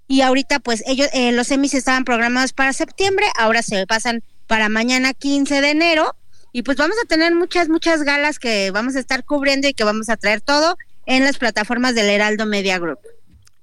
[0.07, 4.69] Y ahorita pues ellos eh, los semis estaban programados para septiembre, ahora se pasan para
[4.69, 6.15] mañana 15 de enero.
[6.51, 9.83] Y pues vamos a tener muchas muchas galas que vamos a estar cubriendo y que
[9.83, 12.99] vamos a traer todo en las plataformas del Heraldo Media Group.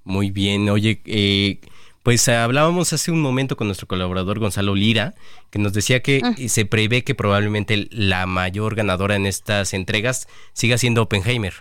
[0.03, 1.59] Muy bien, oye, eh,
[2.03, 5.13] Pues eh, hablábamos hace un momento con nuestro colaborador Gonzalo Lira,
[5.51, 6.33] que nos decía que Ah.
[6.49, 11.53] se prevé que probablemente la mayor ganadora en estas entregas siga siendo Oppenheimer.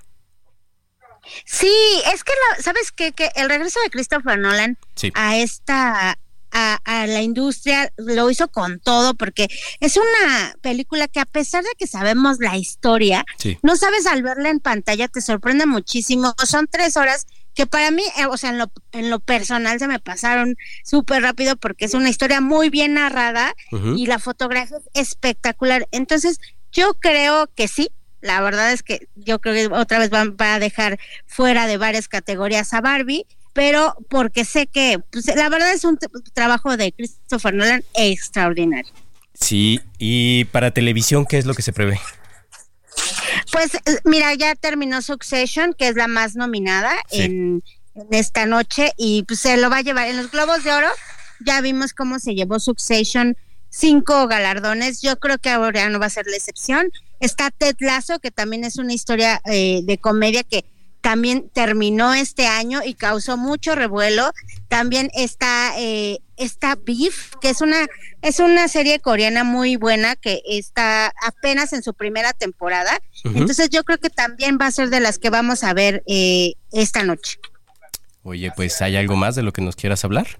[1.44, 1.72] Sí,
[2.12, 3.12] es que, la- ¿sabes qué?
[3.12, 5.12] Que el regreso de Christopher Nolan Sí.
[5.14, 6.18] a esta,
[6.52, 9.48] a, a la industria, lo hizo con todo, porque
[9.80, 13.58] es una película que a pesar de que sabemos la historia, Sí.
[13.62, 16.34] no sabes al verla en pantalla, te sorprende muchísimo.
[16.46, 19.86] Son tres horas que para mí, eh, o sea, en lo, en lo personal se
[19.88, 23.54] me pasaron súper rápido porque es una historia muy bien narrada
[23.96, 25.86] y la fotografía es espectacular.
[25.90, 26.38] Entonces,
[26.72, 27.90] yo creo que sí.
[28.22, 31.76] La verdad es que yo creo que otra vez van va a dejar fuera de
[31.76, 35.98] varias categorías a Barbie, pero porque sé que pues, la verdad es un
[36.34, 38.92] trabajo de Christopher Nolan extraordinario.
[39.34, 41.98] Sí, y para televisión, ¿qué es lo que se prevé?
[43.50, 47.22] Pues eh, mira, ya terminó Succession, que es la más nominada Sí.
[47.22, 47.62] en,
[47.94, 50.88] en esta noche, y pues se lo va a llevar en los Globos de Oro.
[51.44, 53.36] Ya vimos cómo se llevó Succession,
[53.68, 55.02] cinco galardones.
[55.02, 56.90] Yo creo que ahora no va a ser la excepción.
[57.20, 60.64] Está Ted Lasso, que también es una historia eh, de comedia que
[61.02, 64.32] también terminó este año y causó mucho revuelo.
[64.68, 67.86] También está eh, está Beef, que es una
[68.22, 72.98] es una serie coreana muy buena que está apenas en su primera temporada.
[73.24, 76.54] Entonces yo creo que también va a ser de las que vamos a ver eh,
[76.70, 77.38] esta noche.
[78.22, 80.38] Oye, pues ¿hay algo más de lo que nos quieras hablar?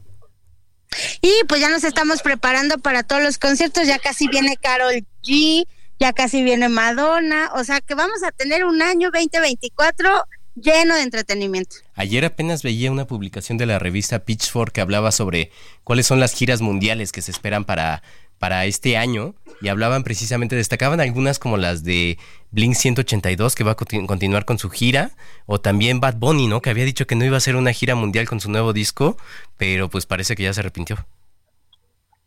[1.20, 5.66] Y pues ya nos estamos preparando para todos los conciertos, ya casi viene Carol G,
[5.98, 10.24] ya casi viene Madonna, o sea que vamos a tener un año 2024
[10.55, 11.76] lleno de entretenimiento.
[11.94, 15.50] Ayer apenas veía una publicación de la revista Pitchfork que hablaba sobre
[15.84, 18.03] cuáles son las giras mundiales que se esperan para,
[18.38, 22.18] para este año y hablaban precisamente, destacaban algunas como las de
[22.50, 25.12] Blink 182 que va a conti- continuar con su gira
[25.46, 26.61] o también Bad Bunny, ¿no?
[26.61, 29.16] Que había dicho que no iba a hacer una gira mundial con su nuevo disco,
[29.57, 31.07] pero pues parece que ya se arrepintió.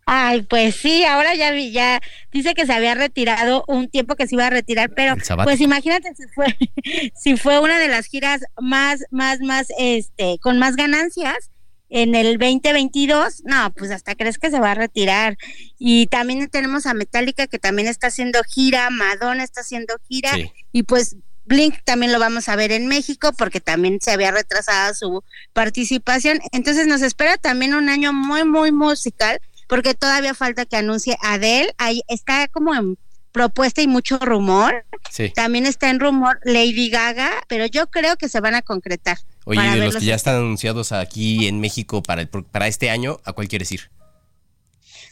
[0.07, 1.99] Ay, pues sí, ahora ya vi, ya
[2.31, 6.13] dice que se había retirado un tiempo que se iba a retirar, pero pues imagínate
[6.15, 6.55] si fue
[7.19, 11.49] si fue una de las giras más más más este con más ganancias
[11.89, 15.37] en el 2022, no, pues hasta crees que se va a retirar.
[15.77, 20.51] Y también tenemos a Metallica que también está haciendo gira, Madonna está haciendo gira Sí.
[20.71, 24.93] y pues Blink también lo vamos a ver en México porque también se había retrasado
[24.93, 26.39] su participación.
[26.51, 31.73] Entonces nos espera también un año muy, muy musical porque todavía falta que anuncie Adele.
[31.77, 32.97] Ahí está como en
[33.31, 34.85] propuesta y mucho rumor.
[35.11, 35.29] Sí.
[35.29, 39.17] También está en rumor Lady Gaga, pero yo creo que se van a concretar.
[39.43, 43.19] Oye, de los que ya están anunciados aquí en México para, el, para este año,
[43.25, 43.91] ¿a cuál quieres ir?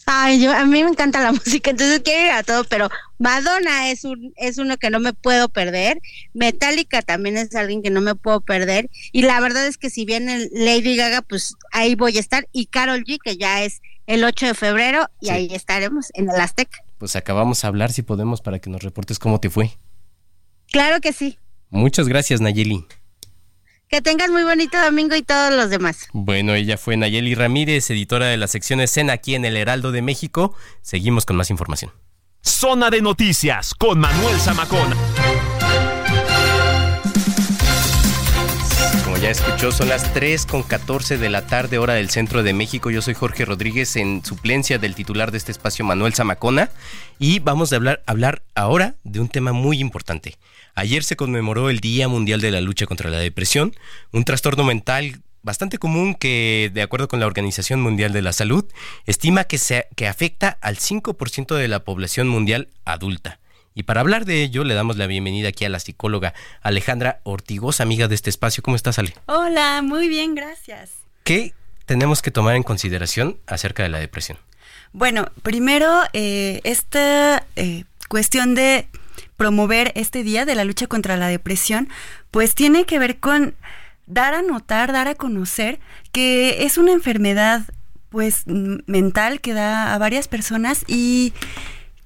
[0.06, 2.90] Ay, yo, a mí me encanta la música, entonces quiero ir a todo, pero
[3.20, 6.00] Madonna es un es uno que no me puedo perder.
[6.34, 8.90] Metallica también es alguien que no me puedo perder.
[9.12, 12.48] Y la verdad es que si viene Lady Gaga, pues ahí voy a estar.
[12.52, 15.32] Y Carol G, que ya es el 8 de febrero, y Sí.
[15.32, 16.80] ahí estaremos en el Azteca.
[16.98, 19.78] Pues acabamos a hablar si podemos para que nos reportes cómo te fue.
[20.72, 21.38] Claro que sí.
[21.70, 22.86] Muchas gracias, Nayeli.
[23.90, 26.08] Que tengas muy bonito domingo y todos los demás.
[26.14, 30.02] Bueno, ella fue Nayeli Ramírez, editora de la sección escena aquí en el Heraldo de
[30.02, 30.56] México.
[30.82, 31.92] Seguimos con más información.
[32.42, 34.96] Zona de noticias con Manuel Zamacona.
[39.24, 42.92] Ya escuchó, son las 3 con 14 de la tarde, hora del centro de México.
[42.92, 46.72] Yo soy Jorge Rodríguez, en suplencia del titular de este espacio, Manuel Zamacona.
[47.20, 50.36] Y vamos a hablar, hablar ahora de un tema muy importante.
[50.76, 53.74] Ayer se conmemoró el Día Mundial de la Lucha contra la Depresión,
[54.12, 58.66] un trastorno mental bastante común que, de acuerdo con la Organización Mundial de la Salud,
[59.06, 63.40] estima que, se, que afecta al 5% de la población mundial adulta.
[63.76, 67.84] Y para hablar de ello, le damos la bienvenida aquí a la psicóloga Alejandra Ortigosa,
[67.84, 68.62] amiga de este espacio.
[68.62, 69.14] ¿Cómo estás, Ale?
[69.26, 70.92] Hola, muy bien, gracias.
[71.24, 71.54] ¿Qué
[71.86, 74.38] tenemos que tomar en consideración acerca de la depresión?
[74.92, 78.88] Bueno, primero, eh, esta eh, cuestión de
[79.38, 81.90] promover este día de la lucha contra la depresión,
[82.30, 83.56] pues tiene que ver con
[84.06, 85.80] dar a notar, dar a conocer
[86.12, 87.64] que es una enfermedad
[88.10, 91.34] pues mental que da a varias personas y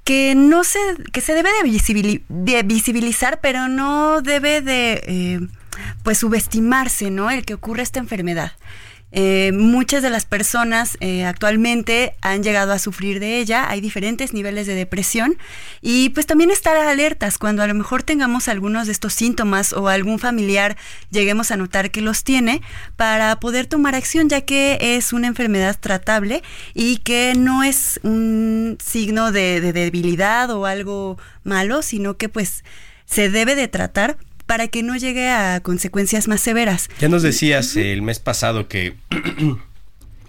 [0.08, 0.80] que no se,
[1.12, 5.40] que se debe de, de visibilizar, pero no debe de eh,
[6.02, 7.30] pues subestimarse, ¿no?
[7.30, 8.54] El que ocurre esta enfermedad.
[9.14, 14.34] Eh, muchas de las personas eh, actualmente han llegado a sufrir de ella, hay diferentes
[14.34, 15.38] niveles de depresión
[15.82, 17.38] y pues también estar alertas.
[17.38, 20.76] Cuando a lo mejor tengamos algunos de estos síntomas o algún familiar
[21.10, 22.62] lleguemos a notar que los tiene
[22.98, 26.44] para poder tomar acción ya que es una enfermedad tratable
[26.74, 32.66] y que no es un signo de, de debilidad o algo malo, sino que pues
[33.06, 34.18] se debe de tratar
[34.48, 36.90] para que no llegue a consecuencias más severas.
[37.00, 38.96] Ya nos decías el mes pasado que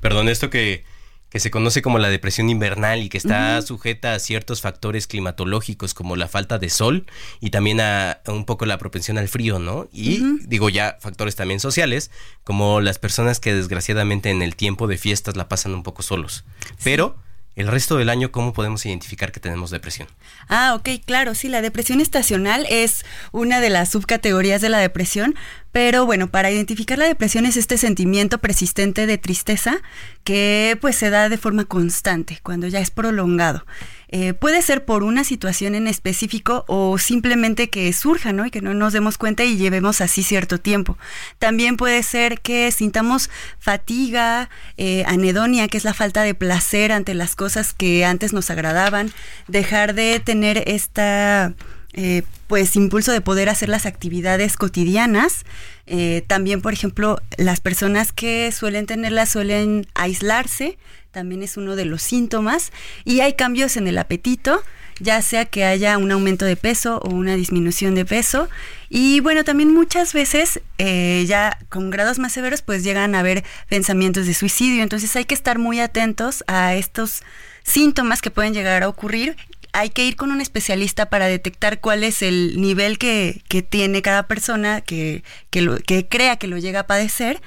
[0.01, 0.85] Perdón, esto que
[1.31, 5.93] que se conoce como la depresión invernal y que está sujeta a ciertos factores climatológicos
[5.93, 7.05] como la falta de sol
[7.41, 9.89] y también a, un poco la propensión al frío, ¿no?
[9.93, 12.11] Y digo ya factores también sociales
[12.45, 16.45] como las personas que desgraciadamente en el tiempo de fiestas la pasan un poco solos.
[16.83, 17.16] Pero
[17.59, 20.07] el resto del año, ¿cómo podemos identificar que tenemos depresión?
[20.49, 25.35] Ah, ok, claro, sí, la depresión estacional es una de las subcategorías de la depresión,
[25.73, 29.79] pero bueno, para identificar la depresión es este sentimiento persistente de tristeza
[30.23, 33.67] que pues se da de forma constante, cuando ya es prolongado.
[34.11, 38.47] Eh, puede ser por una situación en específico o simplemente que surja, ¿no?
[38.47, 40.97] Y que no nos demos cuenta y llevemos así cierto tiempo.
[41.39, 43.29] También puede ser que sintamos
[43.59, 48.51] fatiga, eh, anedonia, que es la falta de placer ante las cosas que antes nos
[48.51, 49.13] agradaban,
[49.47, 51.55] dejar de tener esta...
[51.95, 55.45] Eh, pues impulso de poder hacer las actividades cotidianas.
[56.26, 60.76] también, por ejemplo, las personas que suelen tenerla suelen aislarse,
[61.11, 62.72] también es uno de los síntomas.
[63.05, 64.62] Y hay cambios en el apetito,
[65.01, 68.49] ya sea que haya un aumento de peso o una disminución de peso.
[68.89, 73.45] Y bueno, también muchas veces, eh, ya con grados más severos, pues llegan a haber
[73.68, 74.82] pensamientos de suicidio.
[74.82, 77.22] Entonces hay que estar muy atentos a estos
[77.62, 79.36] síntomas que pueden llegar a ocurrir
[79.79, 84.03] hay que ir con un especialista para detectar cuál es el nivel que, que tiene
[84.03, 87.41] cada persona que, que, lo, que crea que lo llega a padecer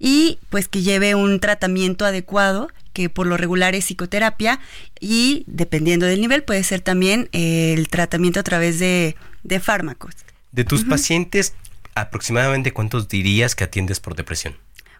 [0.00, 4.58] y pues que lleve un tratamiento adecuado que por lo regular es psicoterapia
[4.98, 9.14] y dependiendo del nivel puede ser también eh, el tratamiento a través de,
[9.60, 10.12] fármacos.
[10.50, 11.54] De tus pacientes,
[11.94, 14.56] aproximadamente cuántos dirías que atiendes por depresión?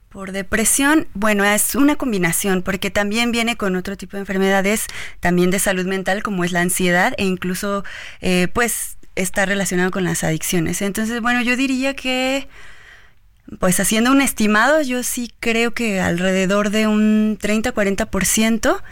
[0.09, 4.87] Por depresión, bueno, es una combinación, porque también viene con otro tipo de enfermedades,
[5.21, 7.85] también de salud mental, como es la ansiedad, e incluso,
[8.21, 10.81] eh, pues, está relacionado con las adicciones.
[10.83, 12.49] Entonces, bueno, yo diría que
[13.61, 18.83] pues haciendo un estimado, yo sí creo que alrededor de un 30-40%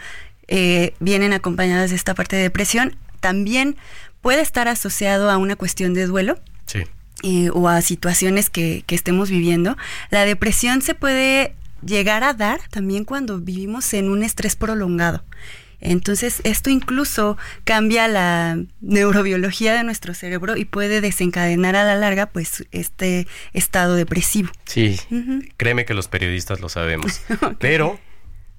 [0.47, 2.95] eh, vienen acompañadas de esta parte de depresión.
[3.19, 3.75] También
[4.21, 6.39] puede estar asociado a una cuestión de duelo.
[7.27, 9.75] Eh, o a situaciones que, que estemos viviendo.
[10.11, 15.23] La depresión se puede llegar a dar también cuando vivimos en un estrés prolongado.
[15.79, 22.27] Entonces, esto incluso cambia la neurobiología de nuestro cerebro y puede desencadenar a la larga,
[22.27, 24.51] pues, este estado depresivo.
[24.65, 24.99] Sí,
[25.57, 27.21] créeme que los periodistas lo sabemos.
[27.59, 27.99] Pero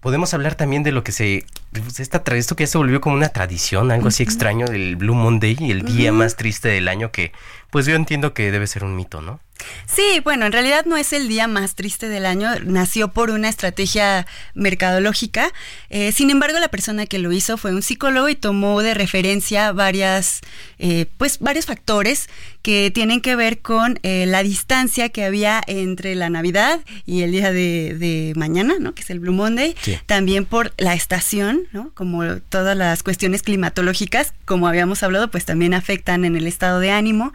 [0.01, 3.17] podemos hablar también de lo que se pues, esta esto que ya se volvió como
[3.17, 7.33] una tradición, algo así extraño del Blue Monday, el día más triste del año que
[7.77, 9.39] pues yo entiendo que debe ser un mito, ¿no?
[9.87, 13.51] Sí, bueno, en realidad no es el día más triste del año, nació por una
[13.51, 15.53] estrategia mercadológica.
[15.91, 19.73] Eh, sin embargo, la persona que lo hizo fue un psicólogo y tomó de referencia
[19.73, 20.41] varias,
[20.79, 22.31] eh, pues, varios factores
[22.63, 27.33] que tienen que ver con eh, la distancia que había entre la Navidad y el
[27.33, 28.95] día de, mañana, ¿no?
[28.95, 29.77] Que es el Blue Monday.
[30.07, 31.91] También por la estación, ¿no?
[31.93, 36.91] Como todas las cuestiones climatológicas, como habíamos hablado, pues también afectan en el estado de
[36.91, 37.35] ánimo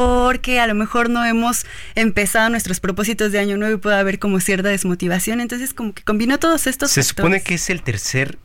[0.00, 4.18] porque a lo mejor no hemos empezado nuestros propósitos de año nuevo y puede haber
[4.18, 5.42] como cierta desmotivación.
[5.42, 6.90] Entonces, como que combinó todos estos.
[6.90, 8.38] Se supone que es el tercer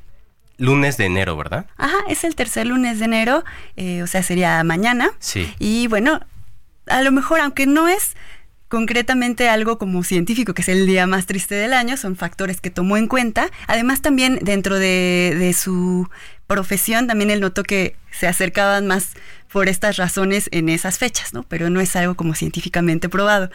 [0.58, 1.66] lunes de enero, ¿verdad?
[1.78, 3.46] Ajá, es el tercer lunes de enero,
[3.78, 5.12] eh, o sea, sería mañana.
[5.20, 5.50] Sí.
[5.58, 6.20] Y bueno,
[6.88, 8.18] a lo mejor, aunque no es
[8.68, 12.70] concretamente algo como científico, que es el día más triste del año, son factores que
[12.70, 13.50] tomó en cuenta.
[13.68, 16.10] Además, también dentro de, de su
[16.48, 19.14] profesión, también él notó que se acercaban más
[19.56, 21.44] por estas razones en esas fechas, ¿no?
[21.44, 23.50] Pero no es algo como científicamente probado.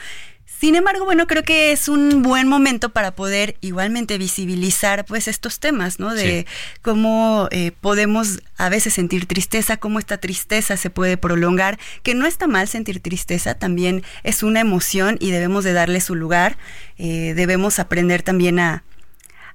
[0.46, 5.60] Sin embargo, bueno, creo que es un buen momento para poder igualmente visibilizar pues estos
[5.60, 6.14] temas, ¿no?
[6.14, 6.46] De
[6.80, 12.24] cómo eh, podemos a veces sentir tristeza, cómo esta tristeza se puede prolongar, que no
[12.24, 16.56] está mal sentir tristeza, también es una emoción y debemos de darle su lugar,
[16.96, 18.84] eh, debemos aprender también a,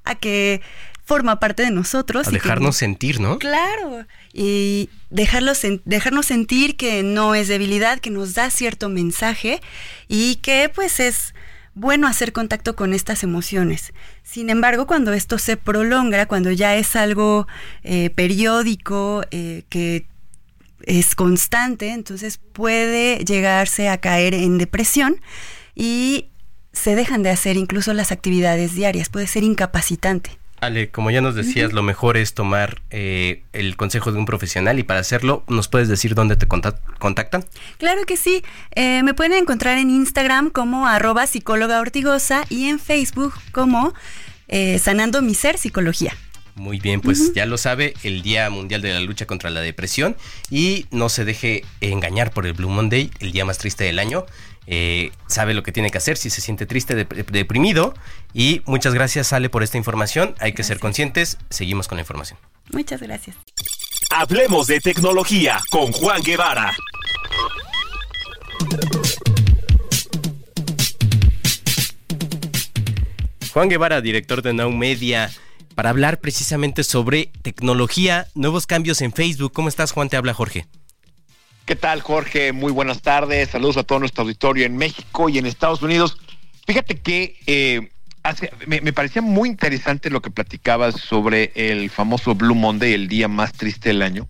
[0.03, 0.61] a que
[1.05, 2.27] forma parte de nosotros.
[2.27, 3.37] A dejarnos sentir, ¿no?
[3.39, 9.61] Claro, y dejarlos dejarnos sentir que no es debilidad, que nos da cierto mensaje
[10.07, 11.33] y que pues es
[11.75, 13.93] bueno hacer contacto con estas emociones.
[14.23, 17.47] Sin embargo, cuando esto se prolonga, cuando ya es algo
[17.83, 20.07] eh, periódico, eh, que
[20.83, 25.21] es constante, entonces puede llegarse a caer en depresión
[25.75, 26.29] y
[26.71, 30.39] se dejan de hacer incluso las actividades diarias, puede ser incapacitante.
[30.61, 34.79] Ale, como ya nos decías, lo mejor es tomar eh, el consejo de un profesional
[34.79, 37.45] y para hacerlo, ¿nos puedes decir dónde te contactan?
[37.77, 38.43] Claro que sí.
[38.75, 43.93] Eh, me pueden encontrar en Instagram como arroba psicóloga ortigosa y en Facebook como
[44.47, 46.15] eh, Sanando mi Ser Psicología.
[46.55, 50.15] Muy bien, pues ya lo sabe, el Día Mundial de la Lucha contra la Depresión
[50.49, 54.25] y no se deje engañar por el Blue Monday, el día más triste del año.
[54.67, 57.93] Eh, sabe lo que tiene que hacer si se siente triste, deprimido.
[58.33, 60.35] Y muchas gracias, Ale, por esta información.
[60.39, 61.37] Hay que ser conscientes.
[61.49, 62.39] Seguimos con la información.
[62.71, 63.35] Muchas gracias.
[64.09, 66.73] Hablemos de tecnología con Juan Guevara.
[73.53, 75.31] Juan Guevara, director de Now Media,
[75.75, 79.53] para hablar precisamente sobre tecnología, nuevos cambios en Facebook.
[79.53, 80.09] ¿Cómo estás, Juan?
[80.09, 80.67] Te habla Jorge.
[81.65, 82.51] ¿Qué tal, Jorge?
[82.53, 83.49] Muy buenas tardes.
[83.49, 86.15] Saludos a todo nuestro auditorio en México y en Estados Unidos.
[86.67, 87.89] Fíjate que eh,
[88.67, 93.53] me, parecía muy interesante lo que platicabas sobre el famoso Blue Monday, el día más
[93.53, 94.29] triste del año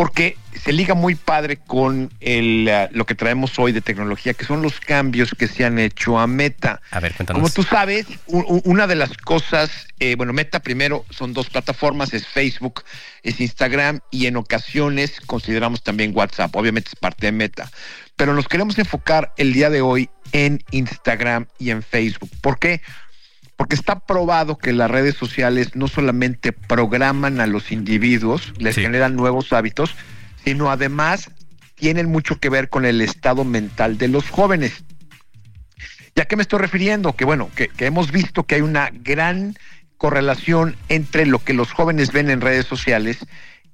[0.00, 4.46] porque se liga muy padre con el, uh, lo que traemos hoy de tecnología, que
[4.46, 6.80] son los cambios que se han hecho a Meta.
[6.90, 7.38] A ver, cuéntanos.
[7.38, 12.26] Como tú sabes, una de las cosas, eh, bueno, Meta primero son dos plataformas, es
[12.26, 12.82] Facebook,
[13.22, 17.70] es Instagram y en ocasiones consideramos también WhatsApp, obviamente es parte de Meta.
[18.16, 22.30] Pero nos queremos enfocar el día de hoy en Instagram y en Facebook.
[22.40, 22.70] ¿Por qué?
[22.78, 22.80] porque
[23.68, 29.52] está probado que las redes sociales no solamente programan a los individuos, les generan nuevos
[29.52, 29.94] hábitos,
[30.44, 31.30] sino además
[31.74, 34.84] tienen mucho que ver con el estado mental de los jóvenes.
[36.14, 37.14] ¿Ya qué me estoy refiriendo?
[37.14, 39.56] Que bueno, que, hemos visto que hay una gran
[39.96, 43.18] correlación entre lo que los jóvenes ven en redes sociales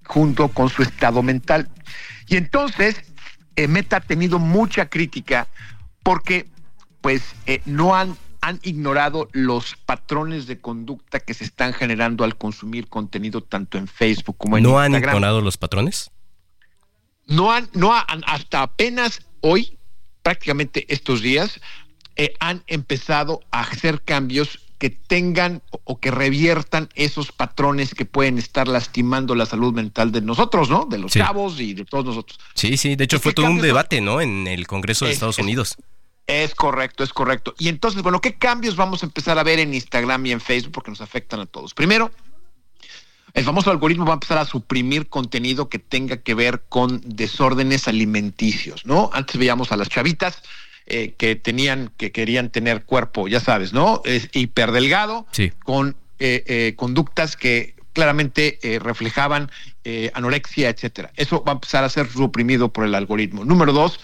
[0.04, 1.68] junto con su estado mental.
[2.28, 2.96] Y entonces,
[3.56, 5.48] eh, Meta ha tenido mucha crítica
[6.02, 6.46] porque
[7.00, 12.36] pues eh, no han han ignorado los patrones de conducta que se están generando al
[12.36, 14.90] consumir contenido tanto en Facebook como en Instagram.
[14.90, 16.10] ¿No han ignorado los patrones?
[17.26, 19.78] No han, no han, hasta apenas hoy,
[20.22, 21.60] prácticamente estos días,
[22.16, 28.38] eh, han empezado a hacer cambios que tengan o que reviertan esos patrones que pueden
[28.38, 30.86] estar lastimando la salud mental de nosotros, ¿no?
[30.86, 32.38] De los cabos y de todos nosotros.
[32.54, 34.20] Sí, sí, de hecho fue todo un debate, ¿no?
[34.20, 35.76] En el Congreso de Estados Unidos.
[35.78, 35.84] Es
[36.54, 37.54] correcto, es correcto.
[37.58, 40.72] Y entonces, bueno, ¿qué cambios vamos a empezar a ver en Instagram y en Facebook?
[40.72, 41.72] Porque nos afectan a todos.
[41.72, 42.10] Primero,
[43.36, 47.86] el famoso algoritmo va a empezar a suprimir contenido que tenga que ver con desórdenes
[47.86, 49.10] alimenticios, ¿no?
[49.12, 50.42] Antes veíamos a las chavitas
[50.86, 54.00] eh, que tenían, que querían tener cuerpo, ya sabes, ¿no?
[54.06, 55.52] Es hiperdelgado, sí.
[55.64, 59.50] con eh, eh, conductas que claramente reflejaban
[60.12, 61.12] anorexia, etcétera.
[61.16, 63.44] Eso va a empezar a ser suprimido por el algoritmo.
[63.44, 64.00] Número dos,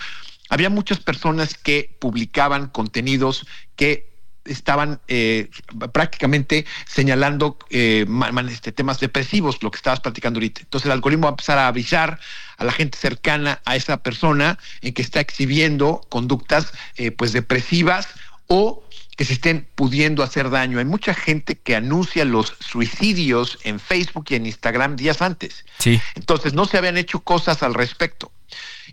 [0.53, 4.13] había muchas personas que publicaban contenidos que
[4.45, 5.49] estaban eh,
[5.95, 8.05] prácticamente señalando eh,
[8.51, 10.61] este, temas depresivos, lo que estabas platicando ahorita.
[10.61, 12.21] Entonces el algoritmo va a empezar a avisar
[12.59, 18.09] a la gente cercana a esa persona en que está exhibiendo conductas eh, pues depresivas
[18.47, 18.85] o
[19.17, 20.81] que se estén pudiendo hacer daño.
[20.81, 25.65] Hay mucha gente que anuncia los suicidios en Facebook y en Instagram días antes.
[25.79, 25.99] Sí.
[26.15, 28.31] Entonces no se habían hecho cosas al respecto.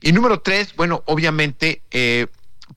[0.01, 2.27] Y número tres, bueno, obviamente eh,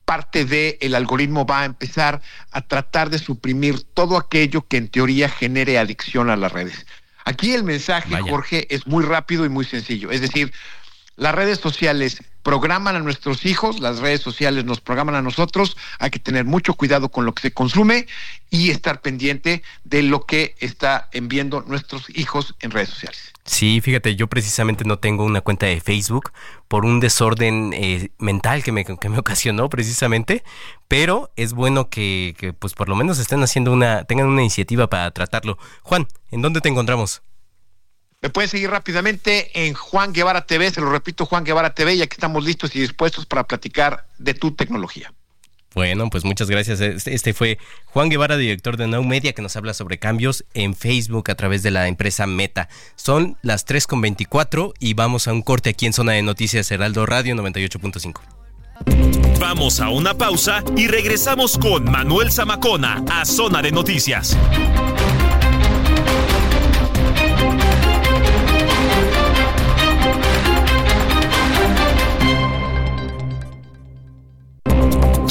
[0.05, 2.21] parte del el algoritmo va a empezar
[2.51, 6.85] a tratar de suprimir todo aquello que en teoría genere adicción a las redes.
[7.25, 10.11] Aquí el mensaje, Jorge, es muy rápido y muy sencillo.
[10.11, 10.51] Es decir,
[11.15, 16.09] las redes sociales programan a nuestros hijos, las redes sociales nos programan a nosotros, hay
[16.09, 18.05] que tener mucho cuidado con lo que se consume
[18.49, 23.33] y estar pendiente de lo que está enviando nuestros hijos en redes sociales.
[23.45, 26.31] Sí, fíjate, yo precisamente no tengo una cuenta de Facebook
[26.67, 30.43] por un desorden eh, mental que me, que me ocasionó precisamente,
[30.87, 34.89] pero es bueno que, que, pues por lo menos estén haciendo una, tengan una iniciativa
[34.89, 35.57] para tratarlo.
[35.81, 37.21] Juan, ¿en dónde te encontramos?
[38.23, 42.07] Me pueden seguir rápidamente en Juan Guevara TV, se lo repito, Juan Guevara TV, ya
[42.07, 45.13] que estamos listos y dispuestos para platicar de tu tecnología.
[45.75, 46.79] Bueno, pues muchas gracias.
[46.79, 50.73] Este, este fue Juan Guevara, director de Now Media, que nos habla sobre cambios en
[50.73, 52.69] Facebook a través de la empresa Meta.
[52.95, 57.35] Son las 3.24 y vamos a un corte aquí en Zona de Noticias Heraldo Radio
[57.35, 58.21] 98.5.
[59.37, 64.37] Vamos a una pausa y regresamos con Manuel Zamacona a Zona de Noticias.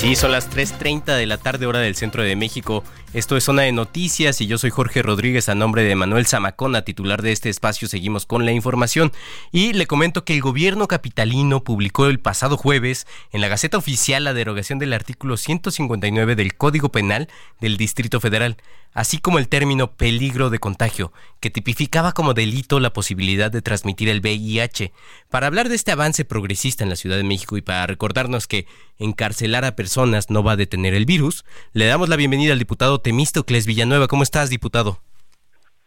[0.00, 2.82] Sí, son las 3.30 de la tarde hora del centro de México.
[3.12, 6.82] Esto es Zona de Noticias y yo soy Jorge Rodríguez a nombre de Manuel Zamacona,
[6.82, 7.86] titular de este espacio.
[7.86, 9.12] Seguimos con la información
[9.52, 14.24] y le comento que el gobierno capitalino publicó el pasado jueves en la Gaceta Oficial
[14.24, 17.28] la derogación del artículo 159 del Código Penal
[17.60, 18.56] del Distrito Federal,
[18.94, 24.08] así como el término peligro de contagio, que tipificaba como delito la posibilidad de transmitir
[24.08, 24.92] el VIH.
[25.30, 28.66] Para hablar de este avance progresista en la Ciudad de México y para recordarnos que
[28.98, 33.00] encarcelar a personas no va a detener el virus, le damos la bienvenida al diputado
[33.00, 34.06] Temístocles Villanueva.
[34.06, 35.00] ¿Cómo estás, diputado?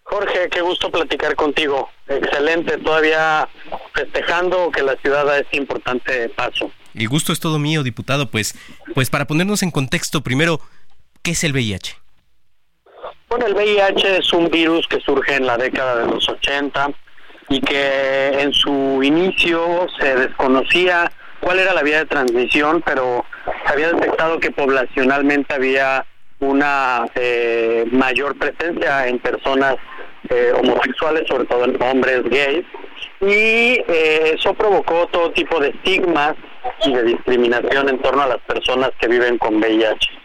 [0.03, 1.89] Jorge, qué gusto platicar contigo.
[2.07, 3.47] Excelente, todavía
[3.93, 6.69] festejando que la ciudad da este importante paso.
[6.93, 8.30] El gusto es todo mío, diputado.
[8.30, 8.55] Pues,
[8.93, 10.59] pues para ponernos en contexto, primero,
[11.21, 11.95] ¿qué es el VIH?
[13.30, 16.91] Bueno, el VIH es un virus que surge en la década de los 80
[17.49, 21.11] y que en su inicio se desconocía
[21.44, 23.26] cuál era la vía de transmisión, pero
[23.68, 26.06] se había detectado que poblacionalmente había
[26.40, 29.76] una eh, mayor presencia en personas
[30.30, 32.65] eh, homosexuales, sobre todo en hombres gays,
[33.22, 36.36] y eh, eso provocó todo tipo de estigmas
[36.86, 40.22] y de discriminación en torno a las personas que viven con VIH.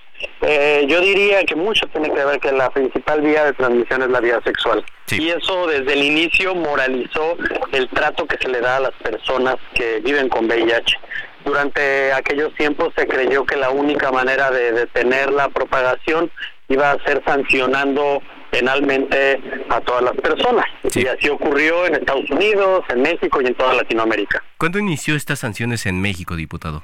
[0.88, 4.20] Yo diría que mucho tiene que ver que la principal vía de transmisión es la
[4.20, 4.84] vía sexual.
[5.10, 7.36] Y eso desde el inicio moralizó
[7.72, 10.96] el trato que se le da a las personas que viven con VIH
[11.44, 16.30] durante aquellos tiempos se creyó que la única manera de detener la propagación
[16.68, 20.66] iba a ser sancionando penalmente a todas las personas.
[20.94, 24.42] Y así ocurrió en Estados Unidos, en México y en toda Latinoamérica.
[24.56, 26.82] ¿Cuándo inició estas sanciones en México, diputado?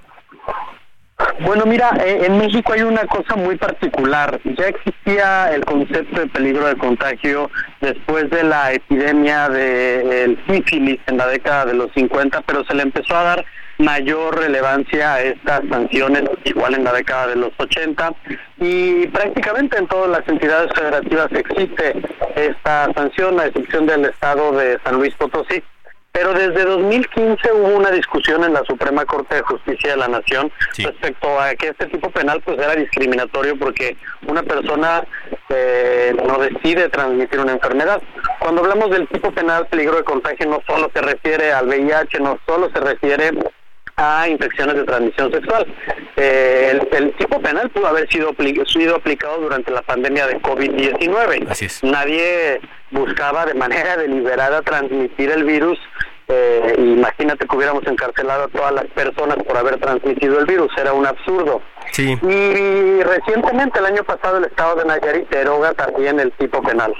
[1.40, 4.40] Bueno, mira, eh, en México hay una cosa muy particular.
[4.44, 7.50] Ya existía el concepto de peligro de contagio
[7.80, 12.82] después de la epidemia del sífilis en la década de los 50, pero se le
[12.82, 13.44] empezó a dar
[13.78, 18.12] mayor relevancia a estas sanciones, igual en la década de los 80,
[18.58, 21.94] y prácticamente en todas las entidades federativas existe
[22.36, 25.62] esta sanción, a excepción del estado de San Luis Potosí.
[26.14, 30.48] Pero desde 2015 hubo una discusión en la Suprema Corte de Justicia de la Nación
[30.78, 33.96] respecto a que este tipo penal pues era discriminatorio porque
[34.28, 35.04] una persona
[35.48, 38.00] eh, no decide transmitir una enfermedad.
[38.38, 42.38] Cuando hablamos del tipo penal peligro de contagio no solo se refiere al VIH, no
[42.46, 43.32] solo se refiere
[43.96, 45.66] a infecciones de transmisión sexual.
[46.16, 48.34] Eh, el, tipo penal pudo haber sido,
[48.66, 51.82] sido aplicado durante la pandemia de COVID-19.
[51.82, 52.60] Nadie
[52.90, 55.78] buscaba de manera deliberada transmitir el virus.
[56.26, 60.94] Eh, imagínate que hubiéramos encarcelado a todas las personas por haber transmitido el virus, era
[60.94, 61.60] un absurdo.
[61.98, 66.94] Y recientemente, el año pasado, el estado de Nayarit deroga también el tipo penal.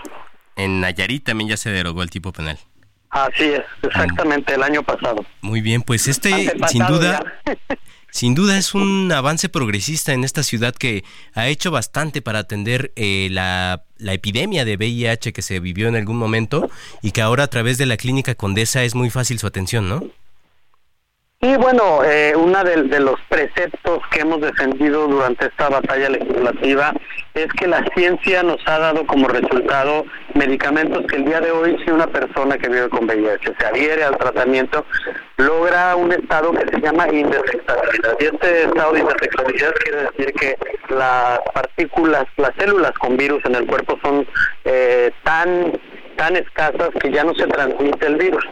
[0.57, 2.59] En Nayarit también ya se derogó el tipo penal.
[3.15, 5.25] Así es, exactamente, el año pasado.
[5.41, 7.23] Muy bien, pues este sin duda,
[8.11, 12.93] sin duda es un avance progresista en esta ciudad que ha hecho bastante para atender
[12.97, 16.69] eh, la, la epidemia de VIH que se vivió en algún momento
[17.03, 20.03] y que ahora a través de la clínica Condesa es muy fácil su atención, ¿no?
[21.45, 26.95] Y bueno, eh, uno de, los preceptos que hemos defendido durante esta batalla legislativa
[27.35, 31.77] es que la ciencia nos ha dado como resultado medicamentos que el día de hoy
[31.85, 34.87] si una persona que vive con VIH se adhiere al tratamiento,
[35.37, 38.17] logra un estado que se llama indetectabilidad.
[38.21, 40.57] Y este estado de indetectabilidad quiere decir que
[40.89, 44.27] las partículas, las células con virus en el cuerpo son
[44.65, 45.73] eh, tan
[46.17, 48.45] tan escasas que ya no se transmite el virus.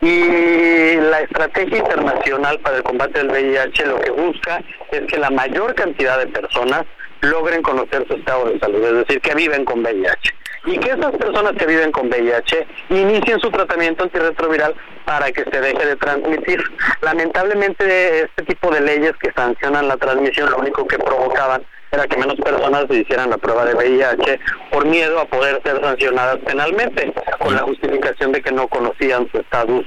[0.00, 4.62] Y la estrategia internacional para el combate del VIH lo que busca
[4.92, 6.84] es que la mayor cantidad de personas
[7.20, 10.34] logren conocer su estado de salud, es decir, que viven con VIH.
[10.66, 15.60] Y que esas personas que viven con VIH inicien su tratamiento antirretroviral para que se
[15.60, 16.62] deje de transmitir.
[17.00, 22.16] Lamentablemente este tipo de leyes que sancionan la transmisión lo único que provocaban era que
[22.16, 24.40] menos personas se hicieran la prueba de VIH
[24.70, 29.38] por miedo a poder ser sancionadas penalmente, con la justificación de que no conocían su
[29.38, 29.86] estatus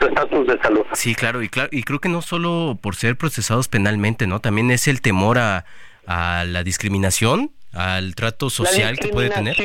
[0.00, 0.84] su estatus de salud.
[0.94, 4.40] Sí, claro, y claro, y creo que no solo por ser procesados penalmente, ¿no?
[4.40, 5.64] También es el temor a,
[6.06, 9.56] a la discriminación, al trato social que puede tener.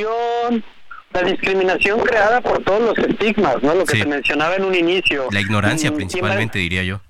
[1.14, 3.74] La discriminación creada por todos los estigmas, ¿no?
[3.74, 5.28] Lo que se mencionaba en un inicio.
[5.32, 7.02] La ignorancia mm, principalmente, diría yo.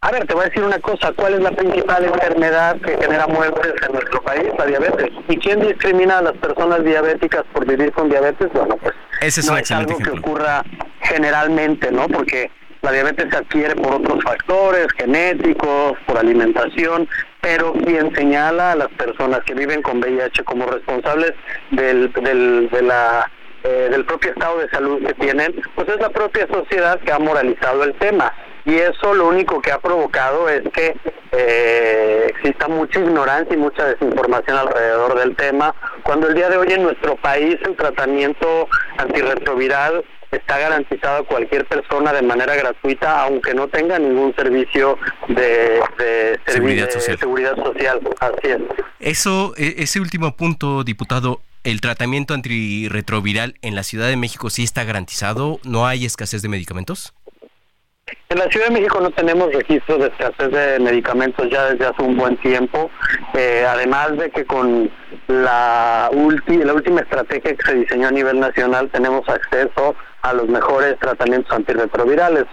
[0.00, 3.26] A ver, te voy a decir una cosa, ¿cuál es la principal enfermedad que genera
[3.26, 4.44] muertes en nuestro país?
[4.56, 5.10] La diabetes.
[5.28, 8.48] ¿Y quién discrimina a las personas diabéticas por vivir con diabetes?
[8.52, 10.62] Bueno, pues Ese es no es algo que ocurra
[11.00, 12.06] generalmente, ¿no?
[12.06, 12.48] Porque
[12.82, 17.08] la diabetes se adquiere por otros factores, genéticos, por alimentación,
[17.40, 21.32] pero quien señala a las personas que viven con VIH como responsables
[21.72, 23.28] del, del, de la,
[23.64, 27.18] eh, del propio estado de salud que tienen, pues es la propia sociedad que ha
[27.18, 28.32] moralizado el tema
[28.68, 30.94] y eso lo único que ha provocado es que
[31.32, 36.72] eh, exista mucha ignorancia y mucha desinformación alrededor del tema, cuando el día de hoy
[36.72, 38.68] en nuestro país el tratamiento
[38.98, 44.98] antirretroviral está garantizado a cualquier persona de manera gratuita, aunque no tenga ningún servicio
[45.28, 47.18] de, seguridad, social.
[47.18, 48.00] seguridad social.
[48.20, 48.58] Así es.
[49.00, 54.64] Eso, e, ese último punto, diputado, ¿el tratamiento antirretroviral en la Ciudad de México sí
[54.64, 55.60] está garantizado?
[55.64, 57.14] ¿No hay escasez de medicamentos?
[58.30, 62.02] En la Ciudad de México no tenemos registros de escasez de medicamentos ya desde hace
[62.02, 62.90] un buen tiempo,
[63.34, 64.90] eh, además de que con
[65.28, 71.50] la, última estrategia que se diseñó a nivel nacional tenemos acceso a los mejores tratamientos
[71.52, 72.44] antirretrovirales.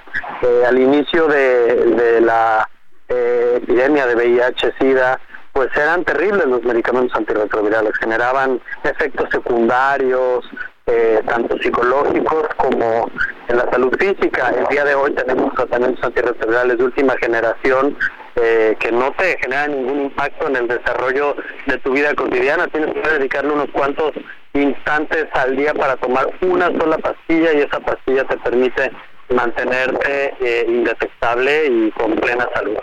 [0.41, 2.69] Eh, al inicio de, la
[3.09, 5.19] eh, epidemia de VIH-Sida,
[5.55, 10.45] pues eran terribles los medicamentos antirretrovirales, generaban efectos secundarios,
[10.85, 13.09] eh, tanto psicológicos como
[13.47, 14.49] en la salud física.
[14.49, 17.97] El día de hoy tenemos tratamientos antirretrovirales de última generación
[18.35, 21.37] eh, que no te generan ningún impacto en el desarrollo
[21.67, 22.67] de tu vida cotidiana.
[22.67, 24.11] Tienes que dedicarle unos cuantos
[24.51, 28.91] instantes al día para tomar una sola pastilla y esa pastilla te permite
[29.29, 32.77] mantenerte eh, indetectable y con plena salud.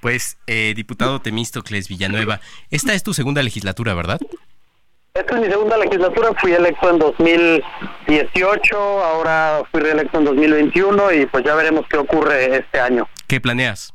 [0.00, 2.40] Pues, eh, diputado Temístocles Villanueva,
[2.70, 4.20] esta es tu segunda legislatura, ¿verdad?
[5.12, 11.26] Esta es mi segunda legislatura, fui electo en 2018, ahora fui reelecto en 2021 y
[11.26, 13.08] pues ya veremos qué ocurre este año.
[13.26, 13.92] ¿Qué planeas?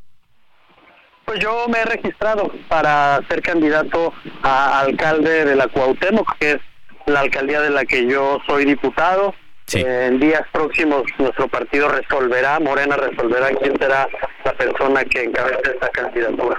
[1.24, 4.14] Pues yo me he registrado para ser candidato
[4.44, 6.62] a alcalde de la Cuauhtémoc, que es
[7.06, 9.34] la alcaldía de la que yo soy diputado.
[9.74, 14.08] En días próximos nuestro partido resolverá, Morena resolverá quién será
[14.44, 16.58] la persona que encabece esta candidatura.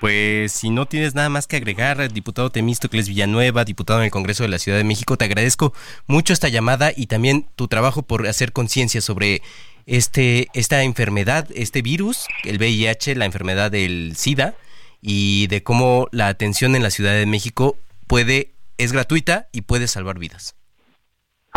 [0.00, 4.44] Pues si no tienes nada más que agregar, diputado Temístocles Villanueva, diputado en el Congreso
[4.44, 5.74] de la Ciudad de México, te agradezco
[6.06, 9.42] mucho esta llamada y también tu trabajo por hacer conciencia sobre
[9.86, 14.54] este, esta enfermedad, este virus, el VIH, la enfermedad del SIDA
[15.02, 17.76] y de cómo la atención en la Ciudad de México
[18.06, 20.54] puede, es gratuita y puede salvar vidas.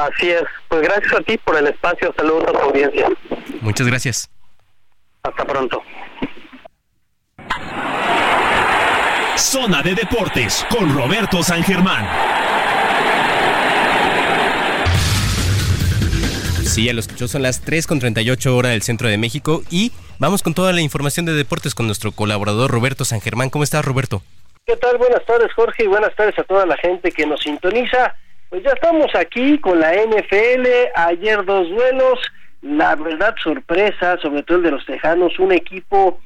[0.02, 3.08] Así es, pues gracias a ti por el espacio, saludos a tu audiencia.
[3.62, 4.32] Muchas gracias.
[5.22, 5.84] Hasta pronto.
[9.38, 12.08] Zona de Deportes con Roberto San Germán.
[16.64, 19.92] Sí, ya lo escuchó, son las 3 con 38 hora del centro de México y
[20.18, 23.52] vamos con toda la información de deportes con nuestro colaborador Roberto San Germán.
[23.52, 24.24] ¿Cómo estás, Roberto?
[24.66, 24.98] ¿Qué tal?
[24.98, 28.16] Buenas tardes, Jorge, y buenas tardes a toda la gente que nos sintoniza.
[28.52, 32.20] Pues ya estamos aquí con la NFL, ayer dos duelos,
[32.62, 36.20] la verdad sorpresa, sobre todo el de los Tejanos, un equipo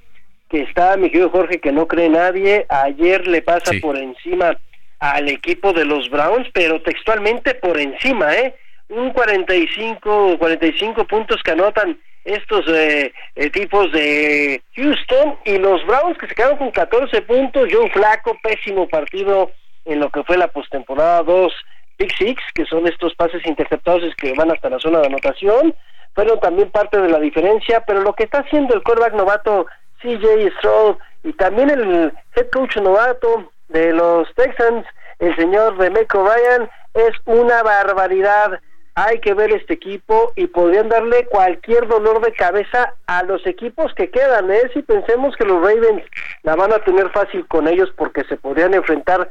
[0.49, 2.65] que está, mi querido Jorge, que no cree nadie.
[2.67, 4.57] Ayer le pasa por encima
[4.97, 8.55] al equipo de los Browns, pero textualmente por encima, ¿eh?
[8.89, 16.25] Un 45, 45 puntos que anotan estos eh, equipos de Houston y los Browns que
[16.25, 17.69] se quedaron con 14 puntos.
[17.71, 19.51] Joe Flaco, pésimo partido
[19.85, 21.53] en lo que fue la postemporada 2
[21.97, 25.75] Big Six, que son estos pases interceptados que van hasta la zona de anotación.
[26.13, 29.65] Fueron también parte de la diferencia, pero lo que está haciendo el quarterback novato
[30.01, 34.85] CJ Stroud y también el head coach novato de los Texans,
[35.19, 38.59] el señor Remeco Ryan, es una barbaridad.
[38.97, 43.93] Hay que ver este equipo y podrían darle cualquier dolor de cabeza a los equipos
[43.93, 44.49] que quedan.
[44.51, 44.71] ¿eh?
[44.73, 46.03] Si pensemos que los Ravens
[46.43, 49.29] la van a tener fácil con ellos porque se podrían enfrentar,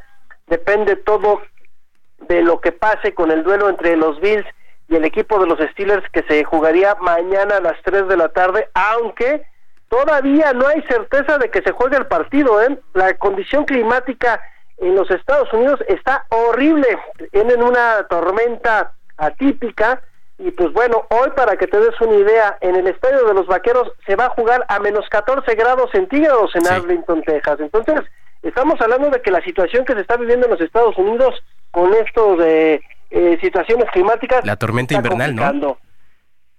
[0.49, 1.41] depende todo
[2.29, 4.47] de lo que pase con el duelo entre los Bills
[4.89, 8.29] y el equipo de los Steelers que se jugaría mañana a las 3 de la
[8.29, 9.45] tarde, aunque
[9.95, 12.79] Todavía no hay certeza de que se juegue el partido, ¿eh?
[12.95, 14.41] La condición climática
[14.79, 16.99] en los Estados Unidos está horrible.
[17.31, 20.03] Tienen una tormenta atípica
[20.37, 23.47] y pues bueno, hoy para que te des una idea, en el estadio de los
[23.47, 27.61] Vaqueros se va a jugar a menos 14 grados centígrados en Arlington, Texas.
[27.61, 28.01] Entonces,
[28.43, 31.41] estamos hablando de que la situación que se está viviendo en los Estados Unidos
[31.75, 32.81] con esto de
[33.11, 34.47] eh, situaciones climáticas...
[34.47, 35.79] La tormenta invernal, ¿no?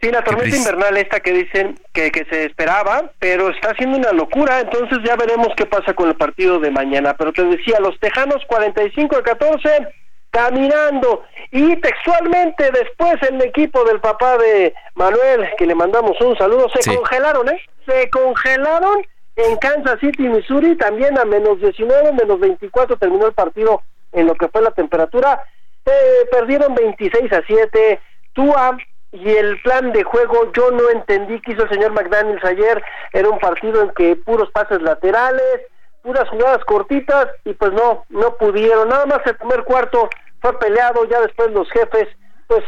[0.01, 4.11] Sí, la tormenta invernal esta que dicen que, que se esperaba, pero está haciendo una
[4.11, 7.15] locura, entonces ya veremos qué pasa con el partido de mañana.
[7.17, 9.87] Pero te decía, los Tejanos 45 a 14,
[10.29, 11.23] caminando.
[11.51, 16.93] Y textualmente después el equipo del papá de Manuel, que le mandamos un saludo, se
[16.93, 17.61] congelaron, ¿eh?
[17.87, 18.97] Se congelaron
[19.37, 23.81] en Kansas City, Missouri, también a menos 19, menos 24 terminó el partido
[24.15, 25.43] en lo que fue la temperatura.
[25.85, 27.99] Eh, perdieron 26 a 7.
[28.33, 28.77] Tua
[29.11, 32.83] y el plan de juego yo no entendí que hizo el señor McDaniels ayer,
[33.13, 35.61] era un partido en que puros pases laterales,
[36.01, 40.09] puras jugadas cortitas y pues no, no pudieron, nada más el primer cuarto
[40.41, 42.09] fue peleado, ya después los jefes
[42.47, 42.63] pues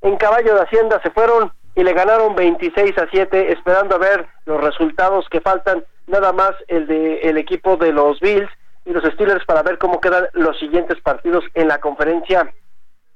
[0.00, 4.26] en caballo de hacienda se fueron y le ganaron 26 a 7, esperando a ver
[4.46, 8.50] los resultados que faltan, nada más el de el equipo de los Bills
[8.84, 12.52] y los Steelers para ver cómo quedan los siguientes partidos en la conferencia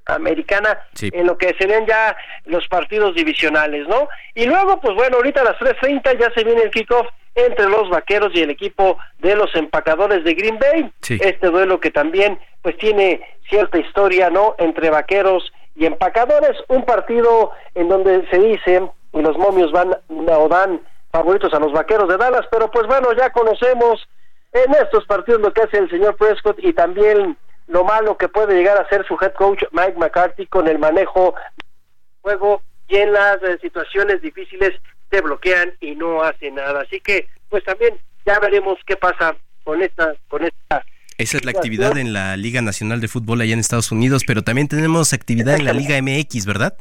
[0.07, 4.09] americana en lo que serían ya los partidos divisionales, ¿no?
[4.35, 7.89] Y luego, pues bueno, ahorita a las 3.30 ya se viene el kickoff entre los
[7.89, 10.93] vaqueros y el equipo de los empacadores de Green Bay.
[11.09, 14.55] Este duelo que también pues tiene cierta historia, ¿no?
[14.59, 18.83] Entre vaqueros y empacadores, un partido en donde se dice
[19.13, 20.81] y los momios van o dan
[21.11, 24.07] favoritos a los vaqueros de Dallas, pero pues bueno, ya conocemos
[24.55, 27.37] en estos partidos lo que hace el señor Prescott y también
[27.67, 31.35] lo malo que puede llegar a ser su head coach Mike McCarthy con el manejo
[31.57, 34.71] del juego y en las eh, situaciones difíciles
[35.11, 36.83] se bloquean y no hace nada.
[36.83, 40.85] Así que, pues también ya veremos qué pasa con esta, con esta.
[41.17, 44.43] Esa es la actividad en la Liga Nacional de Fútbol allá en Estados Unidos, pero
[44.43, 46.77] también tenemos actividad en la Liga MX, ¿verdad?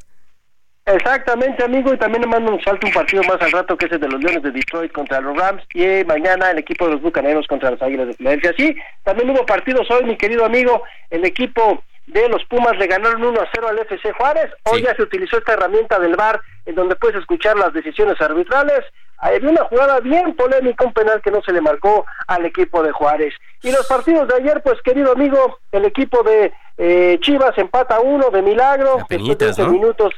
[0.86, 4.02] Exactamente, amigo, y también mando un salto un partido más al rato que es el
[4.02, 7.48] de los Leones de Detroit contra los Rams y mañana el equipo de los Bucaneros
[7.48, 8.54] contra los Águilas de Filadelfia.
[8.58, 13.24] Sí, también hubo partidos hoy, mi querido amigo, el equipo de los Pumas le ganaron
[13.24, 14.52] 1 a 0 al FC Juárez.
[14.64, 18.82] Hoy ya se utilizó esta herramienta del VAR en donde puedes escuchar las decisiones arbitrales.
[19.20, 22.92] Había una jugada bien polémica, un penal que no se le marcó al equipo de
[22.92, 23.34] Juárez.
[23.62, 28.30] Y los partidos de ayer, pues querido amigo, el equipo de eh, Chivas empata uno
[28.32, 30.14] de milagro, después de 11 minutos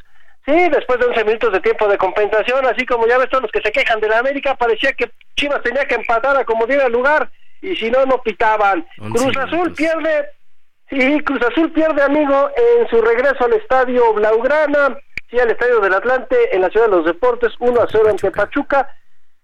[0.46, 3.52] Sí, después de 11 minutos de tiempo de compensación, así como ya ves todos los
[3.52, 6.88] que se quejan de la América, parecía que Chivas tenía que empatar a como diera
[6.88, 7.32] lugar
[7.62, 8.86] y si no, no pitaban.
[8.98, 10.28] Cruz Azul pierde,
[10.90, 14.96] sí, Cruz Azul pierde, amigo, en su regreso al estadio Blaugrana,
[15.32, 18.30] sí, al estadio del Atlante, en la Ciudad de los Deportes, 1 a 0 ante
[18.30, 18.88] Pachuca.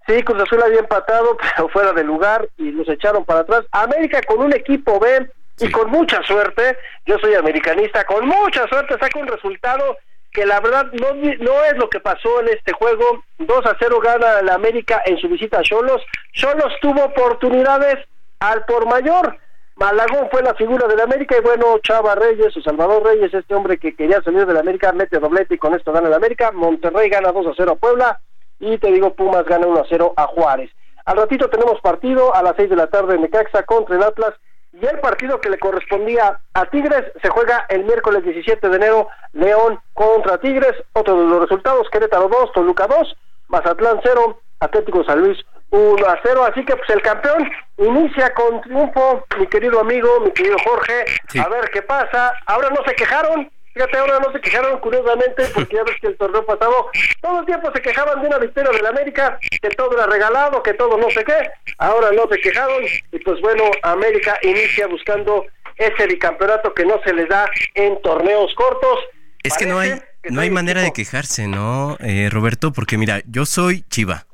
[0.05, 3.61] Sí, Cruz Azul había empatado, pero fuera de lugar y los echaron para atrás.
[3.71, 8.97] América con un equipo B y con mucha suerte, yo soy americanista, con mucha suerte
[8.99, 9.97] saca un resultado
[10.31, 13.23] que la verdad no, no es lo que pasó en este juego.
[13.39, 16.01] 2 a 0 gana la América en su visita a Cholos.
[16.33, 17.97] Cholos tuvo oportunidades
[18.39, 19.37] al por mayor.
[19.75, 23.55] Malagón fue la figura de la América y bueno, Chava Reyes o Salvador Reyes, este
[23.55, 26.51] hombre que quería salir de la América, mete doblete y con esto gana la América.
[26.51, 28.21] Monterrey gana 2 a 0 a Puebla
[28.59, 30.69] y te digo, Pumas gana 1 a 0 a Juárez.
[31.05, 34.33] Al ratito tenemos partido a las 6 de la tarde en Necaxa contra el Atlas
[34.73, 39.07] y el partido que le correspondía a Tigres se juega el miércoles 17 de enero,
[39.33, 43.15] León contra Tigres, otro de los resultados, Querétaro 2, Toluca 2,
[43.49, 45.37] Mazatlán 0, Atlético San Luis
[45.71, 50.31] 1 a 0, así que pues el campeón inicia con triunfo, mi querido amigo, mi
[50.31, 51.05] querido Jorge,
[51.43, 55.75] a ver qué pasa, ahora no se quejaron, Fíjate, ahora no se quejaron curiosamente porque
[55.75, 56.89] ya ves que el torneo pasado
[57.21, 60.73] todo el tiempo se quejaban de una victoria del América, que todo era regalado, que
[60.73, 61.51] todo no sé qué.
[61.77, 65.45] Ahora no se quejaron y pues bueno, América inicia buscando
[65.77, 68.99] ese bicampeonato que no se les da en torneos cortos.
[69.43, 72.73] Es que no hay, no hay manera de quejarse, ¿no, eh, Roberto?
[72.73, 74.25] Porque mira, yo soy Chiva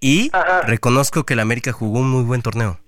[0.00, 0.30] y
[0.66, 2.78] reconozco que el América jugó un muy buen torneo.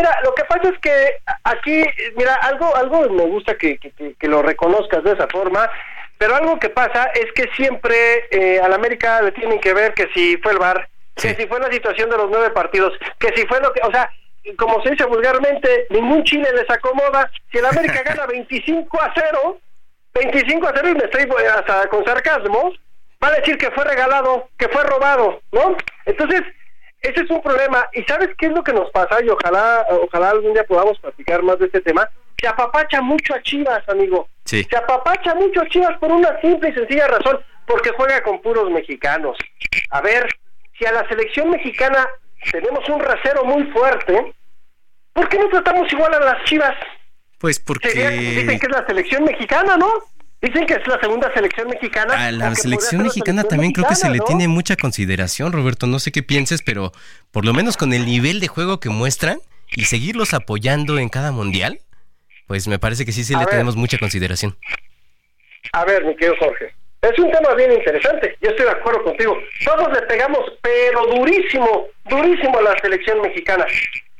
[0.00, 1.84] Mira, lo que pasa es que aquí,
[2.16, 5.70] mira, algo, algo me gusta que, que, lo reconozcas de esa forma,
[6.16, 10.08] pero algo que pasa es que siempre eh, al América le tienen que ver que
[10.14, 13.46] si fue el bar, que si fue la situación de los nueve partidos, que si
[13.46, 14.10] fue lo que, o sea,
[14.56, 17.30] como se dice vulgarmente, ningún Chile les acomoda.
[17.52, 19.58] Si el América gana 25 a 0,
[20.14, 22.72] 25 a 0 y me estoy hasta con sarcasmo,
[23.22, 25.76] va a decir que fue regalado, que fue robado, ¿no?
[26.06, 26.40] Entonces,
[27.00, 27.88] ese es un problema.
[27.92, 29.22] ¿Y sabes qué es lo que nos pasa?
[29.24, 32.08] Y ojalá, ojalá algún día podamos platicar más de este tema.
[32.38, 34.28] Se apapacha mucho a Chivas, amigo.
[34.44, 34.66] Sí.
[34.68, 38.70] Se apapacha mucho a Chivas por una simple y sencilla razón, porque juega con puros
[38.70, 39.36] mexicanos.
[39.90, 40.28] A ver,
[40.78, 42.08] si a la selección mexicana
[42.50, 44.34] tenemos un rasero muy fuerte,
[45.12, 46.76] ¿por qué no tratamos igual a las Chivas?
[47.38, 47.88] Pues porque...
[47.88, 49.90] Dicen que es la selección mexicana, ¿no?
[50.42, 52.14] Dicen que es la segunda selección mexicana.
[52.14, 55.86] A la selección mexicana también creo que se le tiene mucha consideración, Roberto.
[55.86, 56.92] No sé qué pienses, pero
[57.30, 59.40] por lo menos con el nivel de juego que muestran
[59.72, 61.80] y seguirlos apoyando en cada mundial,
[62.46, 64.56] pues me parece que sí, sí le tenemos mucha consideración.
[65.72, 68.36] A ver, mi querido Jorge, es un tema bien interesante.
[68.40, 69.36] Yo estoy de acuerdo contigo.
[69.64, 73.66] Todos le pegamos, pero durísimo, durísimo a la selección mexicana.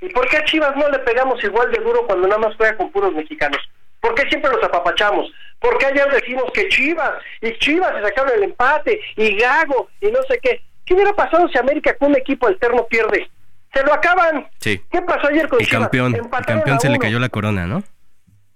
[0.02, 2.76] ¿Y por qué a Chivas no le pegamos igual de duro cuando nada más juega
[2.76, 3.60] con puros mexicanos?
[4.00, 5.30] ¿Por qué siempre los apapachamos?
[5.58, 7.12] ¿Por qué ayer decimos que Chivas
[7.42, 10.62] y Chivas se sacaron el empate y Gago y no sé qué?
[10.84, 13.30] ¿Qué hubiera pasado si América con un equipo alterno pierde?
[13.72, 14.48] Se lo acaban.
[14.58, 14.82] Sí.
[14.90, 17.84] ¿Qué pasó ayer con el Campeón, el campeón se le cayó la corona, ¿no?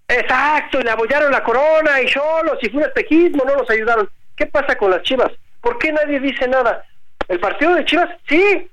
[0.08, 4.08] Exacto, y le abollaron la corona y solos y fue un espejismo, no nos ayudaron.
[4.36, 5.30] ¿Qué pasa con las Chivas?
[5.60, 6.84] ¿Por qué nadie dice nada?
[7.28, 8.08] ¿El partido de Chivas?
[8.28, 8.68] Sí.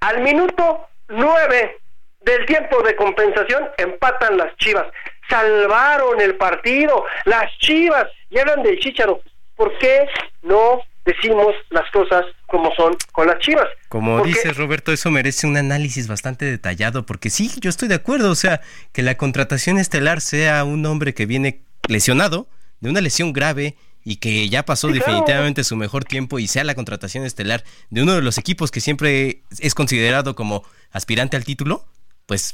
[0.00, 1.78] Al minuto nueve
[2.20, 4.86] del tiempo de compensación empatan las Chivas
[5.28, 9.20] salvaron el partido, las chivas, y hablan del Chicharo.
[9.56, 10.06] ¿por qué
[10.42, 13.66] no decimos las cosas como son con las chivas?
[13.88, 18.30] Como dices, Roberto, eso merece un análisis bastante detallado, porque sí, yo estoy de acuerdo,
[18.30, 18.60] o sea,
[18.92, 22.48] que la contratación estelar sea un hombre que viene lesionado,
[22.80, 23.76] de una lesión grave,
[24.06, 28.12] y que ya pasó definitivamente su mejor tiempo y sea la contratación estelar de uno
[28.14, 31.86] de los equipos que siempre es considerado como aspirante al título,
[32.26, 32.52] pues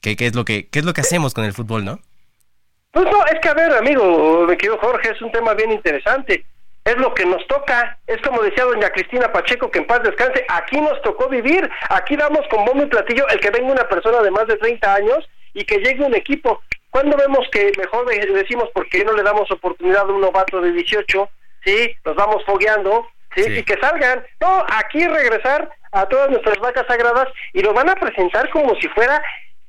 [0.00, 2.00] ¿qué, qué es lo que qué es lo que hacemos con el fútbol, no?
[2.92, 6.46] Pues no, es que a ver, amigo, me querido Jorge, es un tema bien interesante.
[6.84, 10.46] Es lo que nos toca, es como decía doña Cristina Pacheco, que en paz descanse,
[10.48, 14.22] aquí nos tocó vivir, aquí damos con bombo y platillo el que venga una persona
[14.22, 16.62] de más de 30 años y que llegue un equipo.
[16.90, 20.72] Cuando vemos que mejor decimos por qué no le damos oportunidad a un novato de
[20.72, 21.28] 18?
[21.64, 23.42] Sí, los vamos fogueando, ¿sí?
[23.46, 24.24] Y que salgan.
[24.40, 28.88] No, aquí regresar a todas nuestras vacas sagradas y lo van a presentar como si
[28.88, 29.20] fuera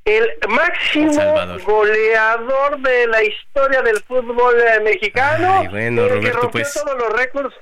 [0.08, 5.60] el máximo goleador de la historia del fútbol eh, mexicano.
[5.60, 6.72] Ay, bueno, Roberto, pues.
[6.72, 7.54] Todos los récords.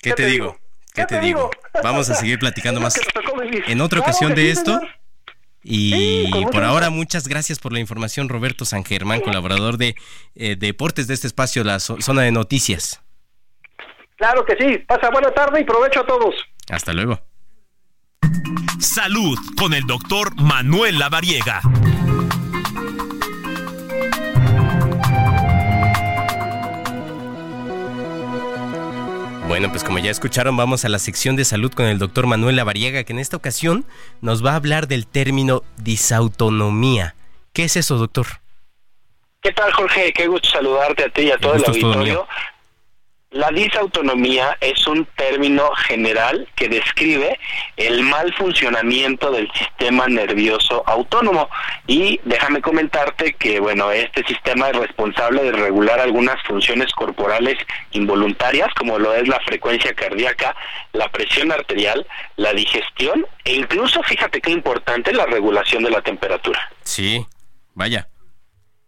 [0.00, 0.58] ¿Qué, te digo?
[0.94, 1.50] ¿Qué, te, digo?
[1.82, 2.98] Vamos a seguir platicando más
[3.66, 4.80] en otra ocasión de esto.
[5.62, 9.94] Y por ahora, muchas gracias por la información, Roberto San Germán, colaborador de
[10.34, 13.02] eh, Deportes de este espacio, la zona de noticias.
[14.16, 14.78] Claro que sí.
[14.78, 16.34] Pasa buena tarde y provecho a todos.
[16.70, 17.20] Hasta luego.
[18.80, 21.60] Salud con el doctor Manuel Lavariega.
[29.48, 32.56] Bueno, pues como ya escucharon, vamos a la sección de salud con el doctor Manuel
[32.56, 33.84] Lavariega, que en esta ocasión
[34.22, 37.14] nos va a hablar del término disautonomía.
[37.52, 38.26] ¿Qué es eso, doctor?
[39.42, 40.10] ¿Qué tal, Jorge?
[40.14, 42.26] Qué gusto saludarte a ti y a todo el auditorio.
[43.30, 47.38] La disautonomía es un término general que describe
[47.76, 51.48] el mal funcionamiento del sistema nervioso autónomo
[51.86, 57.56] y déjame comentarte que bueno, este sistema es responsable de regular algunas funciones corporales
[57.92, 60.56] involuntarias como lo es la frecuencia cardíaca,
[60.92, 62.04] la presión arterial,
[62.34, 66.58] la digestión e incluso fíjate qué importante la regulación de la temperatura.
[66.82, 67.24] Sí,
[67.74, 68.08] vaya.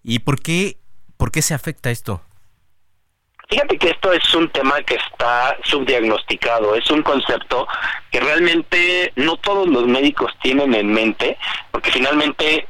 [0.02, 0.78] ¿Y por qué
[1.16, 2.22] por qué se afecta esto?
[3.52, 7.68] Fíjate que esto es un tema que está subdiagnosticado, es un concepto
[8.10, 11.36] que realmente no todos los médicos tienen en mente,
[11.70, 12.66] porque finalmente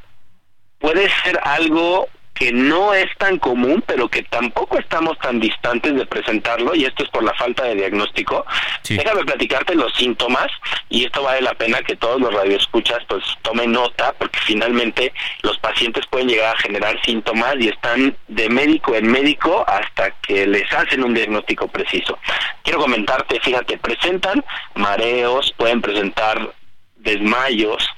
[0.81, 6.07] puede ser algo que no es tan común, pero que tampoco estamos tan distantes de
[6.07, 8.45] presentarlo, y esto es por la falta de diagnóstico.
[8.89, 10.49] Déjame platicarte los síntomas,
[10.89, 15.59] y esto vale la pena que todos los radioescuchas pues tomen nota, porque finalmente los
[15.59, 20.73] pacientes pueden llegar a generar síntomas y están de médico en médico hasta que les
[20.73, 22.19] hacen un diagnóstico preciso.
[22.63, 24.45] Quiero comentarte, fíjate, presentan
[24.75, 26.53] mareos, pueden presentar
[26.97, 27.89] desmayos,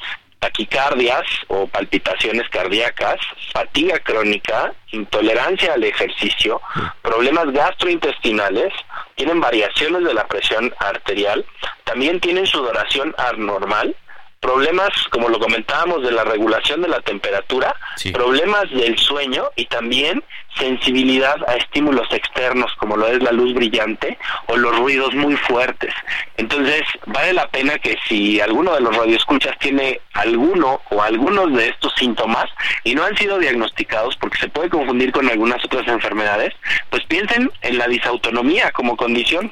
[0.44, 3.16] taquicardias o palpitaciones cardíacas,
[3.54, 6.60] fatiga crónica, intolerancia al ejercicio,
[7.00, 8.70] problemas gastrointestinales,
[9.14, 11.46] tienen variaciones de la presión arterial,
[11.84, 13.96] también tienen sudoración anormal,
[14.44, 17.74] problemas, como lo comentábamos, de la regulación de la temperatura,
[18.12, 20.22] problemas del sueño y también
[20.58, 24.18] sensibilidad a estímulos externos, como lo es la luz brillante
[24.48, 25.94] o los ruidos muy fuertes.
[26.36, 31.70] Entonces, vale la pena que si alguno de los radioescuchas tiene alguno o algunos de
[31.70, 32.44] estos síntomas
[32.84, 36.52] y no han sido diagnosticados porque se puede confundir con algunas otras enfermedades,
[36.90, 39.50] pues piensen en la disautonomía como condición.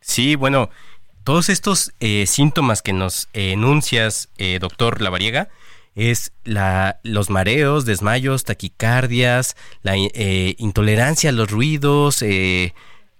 [0.00, 0.70] Sí, bueno,
[1.26, 5.48] todos estos eh, síntomas que nos enuncias, eh, doctor Lavariega,
[5.96, 12.24] es la, los mareos, desmayos, taquicardias, la eh, intolerancia a los ruidos,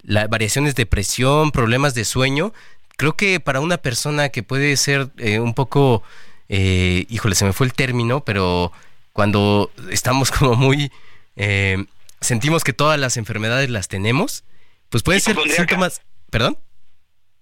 [0.03, 2.53] las variaciones de presión, problemas de sueño.
[2.97, 5.11] Creo que para una persona que puede ser
[5.41, 6.05] un poco,
[6.49, 8.71] híjole, se me fue el término, pero
[9.15, 10.93] cuando estamos como muy,
[12.21, 14.45] sentimos que todas las enfermedades las tenemos,
[14.91, 16.57] pues puede ser síntomas, perdón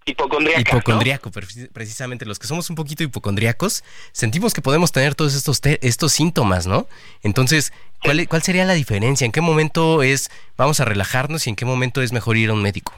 [0.07, 1.31] hipocondriaco.
[1.73, 6.67] precisamente los que somos un poquito hipocondriacos, sentimos que podemos tener todos estos, estos síntomas,
[6.67, 6.87] ¿no?
[7.23, 7.73] Entonces,
[8.03, 9.25] ¿cuál, ¿cuál sería la diferencia?
[9.25, 12.53] ¿En qué momento es vamos a relajarnos y en qué momento es mejor ir a
[12.53, 12.93] un médico?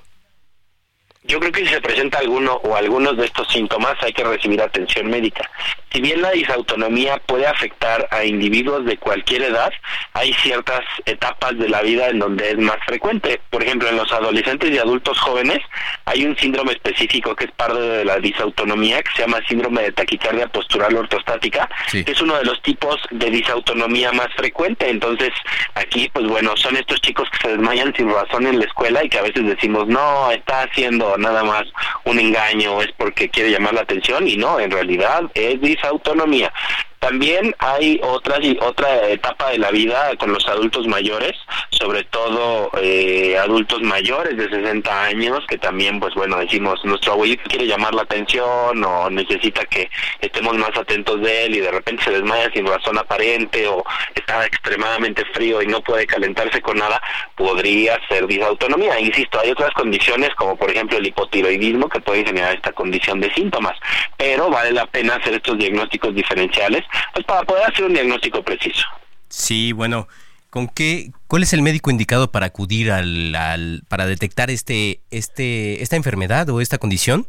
[1.27, 4.61] Yo creo que si se presenta alguno o algunos de estos síntomas hay que recibir
[4.63, 5.49] atención médica.
[5.93, 9.73] Si bien la disautonomía puede afectar a individuos de cualquier edad,
[10.13, 13.41] hay ciertas etapas de la vida en donde es más frecuente.
[13.51, 15.59] Por ejemplo, en los adolescentes y adultos jóvenes
[16.05, 19.93] hay un síndrome específico que es parte de la disautonomía que se llama síndrome de
[19.93, 24.89] taquicardia postural ortostática, que es uno de los tipos de disautonomía más frecuente.
[24.89, 25.31] Entonces,
[25.75, 29.09] aquí, pues bueno, son estos chicos que se desmayan sin razón en la escuela y
[29.09, 31.65] que a veces decimos, no, está haciendo nada más
[32.05, 36.53] un engaño, es porque quiere llamar la atención y no, en realidad es disautonomía.
[36.99, 41.33] También hay otra, otra etapa de la vida con los adultos mayores,
[41.71, 47.43] sobre todo eh, adultos mayores de 60 años, que también, pues bueno, decimos, nuestro abuelito
[47.49, 49.91] quiere llamar la atención o necesita que
[50.21, 54.47] estemos más atentos de él y de repente se desmaya sin razón aparente o está
[54.47, 57.01] extremadamente frío y no puede calentarse con nada,
[57.35, 58.99] podría ser disautonomía.
[58.99, 63.33] Insisto, hay otras condiciones como por ejemplo el hipotiroidismo que puede generar esta condición de
[63.35, 63.79] síntomas,
[64.17, 68.85] pero vale la pena hacer estos diagnósticos diferenciales pues para poder hacer un diagnóstico preciso.
[69.29, 70.09] Sí, bueno,
[70.51, 75.97] ¿con qué, cuál es el médico indicado para acudir al, para detectar este, este, esta
[75.97, 77.27] enfermedad o esta condición?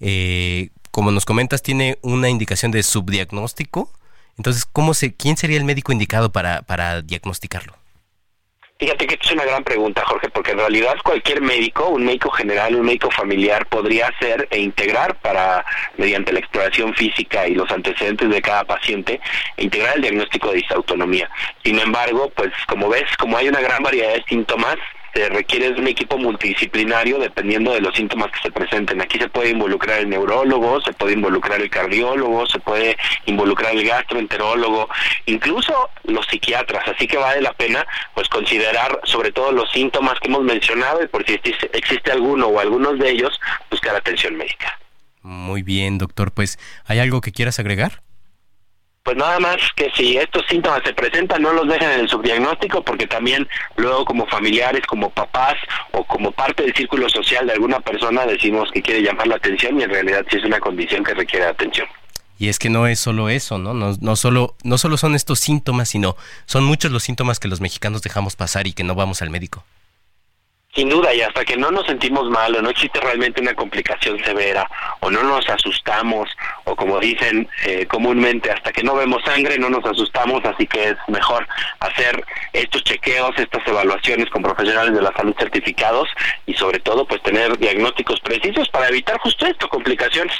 [0.00, 3.92] Eh, como nos comentas, tiene una indicación de subdiagnóstico.
[4.36, 7.79] Entonces, ¿cómo se, ¿quién sería el médico indicado para, para diagnosticarlo?
[8.80, 12.74] Fíjate que es una gran pregunta, Jorge, porque en realidad cualquier médico, un médico general,
[12.74, 15.66] un médico familiar, podría hacer e integrar para,
[15.98, 19.20] mediante la exploración física y los antecedentes de cada paciente,
[19.58, 21.28] integrar el diagnóstico de disautonomía.
[21.62, 24.78] Sin embargo, pues como ves, como hay una gran variedad de síntomas,
[25.14, 29.00] se requiere un equipo multidisciplinario dependiendo de los síntomas que se presenten.
[29.00, 32.96] Aquí se puede involucrar el neurólogo, se puede involucrar el cardiólogo, se puede
[33.26, 34.88] involucrar el gastroenterólogo,
[35.26, 36.86] incluso los psiquiatras.
[36.88, 41.08] Así que vale la pena pues considerar sobre todo los síntomas que hemos mencionado y
[41.08, 43.38] por si existe alguno o algunos de ellos,
[43.70, 44.78] buscar atención médica.
[45.22, 46.32] Muy bien, doctor.
[46.32, 48.02] Pues, ¿hay algo que quieras agregar?
[49.02, 52.82] Pues nada más que si estos síntomas se presentan, no los dejen en el subdiagnóstico,
[52.82, 55.54] porque también luego como familiares, como papás
[55.92, 59.80] o como parte del círculo social de alguna persona decimos que quiere llamar la atención
[59.80, 61.86] y en realidad sí es una condición que requiere atención.
[62.38, 63.74] Y es que no es solo eso, ¿no?
[63.74, 66.16] No, no, solo, no solo son estos síntomas, sino
[66.46, 69.62] son muchos los síntomas que los mexicanos dejamos pasar y que no vamos al médico.
[70.74, 74.22] Sin duda, y hasta que no nos sentimos mal o no existe realmente una complicación
[74.24, 74.70] severa
[75.00, 76.30] o no nos asustamos
[76.70, 80.90] o como dicen eh, comúnmente, hasta que no vemos sangre no nos asustamos, así que
[80.90, 81.46] es mejor
[81.80, 86.08] hacer estos chequeos, estas evaluaciones con profesionales de la salud certificados
[86.46, 90.36] y sobre todo pues tener diagnósticos precisos para evitar justo esto, complicaciones.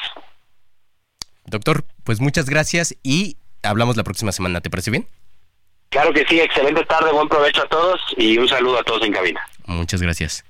[1.47, 5.09] Doctor, pues muchas gracias y hablamos la próxima semana, ¿te parece bien?
[5.89, 9.13] Claro que sí, excelente tarde, buen provecho a todos y un saludo a todos en
[9.13, 9.41] cabina.
[9.67, 10.45] Muchas gracias.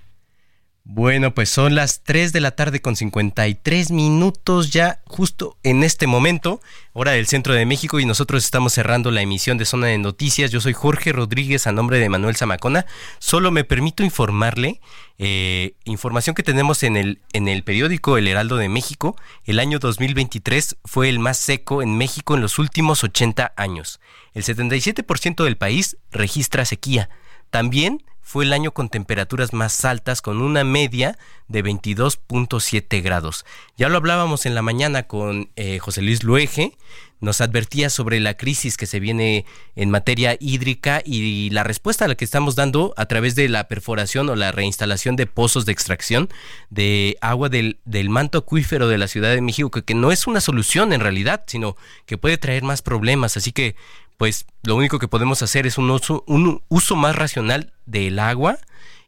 [0.85, 6.07] Bueno, pues son las 3 de la tarde con 53 minutos ya justo en este
[6.07, 6.61] momento,
[6.95, 10.51] hora del centro de México y nosotros estamos cerrando la emisión de Zona de Noticias.
[10.51, 12.87] Yo soy Jorge Rodríguez a nombre de Manuel Zamacona.
[13.19, 14.81] Solo me permito informarle
[15.19, 19.17] eh, información que tenemos en el, en el periódico El Heraldo de México.
[19.45, 24.01] El año 2023 fue el más seco en México en los últimos 80 años.
[24.33, 27.11] El 77% del país registra sequía.
[27.51, 33.45] También fue el año con temperaturas más altas, con una media de 22.7 grados.
[33.77, 36.77] Ya lo hablábamos en la mañana con eh, José Luis Luege,
[37.21, 42.09] nos advertía sobre la crisis que se viene en materia hídrica y la respuesta a
[42.09, 45.73] la que estamos dando a través de la perforación o la reinstalación de pozos de
[45.73, 46.29] extracción
[46.71, 50.29] de agua del, del manto acuífero de la Ciudad de México, que, que no es
[50.29, 51.77] una solución en realidad, sino
[52.07, 53.37] que puede traer más problemas.
[53.37, 53.75] Así que
[54.21, 58.59] pues lo único que podemos hacer es un uso, un uso más racional del agua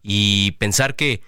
[0.02, 1.20] y pensar que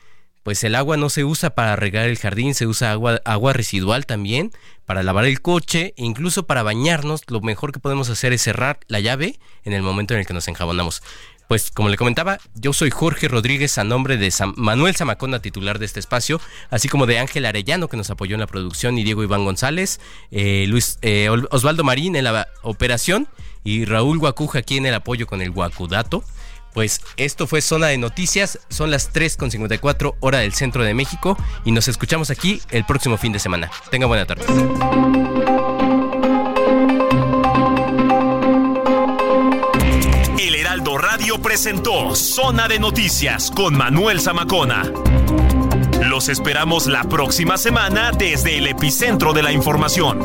[0.43, 4.06] pues el agua no se usa para regar el jardín, se usa agua, agua residual
[4.06, 4.52] también,
[4.86, 8.78] para lavar el coche, e incluso para bañarnos, lo mejor que podemos hacer es cerrar
[8.89, 11.02] la llave en el momento en el que nos enjabonamos.
[11.47, 15.85] Pues como le comentaba, yo soy Jorge Rodríguez a nombre de Manuel Zamacona, titular de
[15.85, 16.40] este espacio,
[16.70, 20.01] así como de Ángel Arellano, que nos apoyó en la producción, y Diego Iván González,
[20.31, 23.28] eh, Luis eh, Osvaldo Marín en la operación
[23.64, 26.22] y Raúl Guacuja aquí en el apoyo con el Guacudato.
[26.74, 31.70] Pues esto fue Zona de Noticias, son las 3.54 hora del centro de México y
[31.70, 33.70] nos escuchamos aquí el próximo fin de semana.
[33.90, 34.44] Tenga buena tarde.
[40.36, 44.90] El Heraldo Radio presentó Zona de Noticias con Manuel Zamacona.
[46.02, 50.24] Los esperamos la próxima semana desde el epicentro de la información.